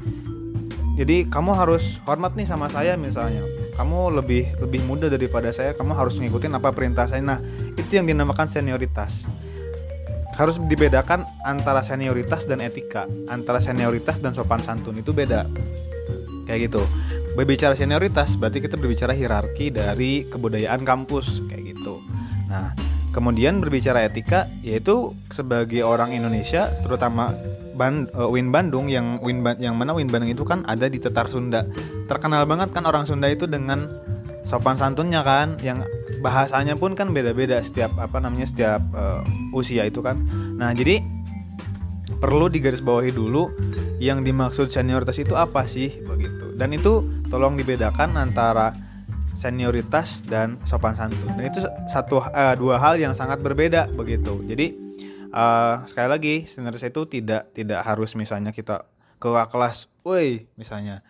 jadi 1.00 1.24
kamu 1.32 1.56
harus 1.56 2.04
hormat 2.04 2.36
nih 2.36 2.48
sama 2.48 2.68
saya 2.68 3.00
misalnya. 3.00 3.44
Kamu 3.80 4.12
lebih 4.12 4.52
lebih 4.60 4.84
muda 4.84 5.08
daripada 5.08 5.48
saya 5.56 5.72
kamu 5.72 5.96
harus 5.96 6.20
ngikutin 6.20 6.52
apa 6.60 6.76
perintah 6.76 7.08
saya. 7.08 7.24
Nah 7.24 7.40
itu 7.80 7.92
yang 7.96 8.06
dinamakan 8.08 8.52
senioritas. 8.52 9.24
Harus 10.36 10.60
dibedakan 10.60 11.24
antara 11.48 11.80
senioritas 11.80 12.44
dan 12.44 12.60
etika. 12.60 13.08
Antara 13.32 13.64
senioritas 13.64 14.20
dan 14.20 14.36
sopan 14.36 14.60
santun 14.60 15.00
itu 15.00 15.16
beda. 15.16 15.48
Kayak 16.44 16.72
gitu. 16.72 16.84
Berbicara 17.40 17.72
senioritas 17.80 18.36
berarti 18.36 18.60
kita 18.60 18.76
berbicara 18.76 19.16
hierarki 19.16 19.72
dari 19.72 20.28
kebudayaan 20.28 20.84
kampus. 20.84 21.40
Kayak 21.48 21.76
gitu. 21.78 22.04
Nah 22.52 22.76
kemudian 23.12 23.60
berbicara 23.60 24.08
etika 24.08 24.48
yaitu 24.64 25.16
sebagai 25.32 25.84
orang 25.84 26.16
Indonesia 26.16 26.72
terutama 26.84 27.36
Ban, 27.72 28.08
uh, 28.14 28.28
Win 28.28 28.52
Bandung 28.52 28.92
yang 28.92 29.20
Win 29.24 29.44
yang 29.60 29.80
mana 29.80 29.96
Win 29.96 30.12
Bandung 30.12 30.32
itu 30.32 30.44
kan 30.44 30.64
ada 30.68 30.92
di 30.92 31.00
Tetar 31.00 31.32
Sunda. 31.32 31.66
Terkenal 32.06 32.44
banget 32.44 32.76
kan 32.76 32.84
orang 32.84 33.08
Sunda 33.08 33.32
itu 33.32 33.48
dengan 33.48 33.88
sopan 34.44 34.76
santunnya 34.76 35.24
kan 35.24 35.56
yang 35.64 35.82
bahasanya 36.20 36.76
pun 36.76 36.94
kan 36.94 37.16
beda-beda 37.16 37.58
setiap 37.64 37.96
apa 37.98 38.20
namanya 38.22 38.46
setiap 38.46 38.82
uh, 38.94 39.24
usia 39.56 39.88
itu 39.88 40.04
kan. 40.04 40.20
Nah, 40.60 40.76
jadi 40.76 41.02
perlu 42.22 42.52
digarisbawahi 42.54 43.12
dulu 43.16 43.50
yang 43.98 44.22
dimaksud 44.22 44.70
senioritas 44.70 45.18
itu 45.18 45.34
apa 45.34 45.66
sih 45.66 45.90
begitu 46.06 46.54
dan 46.54 46.70
itu 46.74 47.02
tolong 47.34 47.58
dibedakan 47.58 48.14
antara 48.14 48.91
senioritas 49.34 50.24
dan 50.26 50.60
sopan 50.68 50.96
santun. 50.96 51.32
Dan 51.38 51.48
itu 51.48 51.60
satu 51.88 52.22
uh, 52.22 52.56
dua 52.56 52.78
hal 52.78 53.00
yang 53.00 53.14
sangat 53.16 53.40
berbeda 53.40 53.92
begitu. 53.92 54.44
Jadi 54.46 54.76
uh, 55.32 55.84
sekali 55.88 56.08
lagi 56.08 56.36
senioritas 56.46 56.92
itu 56.92 57.02
tidak 57.08 57.52
tidak 57.56 57.82
harus 57.84 58.14
misalnya 58.16 58.52
kita 58.52 58.86
ke 59.22 59.30
kelas, 59.30 59.88
woi 60.02 60.50
misalnya. 60.58 61.06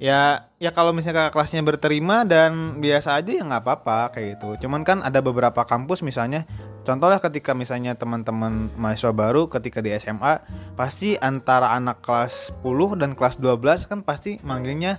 Ya 0.00 0.48
ya 0.56 0.72
kalau 0.72 0.96
misalnya 0.96 1.28
kakak 1.28 1.36
kelasnya 1.36 1.60
berterima 1.60 2.24
dan 2.24 2.80
biasa 2.80 3.20
aja 3.20 3.30
ya 3.36 3.44
nggak 3.44 3.62
apa-apa 3.68 4.16
kayak 4.16 4.40
gitu. 4.40 4.64
Cuman 4.64 4.80
kan 4.80 5.04
ada 5.04 5.20
beberapa 5.20 5.60
kampus 5.68 6.00
misalnya 6.00 6.48
contohnya 6.88 7.20
ketika 7.20 7.52
misalnya 7.52 7.92
teman-teman 7.92 8.72
mahasiswa 8.80 9.12
baru 9.12 9.52
ketika 9.52 9.84
di 9.84 9.92
SMA 10.00 10.40
pasti 10.72 11.20
antara 11.20 11.76
anak 11.76 12.00
kelas 12.00 12.56
10 12.64 12.96
dan 12.96 13.12
kelas 13.12 13.36
12 13.36 13.90
kan 13.92 14.00
pasti 14.00 14.40
manggilnya 14.40 14.96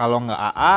kalau 0.00 0.24
nggak 0.24 0.40
AA 0.40 0.76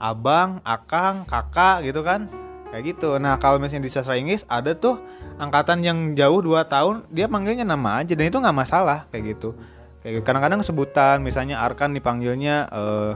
abang 0.00 0.64
akang 0.64 1.28
kakak 1.28 1.84
gitu 1.84 2.00
kan. 2.00 2.26
Kayak 2.72 2.96
gitu. 2.96 3.20
Nah 3.20 3.36
kalau 3.36 3.60
misalnya 3.60 3.86
di 3.86 3.92
sastra 3.92 4.16
Inggris 4.16 4.42
ada 4.48 4.72
tuh 4.72 4.98
angkatan 5.36 5.84
yang 5.84 5.98
jauh 6.16 6.40
2 6.40 6.64
tahun 6.66 6.96
dia 7.12 7.28
manggilnya 7.28 7.68
nama 7.68 8.00
aja. 8.00 8.16
Dan 8.16 8.32
itu 8.32 8.40
nggak 8.40 8.56
masalah 8.56 9.06
kayak 9.12 9.36
gitu. 9.36 9.54
Kayak 10.00 10.12
gitu. 10.18 10.24
kadang-kadang 10.24 10.64
sebutan 10.64 11.20
misalnya 11.20 11.60
Arkan 11.60 11.92
dipanggilnya 11.92 12.72
uh, 12.72 13.12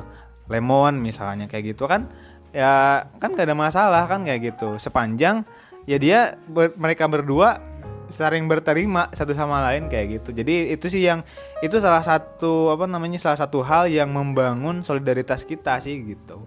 Lemon 0.52 1.00
misalnya 1.00 1.48
kayak 1.48 1.74
gitu 1.74 1.88
kan. 1.88 2.12
Ya 2.54 3.08
kan 3.18 3.34
gak 3.34 3.50
ada 3.50 3.56
masalah 3.56 4.04
kan 4.06 4.22
kayak 4.22 4.54
gitu. 4.54 4.78
Sepanjang 4.78 5.42
ya 5.88 5.98
dia 5.98 6.38
ber, 6.46 6.76
mereka 6.76 7.08
berdua 7.08 7.58
sering 8.04 8.44
berterima 8.46 9.08
satu 9.16 9.32
sama 9.32 9.64
lain 9.70 9.88
kayak 9.88 10.20
gitu. 10.20 10.30
Jadi 10.36 10.76
itu 10.76 10.86
sih 10.92 11.02
yang 11.02 11.24
itu 11.64 11.80
salah 11.80 12.04
satu 12.04 12.68
apa 12.68 12.84
namanya 12.84 13.16
salah 13.16 13.40
satu 13.40 13.64
hal 13.64 13.88
yang 13.88 14.12
membangun 14.12 14.84
solidaritas 14.84 15.42
kita 15.48 15.80
sih 15.80 16.04
gitu 16.04 16.44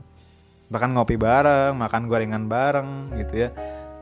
bahkan 0.68 0.92
ngopi 0.92 1.16
bareng 1.16 1.76
makan 1.76 2.12
gorengan 2.12 2.46
bareng 2.52 3.16
gitu 3.20 3.48
ya. 3.48 3.50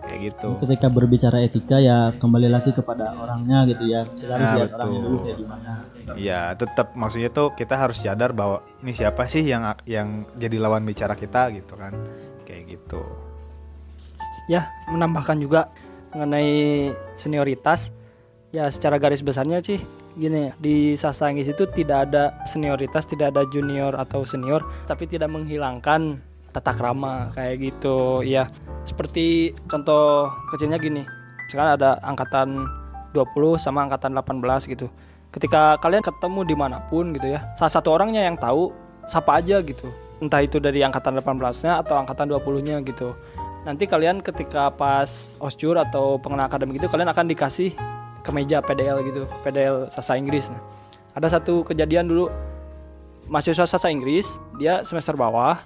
Kayak 0.06 0.22
gitu. 0.22 0.50
Ketika 0.62 0.88
berbicara 0.94 1.42
etika 1.42 1.82
ya 1.82 2.14
kembali 2.14 2.46
lagi 2.46 2.70
kepada 2.70 3.18
orangnya 3.18 3.66
gitu 3.66 3.90
ya. 3.90 4.06
Kita 4.06 4.38
harus 4.38 4.46
nah, 4.46 4.56
lihat 4.58 4.70
betul. 4.70 4.78
orangnya 4.78 5.00
dulu 5.02 5.18
kayak 5.26 5.38
gimana. 5.42 5.72
Ya 6.14 6.42
tetap 6.54 6.88
maksudnya 6.94 7.30
tuh 7.34 7.48
kita 7.58 7.74
harus 7.74 7.98
sadar 8.06 8.30
bahwa 8.38 8.62
ini 8.86 8.94
siapa 8.94 9.26
sih 9.26 9.42
yang 9.42 9.66
yang 9.90 10.30
jadi 10.38 10.62
lawan 10.62 10.86
bicara 10.86 11.18
kita 11.18 11.50
gitu 11.58 11.74
kan. 11.74 11.98
Kayak 12.46 12.78
gitu. 12.78 13.02
Ya 14.46 14.70
menambahkan 14.86 15.42
juga 15.42 15.74
mengenai 16.14 16.94
senioritas. 17.18 17.90
Ya 18.54 18.70
secara 18.70 19.02
garis 19.02 19.26
besarnya 19.26 19.60
sih 19.66 19.82
gini 20.16 20.56
di 20.56 20.96
sastra 20.96 21.28
Inggris 21.28 21.52
itu 21.52 21.68
tidak 21.76 22.08
ada 22.08 22.40
senioritas 22.48 23.04
tidak 23.04 23.36
ada 23.36 23.44
junior 23.52 23.92
atau 24.00 24.24
senior 24.24 24.64
tapi 24.88 25.12
tidak 25.12 25.28
menghilangkan 25.28 26.24
tata 26.56 26.72
krama 26.72 27.36
kayak 27.36 27.56
gitu. 27.60 28.24
Ya 28.24 28.48
seperti 28.88 29.52
contoh 29.68 30.32
kecilnya 30.56 30.80
gini. 30.80 31.04
Sekarang 31.52 31.76
ada 31.76 32.00
angkatan 32.00 32.64
20 33.12 33.60
sama 33.60 33.84
angkatan 33.84 34.16
18 34.16 34.72
gitu. 34.72 34.88
Ketika 35.36 35.76
kalian 35.84 36.00
ketemu 36.00 36.48
di 36.48 36.56
mana 36.56 36.80
pun 36.88 37.12
gitu 37.12 37.36
ya 37.36 37.44
salah 37.60 37.74
satu 37.76 37.92
orangnya 37.92 38.24
yang 38.24 38.40
tahu 38.40 38.72
siapa 39.04 39.44
aja 39.44 39.60
gitu. 39.60 39.92
Entah 40.24 40.40
itu 40.40 40.64
dari 40.64 40.80
angkatan 40.80 41.20
18 41.20 41.68
nya 41.68 41.84
atau 41.84 42.00
angkatan 42.00 42.32
20 42.32 42.64
nya 42.64 42.80
gitu. 42.80 43.12
Nanti 43.68 43.84
kalian 43.90 44.24
ketika 44.24 44.72
pas 44.72 45.36
oscur 45.42 45.76
atau 45.76 46.22
pengenal 46.22 46.48
akademik 46.48 46.80
itu 46.80 46.88
kalian 46.88 47.10
akan 47.12 47.26
dikasih 47.28 47.76
kemeja 48.22 48.62
PDL 48.62 49.02
gitu 49.06 49.22
PDL 49.44 49.90
sasa 49.90 50.16
Inggris. 50.16 50.48
Nah, 50.54 50.62
ada 51.18 51.28
satu 51.28 51.66
kejadian 51.66 52.08
dulu. 52.08 52.32
Mahasiswa 53.26 53.66
sasa 53.66 53.90
Inggris 53.90 54.38
dia 54.62 54.86
semester 54.86 55.18
bawah 55.18 55.58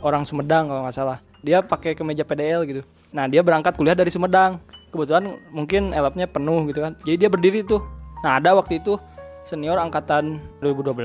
orang 0.00 0.26
Sumedang 0.28 0.68
kalau 0.68 0.84
nggak 0.84 0.96
salah. 0.96 1.18
Dia 1.40 1.64
pakai 1.64 1.96
kemeja 1.96 2.24
PDL 2.24 2.68
gitu. 2.68 2.82
Nah 3.12 3.24
dia 3.26 3.40
berangkat 3.40 3.76
kuliah 3.76 3.96
dari 3.96 4.12
Sumedang. 4.12 4.60
Kebetulan 4.90 5.38
mungkin 5.54 5.94
elapnya 5.94 6.26
penuh 6.26 6.66
gitu 6.68 6.82
kan. 6.82 6.92
Jadi 7.06 7.16
dia 7.16 7.28
berdiri 7.30 7.62
tuh. 7.64 7.80
Nah 8.20 8.36
ada 8.42 8.52
waktu 8.52 8.82
itu 8.82 9.00
senior 9.46 9.80
angkatan 9.80 10.42
2012 10.60 10.96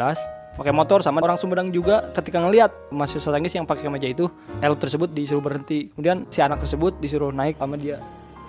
pakai 0.56 0.72
motor 0.72 1.04
sama 1.04 1.20
orang 1.20 1.36
Sumedang 1.36 1.68
juga 1.70 2.08
ketika 2.16 2.40
ngelihat 2.40 2.72
mahasiswa 2.92 3.28
tangis 3.28 3.52
yang 3.52 3.68
pakai 3.68 3.88
kemeja 3.88 4.08
itu 4.08 4.32
elop 4.64 4.80
tersebut 4.80 5.12
disuruh 5.12 5.44
berhenti. 5.44 5.92
Kemudian 5.92 6.24
si 6.32 6.40
anak 6.40 6.64
tersebut 6.64 6.96
disuruh 7.04 7.30
naik 7.36 7.60
sama 7.60 7.76
dia. 7.76 8.00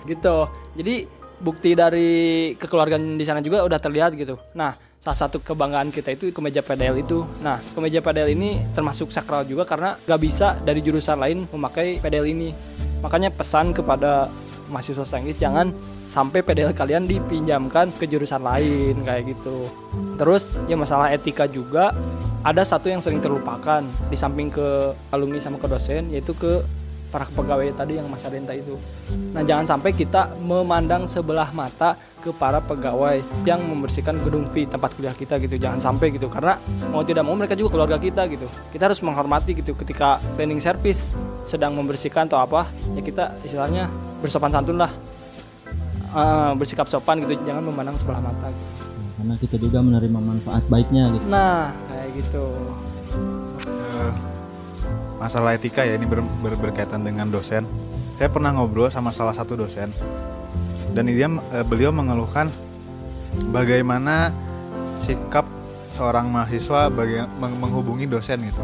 Gitu. 0.07 0.47
Jadi 0.79 1.11
bukti 1.41 1.77
dari 1.77 2.11
kekeluargaan 2.57 3.21
di 3.21 3.25
sana 3.25 3.45
juga 3.45 3.65
udah 3.65 3.77
terlihat 3.77 4.17
gitu. 4.17 4.41
Nah, 4.57 4.77
salah 5.01 5.19
satu 5.19 5.39
kebanggaan 5.39 5.93
kita 5.93 6.17
itu 6.17 6.33
kemeja 6.33 6.65
PDL 6.65 6.99
itu. 7.05 7.23
Nah, 7.45 7.61
kemeja 7.77 8.01
PDL 8.01 8.33
ini 8.33 8.59
termasuk 8.73 9.13
sakral 9.13 9.45
juga 9.45 9.69
karena 9.69 10.01
gak 10.03 10.21
bisa 10.21 10.57
dari 10.65 10.81
jurusan 10.81 11.21
lain 11.21 11.45
memakai 11.53 12.01
PDL 12.01 12.27
ini. 12.27 12.51
Makanya 13.05 13.31
pesan 13.31 13.77
kepada 13.77 14.33
mahasiswa 14.67 15.07
Inggris 15.19 15.39
jangan 15.39 15.71
sampai 16.11 16.43
PDL 16.43 16.75
kalian 16.75 17.07
dipinjamkan 17.07 17.93
ke 17.95 18.09
jurusan 18.09 18.43
lain 18.43 19.05
kayak 19.07 19.37
gitu. 19.37 19.71
Terus 20.17 20.57
ya 20.67 20.75
masalah 20.75 21.13
etika 21.13 21.47
juga 21.47 21.93
ada 22.43 22.63
satu 22.63 22.89
yang 22.91 23.03
sering 23.03 23.21
terlupakan 23.21 23.85
di 24.11 24.17
samping 24.17 24.49
ke 24.51 24.95
alumni 25.13 25.39
sama 25.39 25.61
ke 25.61 25.69
dosen 25.69 26.09
yaitu 26.11 26.33
ke 26.35 26.63
para 27.09 27.25
pegawai 27.31 27.71
tadi 27.73 27.97
yang 27.99 28.11
masa 28.11 28.29
renta 28.29 28.53
itu. 28.53 28.75
Nah, 29.33 29.47
jangan 29.47 29.65
sampai 29.65 29.95
kita 29.95 30.35
memandang 30.43 31.07
sebelah 31.07 31.49
mata 31.55 31.95
ke 32.21 32.35
para 32.35 32.59
pegawai 32.59 33.23
yang 33.47 33.63
membersihkan 33.63 34.19
gedung 34.27 34.45
V 34.51 34.67
tempat 34.67 34.93
kuliah 34.99 35.15
kita 35.15 35.39
gitu. 35.39 35.57
Jangan 35.57 35.79
sampai 35.79 36.13
gitu 36.15 36.27
karena 36.27 36.59
mau 36.91 37.07
tidak 37.07 37.23
mau 37.23 37.39
mereka 37.39 37.55
juga 37.55 37.79
keluarga 37.79 37.97
kita 37.97 38.27
gitu. 38.27 38.51
Kita 38.75 38.91
harus 38.91 38.99
menghormati 39.01 39.55
gitu 39.55 39.73
ketika 39.79 40.19
cleaning 40.35 40.59
service 40.59 41.15
sedang 41.47 41.79
membersihkan 41.79 42.27
atau 42.27 42.43
apa, 42.43 42.67
ya 42.99 43.03
kita 43.03 43.39
istilahnya 43.47 43.87
bersopan 44.19 44.51
santun 44.51 44.79
lah. 44.83 44.91
Uh, 46.17 46.57
bersikap 46.57 46.89
sopan 46.89 47.21
gitu, 47.21 47.37
jangan 47.45 47.61
memandang 47.61 48.01
sebelah 48.01 48.25
mata 48.25 48.49
gitu. 48.49 48.73
Karena 49.21 49.35
kita 49.37 49.57
juga 49.61 49.79
menerima 49.85 50.17
manfaat 50.17 50.65
baiknya 50.69 51.13
gitu. 51.13 51.25
Nah, 51.29 51.77
kayak 51.89 52.09
gitu 52.21 52.47
masalah 55.17 55.57
etika 55.57 55.83
ya 55.85 55.97
ini 55.97 56.05
ber, 56.05 56.21
ber, 56.45 56.55
berkaitan 56.61 57.03
dengan 57.03 57.29
dosen. 57.29 57.65
Saya 58.17 58.33
pernah 58.33 58.53
ngobrol 58.57 58.89
sama 58.89 59.13
salah 59.13 59.37
satu 59.37 59.57
dosen 59.61 59.93
dan 60.97 61.05
dia 61.05 61.29
e, 61.29 61.59
beliau 61.69 61.93
mengeluhkan 61.93 62.49
bagaimana 63.53 64.33
sikap 65.05 65.45
seorang 65.93 66.33
mahasiswa 66.33 66.89
meng, 66.89 67.57
menghubungi 67.61 68.09
dosen 68.09 68.49
gitu. 68.49 68.63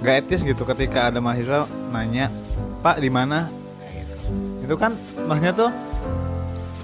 Gak 0.00 0.26
etis 0.26 0.40
gitu 0.40 0.64
ketika 0.64 1.12
ada 1.12 1.20
mahasiswa 1.20 1.68
nanya, 1.92 2.32
"Pak, 2.80 3.00
di 3.00 3.12
mana?" 3.12 3.52
Itu 4.64 4.74
kan 4.80 4.96
maksudnya 5.28 5.52
tuh 5.52 5.70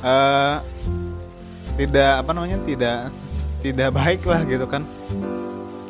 uh, 0.05 0.61
tidak 1.81 2.13
apa 2.21 2.31
namanya? 2.37 2.59
tidak 2.67 2.99
tidak 3.59 3.91
baik 3.91 4.23
lah 4.23 4.41
gitu 4.47 4.67
kan 4.71 4.87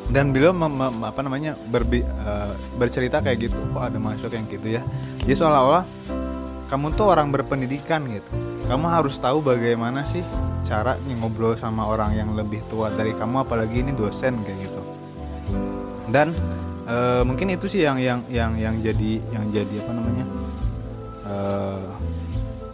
dan 0.09 0.33
beliau 0.33 0.49
mem, 0.49 0.73
mem, 0.73 1.05
apa 1.05 1.21
namanya 1.21 1.53
berbi, 1.69 2.01
uh, 2.01 2.57
bercerita 2.81 3.21
kayak 3.21 3.49
gitu 3.49 3.59
kok 3.73 3.83
ada 3.93 3.97
mahasiswa 4.01 4.33
yang 4.33 4.49
gitu 4.49 4.67
ya? 4.73 4.81
Jadi 5.21 5.33
seolah-olah 5.37 5.85
kamu 6.69 6.97
tuh 6.97 7.13
orang 7.13 7.29
berpendidikan 7.29 8.05
gitu. 8.09 8.29
Kamu 8.65 8.85
harus 8.89 9.17
tahu 9.21 9.41
bagaimana 9.41 10.05
sih 10.05 10.21
cara 10.65 10.97
ngobrol 11.01 11.57
sama 11.57 11.85
orang 11.85 12.13
yang 12.17 12.33
lebih 12.37 12.61
tua 12.69 12.93
dari 12.93 13.13
kamu 13.13 13.45
apalagi 13.45 13.85
ini 13.85 13.93
dosen 13.93 14.41
kayak 14.45 14.69
gitu. 14.69 14.81
Dan 16.09 16.33
uh, 16.89 17.21
mungkin 17.21 17.53
itu 17.53 17.69
sih 17.69 17.85
yang 17.85 18.01
yang 18.01 18.25
yang 18.29 18.57
yang 18.57 18.75
jadi 18.81 19.11
yang 19.29 19.45
jadi 19.53 19.75
apa 19.81 19.91
namanya 19.93 20.25
uh, 21.25 21.85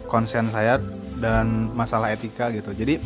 konsen 0.08 0.48
saya 0.48 0.80
dan 1.20 1.68
masalah 1.72 2.12
etika 2.12 2.48
gitu. 2.52 2.72
Jadi 2.72 3.00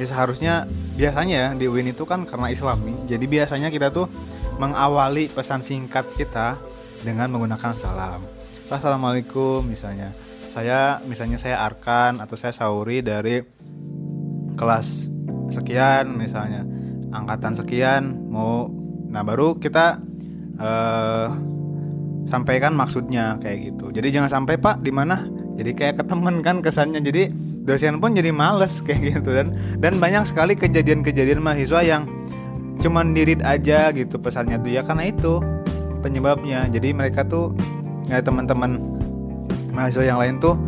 ya 0.00 0.06
seharusnya 0.08 0.64
biasanya 0.96 1.36
ya 1.36 1.48
di 1.52 1.68
UIN 1.68 1.92
itu 1.92 2.08
kan 2.08 2.24
karena 2.24 2.48
Islami. 2.48 3.04
Jadi 3.04 3.28
biasanya 3.28 3.68
kita 3.68 3.92
tuh 3.92 4.08
mengawali 4.56 5.28
pesan 5.28 5.60
singkat 5.60 6.08
kita 6.16 6.56
dengan 7.04 7.28
menggunakan 7.28 7.76
salam. 7.76 8.24
Assalamualaikum 8.72 9.60
misalnya. 9.68 10.16
Saya 10.48 11.04
misalnya 11.04 11.36
saya 11.36 11.60
Arkan 11.60 12.18
atau 12.24 12.34
saya 12.40 12.56
Sauri 12.56 13.04
dari 13.04 13.44
kelas 14.56 15.12
sekian 15.52 16.16
misalnya. 16.16 16.64
Angkatan 17.12 17.52
sekian 17.52 18.32
mau. 18.32 18.72
Nah 19.10 19.20
baru 19.20 19.60
kita 19.60 20.00
uh, 20.56 21.28
sampaikan 22.32 22.72
maksudnya 22.72 23.36
kayak 23.36 23.74
gitu. 23.74 23.92
Jadi 23.92 24.16
jangan 24.16 24.30
sampai 24.32 24.56
pak 24.56 24.80
di 24.80 24.94
mana? 24.94 25.28
Jadi 25.60 25.76
kayak 25.76 26.00
ke 26.00 26.04
temen 26.08 26.40
kan 26.40 26.64
kesannya. 26.64 27.04
Jadi 27.04 27.49
dosen 27.70 28.02
pun 28.02 28.10
jadi 28.18 28.34
males 28.34 28.80
kayak 28.86 29.22
gitu. 29.22 29.30
Dan 29.30 29.54
dan 29.78 30.02
banyak 30.02 30.26
sekali 30.26 30.58
kejadian-kejadian 30.58 31.38
mahasiswa 31.38 31.80
yang 31.86 32.02
cuman 32.82 33.14
dirit 33.14 33.38
aja 33.46 33.94
gitu 33.94 34.18
pesannya 34.18 34.58
tuh. 34.58 34.70
Ya 34.74 34.82
karena 34.82 35.06
itu 35.06 35.38
penyebabnya. 36.02 36.66
Jadi 36.66 36.90
mereka 36.90 37.22
tuh 37.22 37.54
ya 38.10 38.18
teman-teman 38.18 38.82
mahasiswa 39.70 40.02
yang 40.02 40.18
lain 40.18 40.42
tuh 40.42 40.58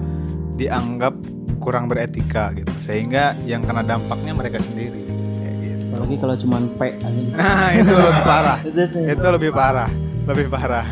dianggap 0.55 1.19
kurang 1.59 1.91
beretika 1.91 2.55
gitu. 2.55 2.71
Sehingga 2.83 3.35
yang 3.47 3.67
kena 3.67 3.83
dampaknya 3.83 4.35
mereka 4.35 4.63
sendiri. 4.63 5.03
Kayak 5.07 5.55
gitu. 5.59 5.83
apalagi 5.91 6.17
kalau 6.23 6.35
cuma 6.39 6.57
P 6.79 6.81
aja. 7.03 7.21
Nah 7.35 7.69
itu 7.75 7.95
lebih 7.95 8.25
parah. 8.25 8.59
Itu 9.15 9.27
lebih 9.29 9.51
parah. 9.51 9.91
Lebih 10.31 10.47
parah. 10.51 10.87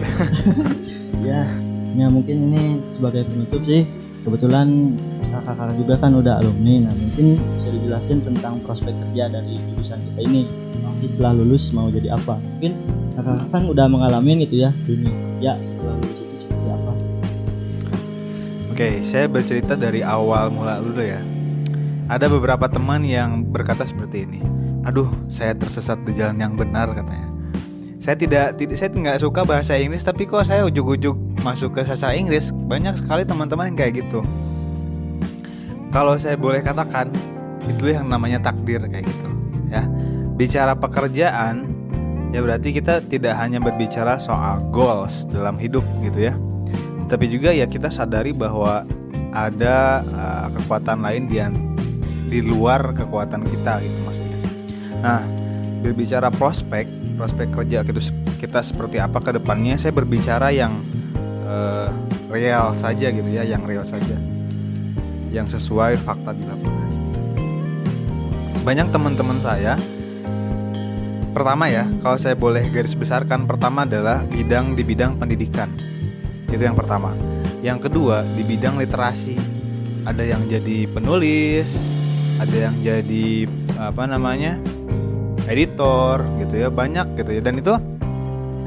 Ya 1.20 1.44
ya 2.00 2.08
mungkin 2.08 2.48
ini 2.48 2.80
sebagai 2.80 3.28
penutup 3.28 3.60
sih. 3.68 3.84
Kebetulan 4.24 4.96
kakak-kakak 5.30 5.76
juga 5.78 5.94
kan 5.96 6.12
udah 6.18 6.34
alumni. 6.42 6.90
Nah 6.90 6.94
mungkin 6.98 7.38
bisa 7.56 7.68
dijelasin 7.70 8.18
tentang 8.20 8.58
prospek 8.66 8.92
kerja 8.92 9.30
dari 9.30 9.56
jurusan 9.72 9.98
kita 10.12 10.20
ini. 10.26 10.42
Nanti 10.82 11.06
setelah 11.06 11.40
lulus 11.40 11.70
mau 11.70 11.88
jadi 11.88 12.12
apa? 12.12 12.36
Mungkin 12.36 12.72
kakak-kakak 13.14 13.48
kan 13.54 13.62
udah 13.70 13.86
mengalami 13.86 14.44
gitu 14.44 14.66
ya 14.66 14.70
dunia 14.84 15.14
ya 15.38 15.54
setelah 15.62 15.94
lulus 15.96 16.18
itu 16.18 16.34
seperti 16.44 16.68
apa? 16.68 16.92
Oke 18.74 18.88
saya 19.06 19.26
bercerita 19.30 19.74
dari 19.78 20.02
awal 20.02 20.50
mula 20.50 20.82
dulu 20.82 21.00
ya. 21.00 21.22
Ada 22.10 22.26
beberapa 22.26 22.66
teman 22.66 23.06
yang 23.06 23.46
berkata 23.46 23.86
seperti 23.86 24.26
ini. 24.26 24.42
Aduh 24.82 25.08
saya 25.30 25.54
tersesat 25.54 26.02
di 26.02 26.12
jalan 26.18 26.42
yang 26.42 26.58
benar 26.58 26.90
katanya. 26.90 27.30
Saya 28.00 28.16
tidak 28.16 28.56
tidak 28.56 28.76
saya 28.80 28.90
nggak 28.90 29.20
suka 29.20 29.44
bahasa 29.44 29.76
Inggris 29.76 30.02
tapi 30.02 30.24
kok 30.24 30.42
saya 30.42 30.66
ujuk-ujuk 30.66 31.14
masuk 31.46 31.78
ke 31.78 31.86
sastra 31.86 32.16
Inggris. 32.18 32.50
Banyak 32.50 32.98
sekali 32.98 33.22
teman-teman 33.22 33.70
yang 33.70 33.78
kayak 33.78 34.02
gitu 34.02 34.24
kalau 35.90 36.14
saya 36.16 36.38
boleh 36.38 36.62
katakan 36.62 37.10
itu 37.66 37.90
yang 37.90 38.06
namanya 38.06 38.38
takdir 38.38 38.82
kayak 38.86 39.06
gitu 39.06 39.28
ya. 39.70 39.84
Bicara 40.38 40.72
pekerjaan 40.78 41.66
ya 42.30 42.40
berarti 42.40 42.70
kita 42.72 43.02
tidak 43.04 43.34
hanya 43.36 43.58
berbicara 43.58 44.16
soal 44.16 44.62
goals 44.70 45.26
dalam 45.28 45.58
hidup 45.58 45.82
gitu 46.00 46.30
ya. 46.30 46.34
Tapi 47.10 47.26
juga 47.26 47.50
ya 47.50 47.66
kita 47.66 47.90
sadari 47.90 48.30
bahwa 48.30 48.86
ada 49.34 50.02
uh, 50.14 50.46
kekuatan 50.54 51.02
lain 51.02 51.26
di 51.26 51.38
di 52.30 52.38
luar 52.46 52.94
kekuatan 52.94 53.42
kita 53.42 53.82
gitu 53.82 53.98
maksudnya. 54.06 54.38
Nah 55.02 55.20
berbicara 55.82 56.30
prospek 56.30 56.86
prospek 57.18 57.50
kerja 57.50 57.82
kita 57.82 58.00
kita 58.38 58.60
seperti 58.62 58.96
apa 59.02 59.18
ke 59.20 59.36
depannya 59.36 59.76
saya 59.76 59.92
berbicara 59.92 60.54
yang 60.54 60.72
uh, 61.44 61.90
real 62.30 62.72
saja 62.78 63.10
gitu 63.10 63.26
ya 63.26 63.44
yang 63.44 63.66
real 63.66 63.84
saja 63.84 64.16
yang 65.30 65.46
sesuai 65.46 65.98
fakta 66.02 66.34
di 66.34 66.44
lapangan. 66.44 66.90
Banyak 68.60 68.88
teman-teman 68.92 69.38
saya 69.40 69.74
pertama 71.30 71.70
ya 71.70 71.86
kalau 72.02 72.18
saya 72.18 72.34
boleh 72.34 72.66
garis 72.74 72.92
besarkan 72.98 73.46
pertama 73.46 73.86
adalah 73.86 74.20
bidang 74.26 74.76
di 74.76 74.82
bidang 74.84 75.16
pendidikan. 75.16 75.72
Itu 76.50 76.60
yang 76.60 76.76
pertama. 76.76 77.14
Yang 77.62 77.88
kedua 77.88 78.26
di 78.26 78.42
bidang 78.44 78.76
literasi. 78.76 79.38
Ada 80.04 80.24
yang 80.24 80.48
jadi 80.48 80.88
penulis 80.88 82.00
ada 82.40 82.56
yang 82.56 82.74
jadi 82.80 83.44
apa 83.76 84.08
namanya 84.08 84.56
editor 85.44 86.24
gitu 86.40 86.54
ya 86.56 86.68
banyak 86.72 87.20
gitu 87.20 87.30
ya. 87.36 87.40
Dan 87.44 87.60
itu 87.60 87.76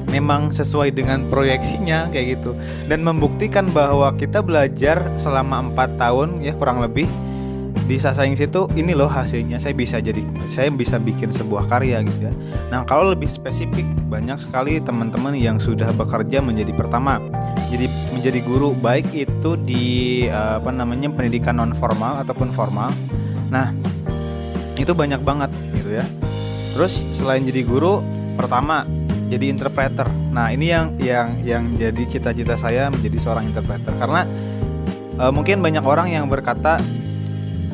memang 0.10 0.52
sesuai 0.52 0.92
dengan 0.92 1.28
proyeksinya 1.30 2.12
kayak 2.12 2.40
gitu. 2.40 2.52
Dan 2.90 3.06
membuktikan 3.06 3.70
bahwa 3.72 4.12
kita 4.16 4.44
belajar 4.44 5.00
selama 5.16 5.72
empat 5.72 5.96
tahun 6.00 6.44
ya 6.44 6.56
kurang 6.56 6.82
lebih 6.84 7.06
di 7.84 8.00
sastra 8.00 8.24
Inggris 8.24 8.48
itu 8.48 8.64
ini 8.80 8.96
loh 8.96 9.12
hasilnya 9.12 9.60
saya 9.60 9.76
bisa 9.76 10.00
jadi 10.00 10.24
saya 10.48 10.72
bisa 10.72 10.96
bikin 10.96 11.36
sebuah 11.36 11.68
karya 11.68 12.00
gitu 12.08 12.32
ya. 12.32 12.34
Nah 12.72 12.88
kalau 12.88 13.12
lebih 13.12 13.28
spesifik 13.28 13.84
banyak 14.08 14.40
sekali 14.40 14.80
teman-teman 14.80 15.36
yang 15.36 15.60
sudah 15.60 15.92
bekerja 15.92 16.40
menjadi 16.40 16.72
pertama. 16.72 17.20
Jadi 17.74 17.90
menjadi 18.14 18.40
guru 18.46 18.72
baik 18.78 19.12
itu 19.12 19.58
di 19.60 19.84
apa 20.30 20.70
namanya 20.72 21.12
pendidikan 21.12 21.60
non 21.60 21.74
formal 21.76 22.22
ataupun 22.24 22.54
formal. 22.56 22.94
Nah 23.52 23.74
itu 24.80 24.94
banyak 24.96 25.20
banget 25.20 25.52
gitu 25.76 26.00
ya. 26.00 26.06
Terus 26.74 27.04
selain 27.18 27.44
jadi 27.44 27.68
guru 27.68 28.00
pertama 28.40 28.88
jadi 29.34 29.50
interpreter. 29.50 30.06
Nah 30.30 30.54
ini 30.54 30.70
yang 30.70 30.94
yang 31.02 31.42
yang 31.42 31.64
jadi 31.74 32.04
cita-cita 32.06 32.54
saya 32.54 32.94
menjadi 32.94 33.18
seorang 33.18 33.50
interpreter. 33.50 33.90
Karena 33.98 34.30
e, 35.18 35.26
mungkin 35.34 35.66
banyak 35.66 35.82
orang 35.82 36.14
yang 36.14 36.30
berkata 36.30 36.78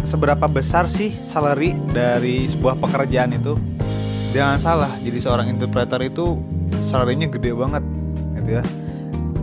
seberapa 0.08 0.48
besar 0.48 0.88
sih 0.88 1.12
salary 1.28 1.76
dari 1.92 2.48
sebuah 2.48 2.80
pekerjaan 2.80 3.36
itu? 3.36 3.60
Jangan 4.32 4.58
salah 4.62 4.92
jadi 5.04 5.20
seorang 5.20 5.52
interpreter 5.52 6.00
itu 6.06 6.40
salarynya 6.80 7.28
gede 7.28 7.52
banget 7.52 7.84
gitu 8.40 8.50
ya. 8.62 8.64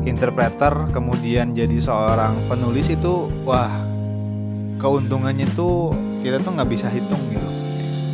Interpreter 0.06 0.72
kemudian 0.94 1.52
jadi 1.52 1.76
seorang 1.82 2.48
penulis 2.48 2.88
itu 2.88 3.28
wah 3.44 3.68
keuntungannya 4.80 5.50
tuh 5.52 5.92
kita 6.22 6.40
tuh 6.40 6.56
nggak 6.56 6.70
bisa 6.70 6.88
hitung 6.88 7.20
gitu. 7.28 7.48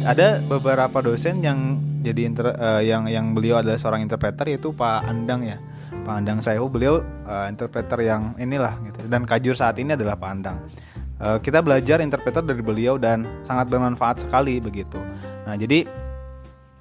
Ada 0.03 0.43
beberapa 0.43 0.99
dosen 0.99 1.45
yang 1.45 1.79
jadi 2.03 2.21
inter, 2.27 2.53
uh, 2.53 2.83
yang 2.83 3.07
yang 3.07 3.33
beliau 3.33 3.63
adalah 3.63 3.79
seorang 3.79 4.03
interpreter 4.03 4.51
yaitu 4.51 4.75
Pak 4.75 5.07
Andang 5.07 5.47
ya. 5.47 5.63
Pak 6.03 6.15
Andang 6.19 6.43
Saeho 6.43 6.67
beliau 6.67 7.01
uh, 7.25 7.47
interpreter 7.47 8.03
yang 8.03 8.35
inilah 8.37 8.75
gitu. 8.91 9.07
Dan 9.07 9.23
kajur 9.23 9.55
saat 9.55 9.79
ini 9.79 9.95
adalah 9.95 10.19
Pak 10.19 10.31
Andang. 10.31 10.59
Uh, 11.23 11.39
kita 11.39 11.63
belajar 11.63 12.03
interpreter 12.03 12.43
dari 12.43 12.59
beliau 12.59 12.99
dan 12.99 13.23
sangat 13.47 13.71
bermanfaat 13.71 14.27
sekali 14.27 14.59
begitu. 14.59 14.99
Nah 15.47 15.55
jadi 15.55 15.87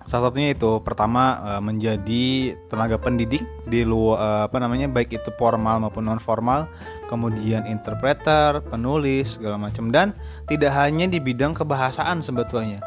salah 0.10 0.34
satunya 0.34 0.58
itu 0.58 0.82
pertama 0.82 1.38
uh, 1.46 1.62
menjadi 1.62 2.58
tenaga 2.68 2.98
pendidik 2.98 3.46
di 3.70 3.86
luar 3.86 4.18
uh, 4.18 4.42
apa 4.50 4.58
namanya 4.58 4.90
baik 4.90 5.14
itu 5.14 5.30
formal 5.38 5.78
maupun 5.78 6.10
non 6.10 6.18
formal 6.18 6.66
kemudian 7.06 7.70
interpreter 7.70 8.66
penulis 8.66 9.38
segala 9.38 9.62
macam 9.62 9.94
dan 9.94 10.18
tidak 10.50 10.74
hanya 10.74 11.06
di 11.06 11.22
bidang 11.22 11.54
kebahasaan 11.54 12.26
sebetulnya. 12.26 12.82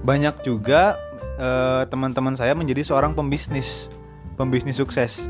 Banyak 0.00 0.40
juga 0.40 0.96
uh, 1.40 1.82
teman-teman 1.88 2.36
saya 2.36 2.52
menjadi 2.52 2.84
seorang 2.84 3.16
pembisnis 3.16 3.88
pembisnis 4.36 4.78
sukses. 4.78 5.26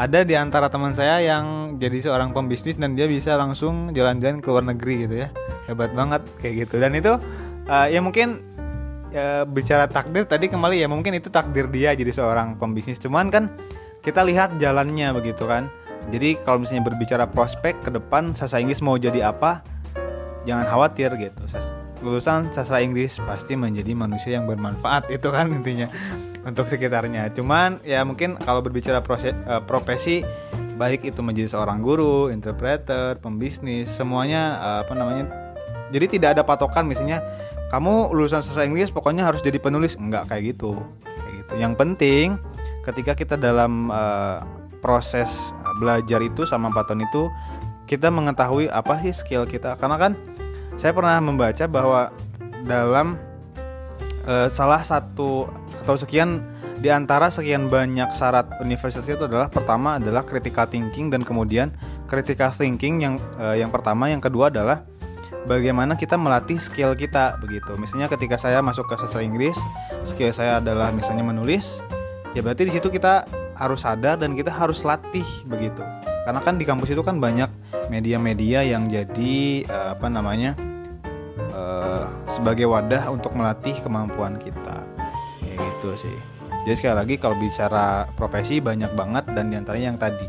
Ada 0.00 0.24
di 0.24 0.32
antara 0.32 0.72
teman 0.72 0.96
saya 0.96 1.20
yang 1.20 1.76
jadi 1.76 2.00
seorang 2.00 2.32
pembisnis 2.32 2.80
dan 2.80 2.96
dia 2.96 3.04
bisa 3.04 3.36
langsung 3.36 3.92
jalan-jalan 3.92 4.40
ke 4.40 4.48
luar 4.48 4.64
negeri 4.64 5.04
gitu 5.04 5.14
ya. 5.24 5.28
Hebat 5.68 5.92
banget 5.92 6.24
kayak 6.40 6.66
gitu. 6.66 6.80
Dan 6.80 6.96
itu 6.96 7.12
uh, 7.68 7.86
ya 7.88 8.00
mungkin 8.00 8.40
ya, 9.12 9.44
bicara 9.44 9.84
takdir 9.84 10.24
tadi 10.24 10.48
kembali 10.48 10.80
ya 10.80 10.88
mungkin 10.88 11.12
itu 11.20 11.28
takdir 11.28 11.68
dia 11.68 11.92
jadi 11.92 12.12
seorang 12.16 12.56
pembisnis. 12.56 12.96
Cuman 12.96 13.28
kan 13.28 13.52
kita 14.00 14.24
lihat 14.24 14.56
jalannya 14.56 15.12
begitu 15.12 15.44
kan. 15.44 15.68
Jadi 16.08 16.40
kalau 16.48 16.64
misalnya 16.64 16.88
berbicara 16.88 17.28
prospek 17.28 17.84
ke 17.84 17.90
depan 17.92 18.32
sastra 18.32 18.64
Inggris 18.64 18.80
mau 18.80 18.96
jadi 18.96 19.30
apa 19.30 19.60
jangan 20.48 20.64
khawatir 20.64 21.12
gitu 21.20 21.44
lulusan 22.00 22.52
sastra 22.52 22.80
Inggris 22.80 23.20
pasti 23.22 23.54
menjadi 23.56 23.92
manusia 23.92 24.36
yang 24.40 24.48
bermanfaat 24.48 25.08
itu 25.16 25.28
kan 25.28 25.52
intinya 25.52 25.88
untuk 26.44 26.66
sekitarnya 26.66 27.32
cuman 27.36 27.80
ya 27.84 28.00
mungkin 28.02 28.36
kalau 28.40 28.64
berbicara 28.64 29.04
proses, 29.04 29.36
uh, 29.46 29.60
profesi 29.60 30.24
baik 30.80 31.04
itu 31.12 31.20
menjadi 31.20 31.52
seorang 31.52 31.84
guru, 31.84 32.32
interpreter, 32.32 33.20
pembisnis, 33.20 33.92
semuanya 33.92 34.56
uh, 34.64 34.78
apa 34.80 34.96
namanya. 34.96 35.28
Jadi 35.92 36.16
tidak 36.16 36.40
ada 36.40 36.42
patokan 36.48 36.88
misalnya 36.88 37.20
kamu 37.68 38.16
lulusan 38.16 38.40
sastra 38.40 38.64
Inggris 38.64 38.88
pokoknya 38.88 39.28
harus 39.28 39.44
jadi 39.44 39.60
penulis 39.60 40.00
enggak 40.00 40.32
kayak 40.32 40.56
gitu. 40.56 40.80
Kayak 41.04 41.32
gitu. 41.44 41.52
Yang 41.60 41.72
penting 41.76 42.26
ketika 42.88 43.12
kita 43.12 43.36
dalam 43.36 43.92
uh, 43.92 44.40
proses 44.80 45.52
belajar 45.76 46.24
itu 46.24 46.48
sama 46.48 46.72
tahun 46.72 47.04
itu 47.04 47.28
kita 47.84 48.08
mengetahui 48.08 48.72
apa 48.72 48.96
sih 49.04 49.12
skill 49.12 49.44
kita 49.44 49.76
karena 49.76 49.98
kan 50.00 50.12
saya 50.80 50.96
pernah 50.96 51.20
membaca 51.20 51.68
bahwa 51.68 52.08
dalam 52.64 53.20
uh, 54.24 54.48
salah 54.48 54.80
satu 54.80 55.52
atau 55.84 55.96
sekian 56.00 56.40
di 56.80 56.88
antara 56.88 57.28
sekian 57.28 57.68
banyak 57.68 58.08
syarat 58.16 58.48
universitas 58.64 59.04
itu 59.04 59.28
adalah 59.28 59.52
pertama 59.52 60.00
adalah 60.00 60.24
critical 60.24 60.64
thinking 60.64 61.12
dan 61.12 61.20
kemudian 61.20 61.68
critical 62.08 62.48
thinking 62.48 63.04
yang 63.04 63.14
uh, 63.36 63.52
yang 63.52 63.68
pertama 63.68 64.08
yang 64.08 64.24
kedua 64.24 64.48
adalah 64.48 64.88
bagaimana 65.44 66.00
kita 66.00 66.16
melatih 66.16 66.56
skill 66.56 66.96
kita 66.96 67.36
begitu. 67.44 67.76
Misalnya 67.76 68.08
ketika 68.08 68.40
saya 68.40 68.64
masuk 68.64 68.88
ke 68.88 68.96
sastra 68.96 69.20
Inggris, 69.20 69.60
skill 70.08 70.32
saya 70.32 70.64
adalah 70.64 70.88
misalnya 70.96 71.28
menulis, 71.28 71.84
ya 72.32 72.40
berarti 72.40 72.68
di 72.68 72.72
situ 72.72 72.88
kita 72.88 73.28
harus 73.60 73.84
sadar 73.84 74.16
dan 74.16 74.32
kita 74.32 74.48
harus 74.48 74.80
latih 74.80 75.28
begitu. 75.44 75.84
Karena 76.24 76.40
kan 76.40 76.56
di 76.56 76.64
kampus 76.64 76.96
itu 76.96 77.04
kan 77.04 77.20
banyak 77.20 77.52
media-media 77.92 78.64
yang 78.64 78.88
jadi 78.88 79.68
uh, 79.68 79.92
apa 79.92 80.08
namanya? 80.08 80.69
Uh, 82.10 82.30
sebagai 82.30 82.66
wadah 82.66 83.10
untuk 83.10 83.34
melatih 83.34 83.74
kemampuan 83.82 84.38
kita. 84.38 84.82
Ya 85.42 85.54
gitu 85.54 85.94
sih. 85.96 86.16
Jadi 86.66 86.76
sekali 86.76 86.96
lagi 86.96 87.14
kalau 87.16 87.36
bicara 87.40 88.04
profesi 88.18 88.60
banyak 88.60 88.92
banget 88.92 89.24
dan 89.32 89.48
di 89.48 89.56
antaranya 89.56 89.86
yang 89.94 90.00
tadi 90.00 90.26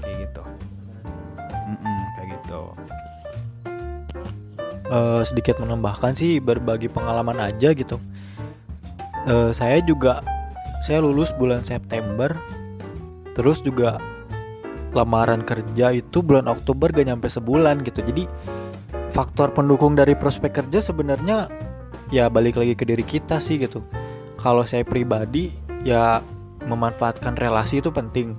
kayak 0.00 0.16
gitu. 0.24 0.42
Mm-mm, 1.68 2.00
kayak 2.16 2.28
gitu. 2.40 2.60
Eh, 4.90 5.22
sedikit 5.22 5.60
menambahkan 5.62 6.16
sih 6.18 6.40
berbagi 6.42 6.88
pengalaman 6.90 7.38
aja 7.38 7.70
gitu. 7.76 8.00
Eh, 9.28 9.52
saya 9.52 9.78
juga 9.84 10.24
saya 10.82 11.04
lulus 11.04 11.30
bulan 11.36 11.60
September, 11.62 12.34
terus 13.36 13.60
juga 13.60 14.00
lamaran 14.96 15.46
kerja 15.46 15.94
itu 15.94 16.24
bulan 16.24 16.50
Oktober 16.50 16.90
gak 16.90 17.06
nyampe 17.06 17.30
sebulan 17.30 17.86
gitu 17.86 18.02
jadi 18.02 18.26
faktor 19.10 19.52
pendukung 19.52 19.98
dari 19.98 20.14
prospek 20.14 20.62
kerja 20.62 20.80
sebenarnya 20.80 21.50
ya 22.14 22.26
balik 22.30 22.58
lagi 22.58 22.74
ke 22.78 22.86
diri 22.86 23.04
kita 23.04 23.42
sih 23.42 23.58
gitu. 23.58 23.82
Kalau 24.40 24.64
saya 24.64 24.86
pribadi 24.86 25.52
ya 25.84 26.24
memanfaatkan 26.64 27.36
relasi 27.36 27.82
itu 27.82 27.92
penting. 27.92 28.38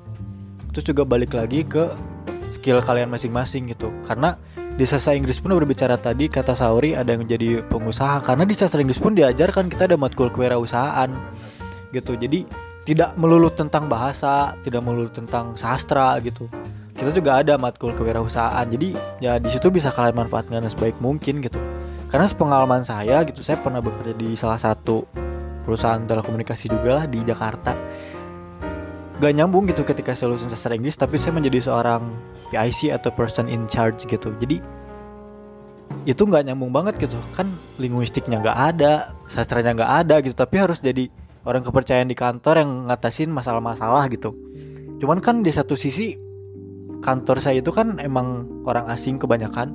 Terus 0.71 0.85
juga 0.87 1.03
balik 1.03 1.35
lagi 1.35 1.67
ke 1.67 1.91
skill 2.49 2.79
kalian 2.81 3.11
masing-masing 3.11 3.69
gitu. 3.69 3.91
Karena 4.07 4.39
di 4.71 4.87
sastra 4.87 5.13
Inggris 5.13 5.37
pun 5.37 5.51
berbicara 5.53 5.99
tadi 5.99 6.31
kata 6.31 6.55
Sauri 6.55 6.95
ada 6.95 7.13
yang 7.13 7.27
jadi 7.27 7.61
pengusaha. 7.67 8.23
Karena 8.23 8.47
di 8.47 8.55
sastra 8.55 8.81
Inggris 8.81 8.97
pun 8.97 9.13
diajarkan 9.13 9.67
kita 9.67 9.91
ada 9.91 9.97
matkul 9.99 10.31
kewirausahaan 10.31 11.11
gitu. 11.91 12.15
Jadi 12.15 12.71
tidak 12.81 13.13
melulu 13.13 13.53
tentang 13.53 13.85
bahasa 13.85 14.57
tidak 14.65 14.81
melulu 14.81 15.09
tentang 15.13 15.53
sastra 15.53 16.17
gitu 16.17 16.49
kita 17.01 17.17
juga 17.17 17.41
ada 17.41 17.57
matkul 17.57 17.97
kewirausahaan. 17.97 18.61
Jadi 18.69 18.93
ya 19.17 19.41
di 19.41 19.49
situ 19.49 19.73
bisa 19.73 19.89
kalian 19.89 20.21
manfaatkan 20.21 20.61
sebaik 20.69 21.01
mungkin 21.01 21.41
gitu. 21.41 21.57
Karena 22.13 22.29
sepengalaman 22.29 22.85
saya 22.85 23.25
gitu 23.25 23.41
saya 23.41 23.57
pernah 23.57 23.81
bekerja 23.81 24.13
di 24.13 24.37
salah 24.37 24.61
satu 24.61 25.09
perusahaan 25.65 25.97
telekomunikasi 26.05 26.69
juga 26.69 27.01
lah 27.01 27.05
di 27.09 27.25
Jakarta. 27.25 27.73
Gak 29.17 29.33
nyambung 29.33 29.65
gitu 29.65 29.81
ketika 29.81 30.13
saya 30.13 30.29
lulusan 30.29 30.53
sastra 30.53 30.77
Inggris 30.77 30.93
tapi 30.93 31.17
saya 31.17 31.33
menjadi 31.33 31.73
seorang 31.73 32.05
PIC 32.53 32.93
atau 32.93 33.09
person 33.09 33.49
in 33.49 33.65
charge 33.65 34.05
gitu. 34.05 34.37
Jadi 34.37 34.61
itu 36.05 36.21
nggak 36.21 36.53
nyambung 36.53 36.69
banget 36.69 37.01
gitu. 37.01 37.17
Kan 37.33 37.57
linguistiknya 37.81 38.45
nggak 38.45 38.77
ada 38.77 39.17
sastranya 39.25 39.73
nggak 39.73 39.91
ada 40.05 40.15
gitu. 40.21 40.37
Tapi 40.37 40.55
harus 40.61 40.77
jadi 40.77 41.09
orang 41.49 41.65
kepercayaan 41.65 42.05
di 42.05 42.13
kantor 42.13 42.61
yang 42.61 42.93
ngatasin 42.93 43.33
masalah-masalah 43.33 44.05
gitu. 44.13 44.37
Cuman 45.01 45.17
kan 45.17 45.41
di 45.41 45.49
satu 45.49 45.73
sisi 45.73 46.29
kantor 47.01 47.41
saya 47.41 47.59
itu 47.59 47.73
kan 47.73 47.97
emang 47.97 48.47
orang 48.63 48.87
asing 48.93 49.17
kebanyakan. 49.17 49.73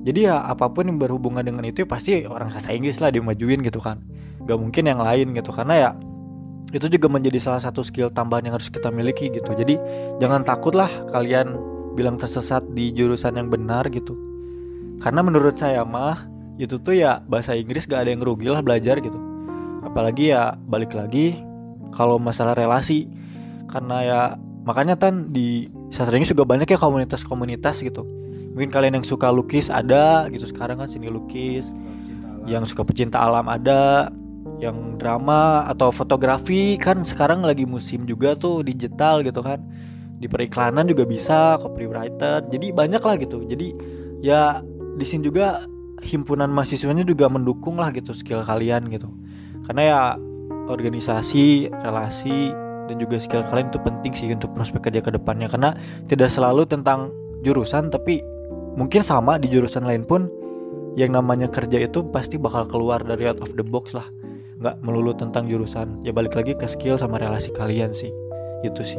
Jadi 0.00 0.30
ya 0.32 0.40
apa 0.48 0.72
pun 0.72 0.88
yang 0.88 0.96
berhubungan 0.96 1.44
dengan 1.44 1.66
itu 1.68 1.84
ya 1.84 1.88
pasti 1.90 2.24
orang 2.24 2.48
sastra 2.56 2.72
Inggris 2.72 3.02
lah 3.04 3.12
dimajuin 3.12 3.60
gitu 3.60 3.82
kan. 3.82 4.00
Gak 4.48 4.56
mungkin 4.56 4.88
yang 4.88 5.02
lain 5.02 5.36
gitu 5.36 5.52
karena 5.52 5.74
ya 5.76 5.90
itu 6.70 6.86
juga 6.86 7.10
menjadi 7.10 7.36
salah 7.42 7.60
satu 7.60 7.82
skill 7.82 8.08
tambahan 8.08 8.48
yang 8.48 8.54
harus 8.56 8.72
kita 8.72 8.88
miliki 8.88 9.28
gitu. 9.28 9.52
Jadi 9.52 9.76
jangan 10.22 10.46
takutlah 10.46 10.88
kalian 11.12 11.58
bilang 11.98 12.16
tersesat 12.16 12.64
di 12.72 12.94
jurusan 12.94 13.36
yang 13.36 13.50
benar 13.52 13.90
gitu. 13.90 14.16
Karena 15.02 15.20
menurut 15.20 15.58
saya 15.58 15.84
mah 15.84 16.30
itu 16.56 16.78
tuh 16.80 16.96
ya 16.96 17.20
bahasa 17.26 17.52
Inggris 17.52 17.84
gak 17.84 18.06
ada 18.06 18.10
yang 18.14 18.22
rugi 18.22 18.48
lah 18.48 18.64
belajar 18.64 19.02
gitu. 19.02 19.18
Apalagi 19.84 20.32
ya 20.32 20.54
balik 20.56 20.96
lagi 20.96 21.42
kalau 21.92 22.16
masalah 22.16 22.56
relasi. 22.56 23.10
Karena 23.68 23.96
ya 24.00 24.20
makanya 24.64 24.96
kan 24.96 25.34
di 25.34 25.68
sastra 25.90 26.16
Inggris 26.16 26.30
juga 26.32 26.46
banyak 26.46 26.70
ya 26.70 26.78
komunitas-komunitas 26.78 27.82
gitu. 27.82 28.06
Mungkin 28.54 28.70
kalian 28.70 29.02
yang 29.02 29.06
suka 29.06 29.30
lukis 29.30 29.70
ada 29.70 30.26
gitu 30.30 30.46
sekarang 30.46 30.78
kan 30.82 30.88
sini 30.88 31.10
lukis. 31.10 31.70
Yang 32.46 32.72
suka 32.74 32.82
pecinta 32.86 33.20
alam 33.20 33.46
ada 33.46 34.10
yang 34.62 34.96
drama 34.96 35.66
atau 35.68 35.92
fotografi 35.92 36.78
kan 36.80 37.04
sekarang 37.04 37.44
lagi 37.44 37.68
musim 37.68 38.08
juga 38.08 38.38
tuh 38.38 38.62
digital 38.64 39.20
gitu 39.26 39.42
kan. 39.42 39.60
Di 40.20 40.30
periklanan 40.30 40.86
juga 40.86 41.04
bisa 41.04 41.58
copywriter. 41.58 42.46
Jadi 42.46 42.70
banyak 42.70 43.02
lah 43.02 43.14
gitu. 43.18 43.44
Jadi 43.44 43.74
ya 44.22 44.62
di 44.96 45.04
sini 45.04 45.26
juga 45.26 45.64
himpunan 46.00 46.48
mahasiswanya 46.48 47.04
juga 47.04 47.28
mendukung 47.28 47.76
lah 47.76 47.92
gitu 47.92 48.14
skill 48.16 48.44
kalian 48.44 48.88
gitu. 48.88 49.08
Karena 49.68 49.82
ya 49.82 50.00
organisasi 50.70 51.70
relasi 51.70 52.69
dan 52.90 52.98
juga 52.98 53.22
skill 53.22 53.46
kalian 53.46 53.70
itu 53.70 53.78
penting 53.78 54.12
sih 54.18 54.26
untuk 54.34 54.50
prospek 54.50 54.90
kerja 54.90 54.98
ke 54.98 55.14
depannya. 55.14 55.46
Karena 55.46 55.78
tidak 56.10 56.34
selalu 56.34 56.66
tentang 56.66 57.14
jurusan 57.46 57.86
tapi 57.94 58.18
mungkin 58.74 59.06
sama 59.06 59.38
di 59.38 59.46
jurusan 59.46 59.86
lain 59.86 60.02
pun 60.02 60.26
yang 60.98 61.14
namanya 61.14 61.46
kerja 61.46 61.78
itu 61.78 62.02
pasti 62.10 62.34
bakal 62.34 62.66
keluar 62.66 62.98
dari 63.06 63.30
out 63.30 63.38
of 63.38 63.54
the 63.54 63.62
box 63.62 63.94
lah. 63.94 64.10
Nggak 64.58 64.82
melulu 64.82 65.14
tentang 65.14 65.46
jurusan. 65.46 66.02
Ya 66.02 66.10
balik 66.10 66.34
lagi 66.34 66.58
ke 66.58 66.66
skill 66.66 66.98
sama 66.98 67.22
relasi 67.22 67.54
kalian 67.54 67.94
sih. 67.94 68.10
Itu 68.66 68.82
sih. 68.82 68.98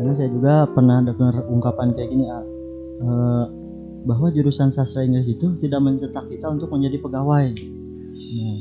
Karena 0.00 0.16
saya 0.16 0.32
juga 0.32 0.64
pernah 0.72 1.04
dengar 1.04 1.44
ungkapan 1.52 1.92
kayak 1.92 2.08
gini 2.08 2.24
ah, 2.32 2.44
eh, 3.04 3.44
bahwa 4.08 4.32
jurusan 4.32 4.72
sastra 4.72 5.04
Inggris 5.04 5.28
itu 5.28 5.52
tidak 5.60 5.84
mencetak 5.84 6.24
kita 6.32 6.48
untuk 6.48 6.72
menjadi 6.72 7.00
pegawai. 7.04 7.46
Nah, 8.16 8.56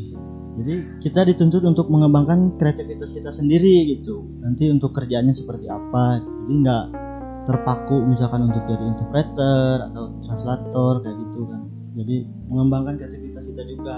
jadi 0.55 1.03
kita 1.03 1.27
dituntut 1.27 1.67
untuk 1.67 1.91
mengembangkan 1.91 2.55
kreativitas 2.55 3.11
kita 3.11 3.27
sendiri 3.27 3.91
gitu. 3.91 4.23
Nanti 4.39 4.71
untuk 4.71 4.95
kerjanya 4.95 5.35
seperti 5.35 5.67
apa. 5.67 6.23
Jadi 6.23 6.53
nggak 6.63 6.85
terpaku 7.43 8.07
misalkan 8.07 8.47
untuk 8.47 8.63
jadi 8.63 8.83
interpreter 8.87 9.91
atau 9.91 10.15
translator 10.23 11.03
kayak 11.03 11.17
gitu 11.27 11.43
kan. 11.51 11.67
Jadi 11.99 12.15
mengembangkan 12.47 12.95
kreativitas 12.95 13.43
kita 13.43 13.63
juga. 13.67 13.97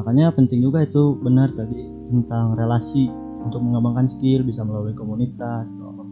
Makanya 0.00 0.32
penting 0.32 0.64
juga 0.64 0.80
itu 0.80 1.16
benar 1.20 1.52
tadi 1.52 1.84
tentang 2.08 2.56
relasi. 2.56 3.12
Untuk 3.46 3.62
mengembangkan 3.62 4.10
skill 4.10 4.42
bisa 4.42 4.66
melalui 4.66 4.90
komunitas 4.90 5.70
atau. 5.70 6.02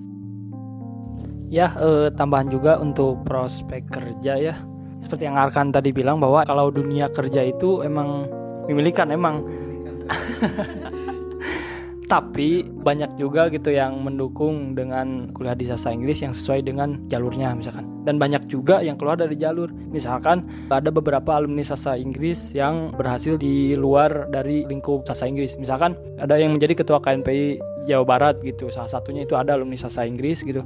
Ya, 1.51 1.75
eh, 1.83 2.09
tambahan 2.15 2.47
juga 2.47 2.79
untuk 2.79 3.27
prospek 3.27 3.91
kerja 3.91 4.39
ya. 4.39 4.55
Seperti 5.03 5.27
yang 5.27 5.35
Arkan 5.35 5.75
tadi 5.75 5.91
bilang 5.91 6.23
bahwa 6.23 6.47
kalau 6.47 6.71
dunia 6.71 7.11
kerja 7.11 7.43
itu 7.43 7.83
emang 7.83 8.31
memilikan 8.69 9.11
emang. 9.12 9.45
Tapi 12.05 12.69
banyak 12.69 13.17
juga 13.17 13.49
gitu 13.49 13.73
yang 13.73 13.97
mendukung 14.05 14.77
dengan 14.77 15.33
kuliah 15.33 15.57
di 15.57 15.65
sastra 15.65 15.97
Inggris 15.97 16.21
yang 16.21 16.37
sesuai 16.37 16.61
dengan 16.61 17.01
jalurnya 17.09 17.57
misalkan. 17.57 17.89
Dan 18.05 18.21
banyak 18.21 18.45
juga 18.45 18.85
yang 18.85 19.01
keluar 19.01 19.17
dari 19.17 19.41
jalur. 19.41 19.73
Misalkan 19.89 20.45
ada 20.69 20.93
beberapa 20.93 21.41
alumni 21.41 21.65
sastra 21.65 21.97
Inggris 21.97 22.53
yang 22.53 22.93
berhasil 22.93 23.41
di 23.41 23.73
luar 23.73 24.29
dari 24.29 24.69
lingkup 24.69 25.09
sastra 25.09 25.33
Inggris. 25.33 25.57
Misalkan 25.57 25.97
ada 26.21 26.37
yang 26.37 26.53
menjadi 26.53 26.85
ketua 26.85 27.01
KNPI 27.01 27.65
Jawa 27.89 28.05
Barat 28.05 28.37
gitu. 28.45 28.69
Salah 28.69 28.93
satunya 28.93 29.25
itu 29.25 29.33
ada 29.33 29.57
alumni 29.57 29.81
sastra 29.81 30.05
Inggris 30.05 30.45
gitu. 30.45 30.61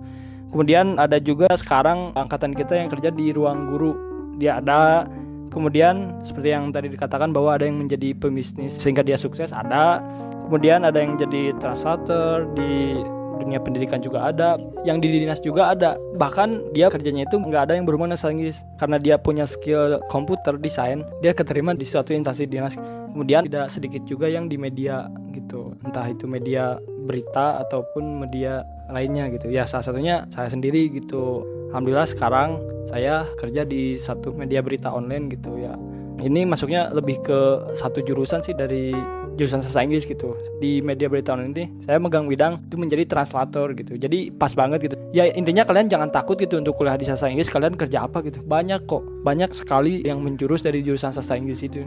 Kemudian 0.50 0.98
ada 0.98 1.22
juga 1.22 1.46
sekarang 1.54 2.18
angkatan 2.18 2.50
kita 2.50 2.74
yang 2.74 2.90
kerja 2.90 3.14
di 3.14 3.30
ruang 3.30 3.70
guru. 3.70 3.94
Dia 4.42 4.58
ada 4.58 5.06
Kemudian 5.48 6.22
seperti 6.22 6.54
yang 6.54 6.70
tadi 6.70 6.92
dikatakan 6.92 7.32
bahwa 7.32 7.56
ada 7.56 7.64
yang 7.66 7.80
menjadi 7.80 8.14
pebisnis 8.14 8.76
sehingga 8.76 9.02
dia 9.02 9.16
sukses 9.18 9.50
ada. 9.50 10.00
Kemudian 10.48 10.84
ada 10.84 10.96
yang 11.00 11.20
jadi 11.20 11.52
translator 11.60 12.48
di 12.56 12.96
dunia 13.38 13.62
pendidikan 13.62 14.02
juga 14.02 14.28
ada, 14.28 14.58
yang 14.82 14.98
di 14.98 15.08
dinas 15.08 15.38
juga 15.38 15.72
ada. 15.72 15.94
Bahkan 16.18 16.74
dia 16.74 16.90
kerjanya 16.90 17.24
itu 17.24 17.38
nggak 17.38 17.70
ada 17.70 17.72
yang 17.78 17.86
berhubungan 17.86 18.18
dengan 18.18 18.34
Inggris 18.34 18.60
karena 18.76 18.98
dia 18.98 19.14
punya 19.16 19.46
skill 19.46 20.02
komputer 20.10 20.58
desain, 20.58 21.06
dia 21.22 21.32
keterima 21.32 21.72
di 21.72 21.86
suatu 21.86 22.10
instansi 22.12 22.44
dinas. 22.50 22.76
Kemudian 23.08 23.48
tidak 23.48 23.72
sedikit 23.72 24.04
juga 24.04 24.28
yang 24.28 24.52
di 24.52 24.60
media 24.60 25.08
gitu, 25.32 25.74
entah 25.80 26.04
itu 26.06 26.28
media 26.28 26.76
berita 27.08 27.62
ataupun 27.64 28.26
media 28.26 28.66
lainnya 28.92 29.32
gitu. 29.32 29.48
Ya 29.48 29.64
salah 29.64 29.86
satunya 29.86 30.28
saya 30.28 30.52
sendiri 30.52 30.92
gitu. 30.92 31.46
Alhamdulillah 31.68 32.08
sekarang 32.08 32.64
saya 32.88 33.28
kerja 33.36 33.68
di 33.68 34.00
satu 34.00 34.32
media 34.32 34.64
berita 34.64 34.88
online 34.88 35.28
gitu 35.28 35.52
ya. 35.60 35.76
Ini 36.18 36.48
masuknya 36.48 36.90
lebih 36.90 37.22
ke 37.22 37.38
satu 37.78 38.02
jurusan 38.02 38.42
sih 38.42 38.56
dari 38.56 38.90
jurusan 39.38 39.62
sastra 39.62 39.86
Inggris 39.86 40.02
gitu. 40.02 40.34
Di 40.58 40.82
media 40.82 41.06
berita 41.06 41.36
online 41.36 41.54
ini 41.54 41.64
saya 41.84 42.02
megang 42.02 42.26
bidang 42.26 42.66
itu 42.66 42.74
menjadi 42.74 43.06
translator 43.06 43.70
gitu. 43.76 43.94
Jadi 43.94 44.34
pas 44.34 44.50
banget 44.50 44.90
gitu. 44.90 44.96
Ya 45.14 45.30
intinya 45.30 45.62
kalian 45.62 45.86
jangan 45.86 46.10
takut 46.10 46.34
gitu 46.34 46.58
untuk 46.58 46.74
kuliah 46.74 46.98
di 46.98 47.06
sastra 47.06 47.30
Inggris. 47.30 47.46
Kalian 47.52 47.78
kerja 47.78 48.08
apa 48.08 48.24
gitu. 48.26 48.42
Banyak 48.42 48.88
kok. 48.88 49.04
Banyak 49.22 49.54
sekali 49.54 50.02
yang 50.02 50.24
menjurus 50.24 50.66
dari 50.66 50.82
jurusan 50.82 51.14
sastra 51.14 51.38
Inggris 51.38 51.62
itu. 51.62 51.86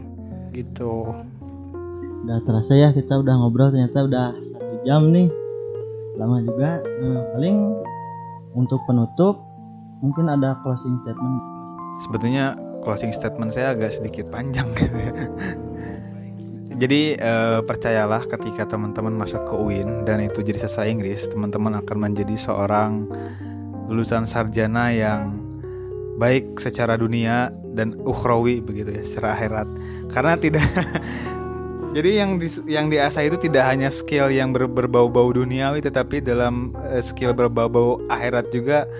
Gitu. 0.56 0.92
Udah 2.22 2.38
terasa 2.46 2.72
ya 2.78 2.94
kita 2.94 3.20
udah 3.20 3.34
ngobrol 3.34 3.68
ternyata 3.68 4.06
udah 4.08 4.32
satu 4.40 4.80
jam 4.86 5.12
nih. 5.12 5.28
Lama 6.16 6.40
juga. 6.40 6.80
Nah, 6.80 7.20
paling 7.36 7.56
untuk 8.56 8.80
penutup 8.88 9.51
mungkin 10.02 10.28
ada 10.28 10.58
closing 10.60 10.98
statement. 10.98 11.38
Sebetulnya 12.04 12.58
closing 12.82 13.14
statement 13.14 13.54
saya 13.54 13.72
agak 13.72 13.94
sedikit 13.94 14.28
panjang. 14.28 14.66
Jadi 16.82 17.14
eh, 17.14 17.60
percayalah 17.62 18.26
ketika 18.26 18.66
teman-teman 18.66 19.14
masuk 19.14 19.46
ke 19.46 19.54
UIN 19.54 20.02
dan 20.02 20.18
itu 20.18 20.42
jadi 20.42 20.66
sastra 20.66 20.90
Inggris 20.90 21.30
teman-teman 21.30 21.78
akan 21.78 22.10
menjadi 22.10 22.34
seorang 22.34 23.06
lulusan 23.86 24.26
sarjana 24.26 24.90
yang 24.90 25.30
baik 26.18 26.58
secara 26.58 26.98
dunia 26.98 27.54
dan 27.70 27.94
ukhrawi 28.02 28.58
begitu 28.58 28.98
ya 28.98 29.04
secara 29.06 29.38
akhirat. 29.38 29.68
Karena 30.10 30.34
tidak 30.34 30.66
jadi 31.96 32.10
yang 32.24 32.42
di, 32.42 32.48
yang 32.66 32.90
diasah 32.90 33.30
itu 33.30 33.38
tidak 33.38 33.62
hanya 33.68 33.86
skill 33.86 34.26
yang 34.32 34.50
ber, 34.50 34.66
berbau-bau 34.66 35.30
duniawi 35.30 35.86
tetapi 35.86 36.18
dalam 36.18 36.74
uh, 36.82 36.98
skill 36.98 37.30
berbau-bau 37.30 38.02
akhirat 38.10 38.50
juga 38.50 38.90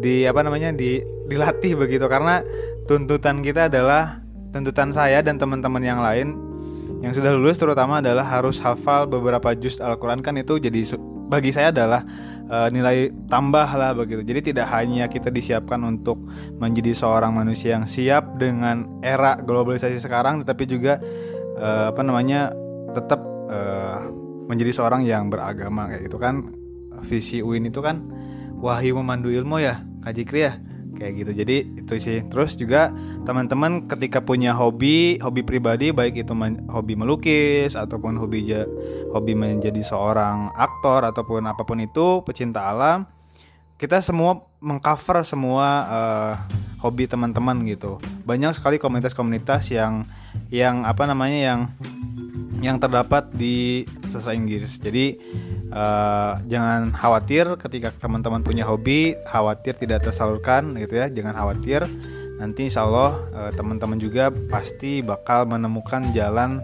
di 0.00 0.24
apa 0.24 0.40
namanya 0.40 0.72
di 0.72 1.04
dilatih 1.28 1.76
begitu 1.76 2.08
karena 2.08 2.40
tuntutan 2.88 3.44
kita 3.44 3.68
adalah 3.68 4.24
tuntutan 4.50 4.90
saya 4.90 5.22
dan 5.22 5.38
teman-teman 5.38 5.84
yang 5.84 6.00
lain 6.02 6.34
yang 7.00 7.16
sudah 7.16 7.32
lulus 7.32 7.56
terutama 7.56 8.04
adalah 8.04 8.24
harus 8.26 8.60
hafal 8.60 9.08
beberapa 9.08 9.56
juz 9.56 9.80
Al-Qur'an 9.80 10.20
kan 10.20 10.36
itu 10.36 10.60
jadi 10.60 10.84
bagi 11.30 11.54
saya 11.54 11.72
adalah 11.72 12.04
eh, 12.50 12.68
nilai 12.74 13.08
tambah 13.30 13.68
lah 13.78 13.96
begitu. 13.96 14.20
Jadi 14.20 14.52
tidak 14.52 14.66
hanya 14.74 15.06
kita 15.06 15.30
disiapkan 15.30 15.80
untuk 15.86 16.20
menjadi 16.60 16.92
seorang 16.92 17.32
manusia 17.32 17.78
yang 17.78 17.86
siap 17.86 18.36
dengan 18.36 19.00
era 19.00 19.38
globalisasi 19.38 19.96
sekarang, 20.02 20.42
tetapi 20.44 20.66
juga 20.66 20.98
eh, 21.56 21.86
apa 21.94 22.02
namanya 22.02 22.50
tetap 22.92 23.22
eh, 23.48 24.00
menjadi 24.50 24.82
seorang 24.82 25.06
yang 25.06 25.30
beragama 25.30 25.88
kayak 25.88 26.10
gitu 26.10 26.18
kan. 26.18 26.50
Visi 27.00 27.40
UIN 27.40 27.72
itu 27.72 27.80
kan 27.80 28.04
wahyu 28.60 28.92
memandu 28.92 29.32
ilmu 29.32 29.56
ya, 29.56 29.80
Kak 30.00 30.12
Jikri 30.16 30.48
ya? 30.48 30.52
Kayak 30.96 31.12
gitu. 31.16 31.32
Jadi 31.32 31.56
itu 31.80 31.92
sih. 31.96 32.18
Terus 32.28 32.56
juga 32.60 32.92
teman-teman 33.24 33.88
ketika 33.88 34.20
punya 34.20 34.56
hobi 34.56 35.20
hobi 35.20 35.44
pribadi 35.44 35.92
baik 35.92 36.24
itu 36.24 36.32
hobi 36.68 36.94
melukis 36.96 37.76
ataupun 37.76 38.16
hobi 38.16 38.52
hobi 39.12 39.32
menjadi 39.36 39.80
seorang 39.84 40.52
aktor 40.56 41.04
ataupun 41.04 41.44
apa 41.48 41.62
pun 41.64 41.78
itu 41.84 42.24
pecinta 42.24 42.64
alam 42.68 43.04
kita 43.80 44.04
semua 44.04 44.44
mengcover 44.60 45.24
semua 45.24 45.66
eh, 45.88 46.32
hobi 46.84 47.08
teman-teman 47.08 47.64
gitu. 47.64 47.96
Banyak 48.28 48.56
sekali 48.56 48.76
komunitas-komunitas 48.76 49.72
yang 49.72 50.04
yang 50.52 50.84
apa 50.84 51.08
namanya 51.08 51.40
yang 51.40 51.60
yang 52.60 52.76
terdapat 52.76 53.32
di 53.32 53.88
sastra 54.12 54.36
Inggris. 54.36 54.76
Jadi 54.76 55.16
eh, 55.70 56.32
jangan 56.50 56.90
khawatir 56.92 57.46
ketika 57.56 57.94
teman-teman 57.96 58.42
punya 58.42 58.66
hobi 58.66 59.14
khawatir 59.26 59.78
tidak 59.78 60.04
tersalurkan 60.04 60.76
gitu 60.76 60.98
ya. 60.98 61.06
Jangan 61.06 61.34
khawatir. 61.34 61.86
Nanti 62.42 62.68
insya 62.68 62.84
Allah 62.84 63.16
eh, 63.32 63.50
teman-teman 63.54 63.96
juga 63.96 64.28
pasti 64.50 65.00
bakal 65.00 65.46
menemukan 65.46 66.10
jalan 66.12 66.60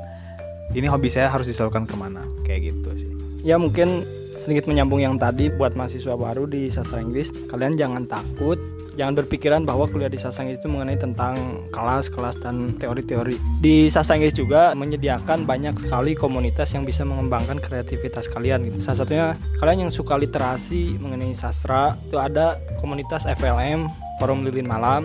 ini 0.75 0.91
hobi 0.91 1.09
saya 1.09 1.31
harus 1.31 1.47
disalurkan 1.47 1.87
ke 1.87 1.95
mana. 1.95 2.27
Kayak 2.43 2.75
gitu 2.75 2.91
sih. 2.99 3.11
Ya 3.47 3.57
mungkin 3.57 4.03
sedikit 4.47 4.69
menyambung 4.71 5.03
yang 5.03 5.17
tadi 5.17 5.51
buat 5.51 5.75
mahasiswa 5.75 6.15
baru 6.15 6.47
di 6.47 6.71
sastra 6.71 7.03
Inggris 7.03 7.35
kalian 7.51 7.75
jangan 7.75 8.07
takut 8.07 8.61
jangan 8.97 9.15
berpikiran 9.23 9.63
bahwa 9.63 9.87
kuliah 9.87 10.11
di 10.11 10.19
sastra 10.19 10.43
Inggris 10.49 10.65
itu 10.65 10.69
mengenai 10.73 10.99
tentang 10.99 11.69
kelas-kelas 11.71 12.41
dan 12.41 12.75
teori-teori 12.81 13.37
di 13.61 13.93
sastra 13.93 14.17
Inggris 14.17 14.35
juga 14.35 14.73
menyediakan 14.73 15.45
banyak 15.45 15.77
sekali 15.87 16.17
komunitas 16.17 16.73
yang 16.73 16.83
bisa 16.83 17.05
mengembangkan 17.05 17.61
kreativitas 17.61 18.27
kalian 18.33 18.67
gitu. 18.67 18.81
salah 18.81 19.05
satunya 19.05 19.27
kalian 19.61 19.89
yang 19.89 19.93
suka 19.93 20.17
literasi 20.17 20.97
mengenai 20.97 21.37
sastra 21.37 21.95
itu 22.09 22.17
ada 22.17 22.57
komunitas 22.81 23.29
FLM 23.29 23.87
Forum 24.19 24.49
Lilin 24.49 24.67
Malam 24.67 25.05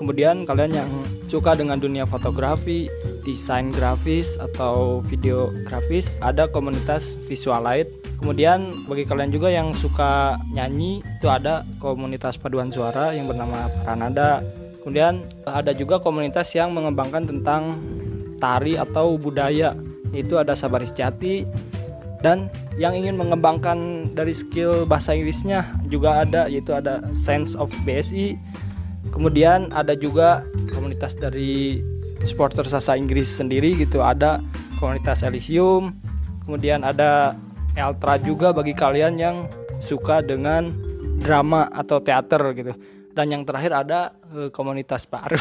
Kemudian 0.00 0.48
kalian 0.48 0.72
yang 0.72 0.90
suka 1.28 1.52
dengan 1.52 1.76
dunia 1.76 2.08
fotografi, 2.08 2.88
desain 3.20 3.68
grafis 3.68 4.40
atau 4.40 5.04
videografis, 5.04 6.16
ada 6.24 6.48
komunitas 6.48 7.20
Visualite. 7.28 7.99
Kemudian 8.20 8.84
bagi 8.84 9.08
kalian 9.08 9.32
juga 9.32 9.48
yang 9.48 9.72
suka 9.72 10.36
nyanyi, 10.52 11.00
itu 11.00 11.26
ada 11.26 11.64
komunitas 11.80 12.36
paduan 12.36 12.68
suara 12.68 13.16
yang 13.16 13.24
bernama 13.24 13.72
Paranada. 13.80 14.44
Kemudian 14.84 15.24
ada 15.48 15.72
juga 15.72 16.00
komunitas 16.00 16.52
yang 16.52 16.76
mengembangkan 16.76 17.24
tentang 17.24 17.80
tari 18.36 18.76
atau 18.76 19.16
budaya, 19.16 19.72
itu 20.12 20.36
ada 20.36 20.52
Sabaris 20.52 20.92
Jati 20.92 21.48
dan 22.20 22.52
yang 22.76 22.92
ingin 22.92 23.16
mengembangkan 23.16 24.12
dari 24.12 24.36
skill 24.36 24.84
bahasa 24.84 25.16
Inggrisnya 25.16 25.64
juga 25.88 26.20
ada 26.20 26.44
yaitu 26.52 26.76
ada 26.76 27.00
Sense 27.16 27.56
of 27.56 27.72
BSI 27.88 28.36
Kemudian 29.10 29.74
ada 29.74 29.98
juga 29.98 30.46
komunitas 30.70 31.18
dari 31.18 31.82
supporter 32.22 32.62
Sasa 32.68 32.94
Inggris 32.94 33.26
sendiri 33.26 33.74
gitu. 33.74 34.04
Ada 34.04 34.38
komunitas 34.78 35.26
Elysium. 35.26 35.96
Kemudian 36.46 36.86
ada 36.86 37.34
Eltra 37.78 38.18
juga 38.18 38.50
bagi 38.50 38.74
kalian 38.74 39.14
yang 39.18 39.36
suka 39.78 40.20
dengan 40.20 40.74
drama 41.20 41.70
atau 41.70 42.02
teater 42.02 42.42
gitu. 42.56 42.72
Dan 43.14 43.26
yang 43.30 43.42
terakhir 43.46 43.72
ada 43.74 44.14
eh, 44.34 44.50
komunitas 44.50 45.06
baru 45.06 45.38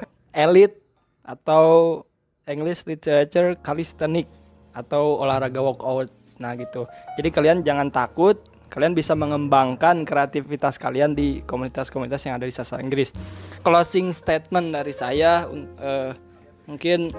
Elite 0.44 0.78
atau 1.22 2.00
English 2.46 2.86
Literature 2.86 3.58
Calisthenics 3.62 4.30
atau 4.74 5.22
olahraga 5.22 5.62
walkout. 5.62 6.10
Nah 6.38 6.54
gitu. 6.58 6.86
Jadi 7.18 7.28
kalian 7.30 7.58
jangan 7.62 7.90
takut 7.90 8.38
kalian 8.72 8.96
bisa 8.96 9.12
mengembangkan 9.12 10.08
kreativitas 10.08 10.80
kalian 10.80 11.12
di 11.12 11.44
komunitas-komunitas 11.44 12.24
yang 12.24 12.40
ada 12.40 12.48
di 12.48 12.54
sastra 12.56 12.80
Inggris. 12.80 13.12
Closing 13.60 14.16
statement 14.16 14.72
dari 14.72 14.96
saya 14.96 15.44
eh, 15.76 16.16
mungkin 16.64 17.12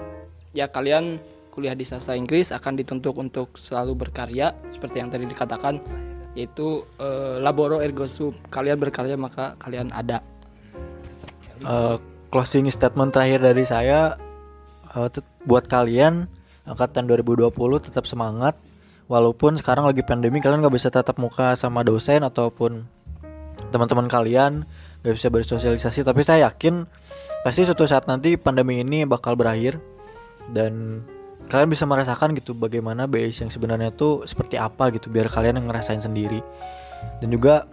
ya 0.50 0.66
kalian 0.66 1.22
kuliah 1.54 1.78
di 1.78 1.86
sastra 1.86 2.18
Inggris 2.18 2.50
akan 2.50 2.74
dituntut 2.74 3.14
untuk 3.14 3.54
selalu 3.54 3.94
berkarya 3.94 4.50
seperti 4.74 4.98
yang 4.98 5.14
tadi 5.14 5.30
dikatakan 5.30 5.78
yaitu 6.34 6.82
eh, 6.98 7.38
laboro 7.38 7.78
ergo 7.78 8.10
sum. 8.10 8.34
Kalian 8.50 8.82
berkarya 8.82 9.14
maka 9.14 9.54
kalian 9.62 9.94
ada. 9.94 10.18
Eh, 11.62 11.96
closing 12.34 12.66
statement 12.74 13.14
terakhir 13.14 13.38
dari 13.38 13.62
saya 13.62 14.18
tet- 15.10 15.30
buat 15.46 15.70
kalian 15.70 16.26
angkatan 16.66 17.06
2020 17.06 17.54
tetap 17.78 18.06
semangat 18.10 18.58
walaupun 19.10 19.58
sekarang 19.60 19.84
lagi 19.84 20.00
pandemi 20.00 20.40
kalian 20.40 20.64
nggak 20.64 20.74
bisa 20.74 20.88
tatap 20.88 21.20
muka 21.20 21.52
sama 21.58 21.84
dosen 21.84 22.24
ataupun 22.24 22.88
teman-teman 23.68 24.08
kalian 24.08 24.64
nggak 25.04 25.14
bisa 25.14 25.28
bersosialisasi 25.28 26.00
tapi 26.06 26.24
saya 26.24 26.48
yakin 26.48 26.88
pasti 27.44 27.68
suatu 27.68 27.84
saat 27.84 28.08
nanti 28.08 28.40
pandemi 28.40 28.80
ini 28.80 29.04
bakal 29.04 29.36
berakhir 29.36 29.76
dan 30.48 31.04
kalian 31.48 31.68
bisa 31.68 31.84
merasakan 31.84 32.32
gitu 32.36 32.56
bagaimana 32.56 33.04
BS 33.04 33.44
yang 33.46 33.50
sebenarnya 33.52 33.92
tuh 33.92 34.24
seperti 34.24 34.56
apa 34.56 34.88
gitu 34.96 35.12
biar 35.12 35.28
kalian 35.28 35.60
yang 35.60 35.66
ngerasain 35.68 36.00
sendiri. 36.00 36.40
Dan 37.20 37.28
juga 37.28 37.68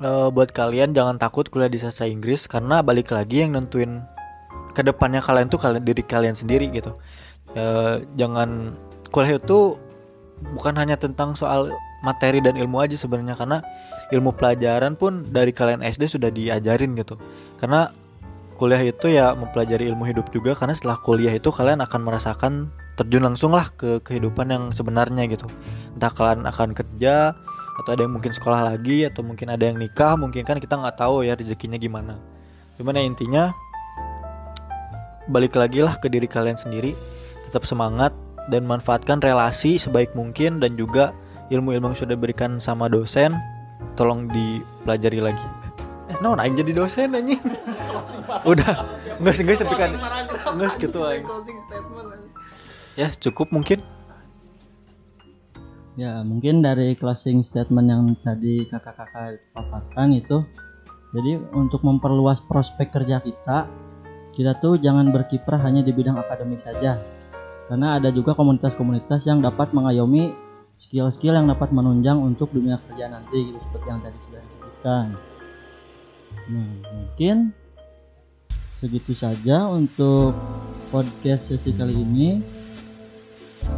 eh, 0.00 0.28
buat 0.32 0.50
kalian 0.50 0.96
jangan 0.96 1.20
takut 1.20 1.46
kuliah 1.52 1.68
di 1.68 1.78
sastra 1.78 2.08
Inggris 2.08 2.48
karena 2.48 2.80
balik 2.80 3.12
lagi 3.12 3.44
yang 3.44 3.54
nentuin 3.54 4.00
ke 4.72 4.80
depannya 4.80 5.20
kalian 5.20 5.52
tuh 5.52 5.60
kalian 5.60 5.84
diri 5.84 6.02
kalian 6.02 6.36
sendiri 6.36 6.72
gitu. 6.72 6.96
Eh, 7.52 8.00
jangan 8.16 8.72
kuliah 9.12 9.36
itu 9.36 9.76
bukan 10.56 10.74
hanya 10.80 10.96
tentang 10.96 11.36
soal 11.36 11.70
materi 12.02 12.42
dan 12.42 12.58
ilmu 12.58 12.82
aja 12.82 12.98
sebenarnya 12.98 13.38
karena 13.38 13.62
ilmu 14.10 14.34
pelajaran 14.34 14.98
pun 14.98 15.22
dari 15.22 15.54
kalian 15.54 15.86
SD 15.86 16.18
sudah 16.18 16.32
diajarin 16.34 16.98
gitu. 16.98 17.14
Karena 17.62 17.92
kuliah 18.62 18.78
itu 18.78 19.10
ya 19.10 19.34
mempelajari 19.34 19.90
ilmu 19.90 20.06
hidup 20.06 20.30
juga 20.30 20.54
karena 20.54 20.70
setelah 20.70 20.94
kuliah 21.02 21.34
itu 21.34 21.50
kalian 21.50 21.82
akan 21.82 22.00
merasakan 22.06 22.70
terjun 22.94 23.26
langsung 23.26 23.50
lah 23.50 23.66
ke 23.74 23.98
kehidupan 24.06 24.54
yang 24.54 24.70
sebenarnya 24.70 25.26
gitu. 25.26 25.50
Entah 25.98 26.14
kalian 26.14 26.46
akan 26.46 26.70
kerja 26.70 27.34
atau 27.82 27.90
ada 27.90 28.06
yang 28.06 28.14
mungkin 28.14 28.30
sekolah 28.30 28.70
lagi 28.70 29.02
atau 29.10 29.26
mungkin 29.26 29.50
ada 29.50 29.66
yang 29.66 29.82
nikah 29.82 30.14
mungkin 30.14 30.46
kan 30.46 30.62
kita 30.62 30.78
nggak 30.78 30.94
tahu 30.94 31.26
ya 31.26 31.34
rezekinya 31.34 31.74
gimana. 31.74 32.22
Cuman 32.78 32.94
ya 32.94 33.02
intinya 33.02 33.44
balik 35.26 35.58
lagi 35.58 35.82
lah 35.82 35.98
ke 35.98 36.06
diri 36.06 36.30
kalian 36.30 36.54
sendiri 36.54 36.94
tetap 37.42 37.66
semangat 37.66 38.14
dan 38.46 38.62
manfaatkan 38.62 39.18
relasi 39.18 39.74
sebaik 39.74 40.14
mungkin 40.14 40.62
dan 40.62 40.78
juga 40.78 41.10
ilmu-ilmu 41.50 41.90
yang 41.90 41.98
sudah 41.98 42.14
diberikan 42.14 42.62
sama 42.62 42.86
dosen 42.86 43.34
tolong 43.98 44.30
dipelajari 44.30 45.18
lagi 45.18 45.61
non 46.20 46.36
aing 46.36 46.58
jadi 46.58 46.72
dosen 46.74 47.14
anjing 47.14 47.40
udah 48.50 48.72
nggak 49.22 49.34
nggak 49.40 49.56
tapi 49.62 49.76
kan 49.78 49.90
nggak 50.58 50.72
gitu 50.82 51.00
aing 51.06 51.26
ya 52.98 53.08
cukup 53.16 53.48
mungkin 53.54 53.80
Ya, 55.92 56.24
mungkin 56.24 56.64
dari 56.64 56.96
closing 56.96 57.44
statement 57.44 57.92
yang 57.92 58.16
tadi 58.24 58.64
kakak-kakak 58.64 59.44
paparkan 59.52 60.16
itu, 60.16 60.40
jadi 61.12 61.36
untuk 61.52 61.84
memperluas 61.84 62.40
prospek 62.48 62.88
kerja 62.88 63.20
kita, 63.20 63.68
kita 64.32 64.56
tuh 64.56 64.80
jangan 64.80 65.12
berkiprah 65.12 65.60
hanya 65.60 65.84
di 65.84 65.92
bidang 65.92 66.16
akademik 66.16 66.64
saja. 66.64 66.96
Karena 67.68 68.00
ada 68.00 68.08
juga 68.08 68.32
komunitas-komunitas 68.32 69.28
yang 69.28 69.44
dapat 69.44 69.76
mengayomi 69.76 70.32
skill-skill 70.80 71.36
yang 71.36 71.44
dapat 71.52 71.68
menunjang 71.76 72.16
untuk 72.16 72.48
dunia 72.56 72.80
kerja 72.80 73.12
nanti 73.12 73.52
gitu 73.52 73.60
seperti 73.60 73.86
yang 73.92 74.00
tadi 74.00 74.18
sudah 74.24 74.40
disebutkan. 74.40 75.06
Nah, 76.50 76.70
mungkin 76.90 77.54
segitu 78.82 79.14
saja 79.14 79.70
untuk 79.70 80.34
podcast 80.90 81.54
sesi 81.54 81.70
kali 81.70 81.94
ini. 81.94 82.42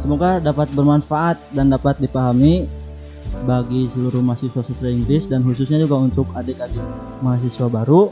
Semoga 0.01 0.41
dapat 0.41 0.73
bermanfaat 0.73 1.53
dan 1.53 1.69
dapat 1.69 2.01
dipahami 2.01 2.65
bagi 3.45 3.85
seluruh 3.85 4.25
mahasiswa 4.25 4.65
sastra 4.65 4.89
Inggris 4.89 5.29
dan 5.29 5.45
khususnya 5.45 5.77
juga 5.77 6.01
untuk 6.01 6.25
adik-adik 6.33 6.81
mahasiswa 7.21 7.69
baru. 7.69 8.09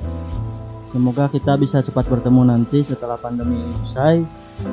Semoga 0.93 1.25
kita 1.25 1.57
bisa 1.57 1.81
cepat 1.81 2.05
bertemu 2.05 2.45
nanti 2.45 2.85
setelah 2.85 3.17
pandemi 3.17 3.57
ini 3.57 3.73
usai. 3.81 4.21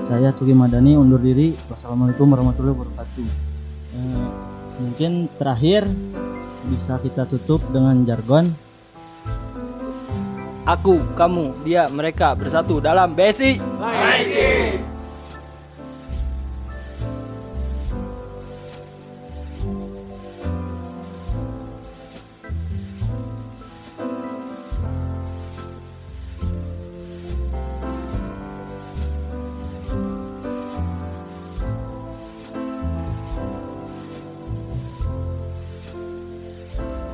Saya 0.05 0.36
Tugi 0.36 0.52
Madani 0.52 0.93
undur 0.93 1.16
diri. 1.16 1.57
Wassalamualaikum 1.73 2.28
warahmatullahi 2.28 2.77
wabarakatuh. 2.77 3.28
Eh, 3.97 4.28
mungkin 4.85 5.32
terakhir 5.40 5.89
bisa 6.69 7.01
kita 7.01 7.24
tutup 7.24 7.65
dengan 7.73 8.05
jargon. 8.05 8.52
Aku, 10.69 11.01
kamu, 11.16 11.65
dia, 11.65 11.89
mereka 11.89 12.37
bersatu 12.37 12.85
dalam 12.85 13.16
BSI. 13.16 13.57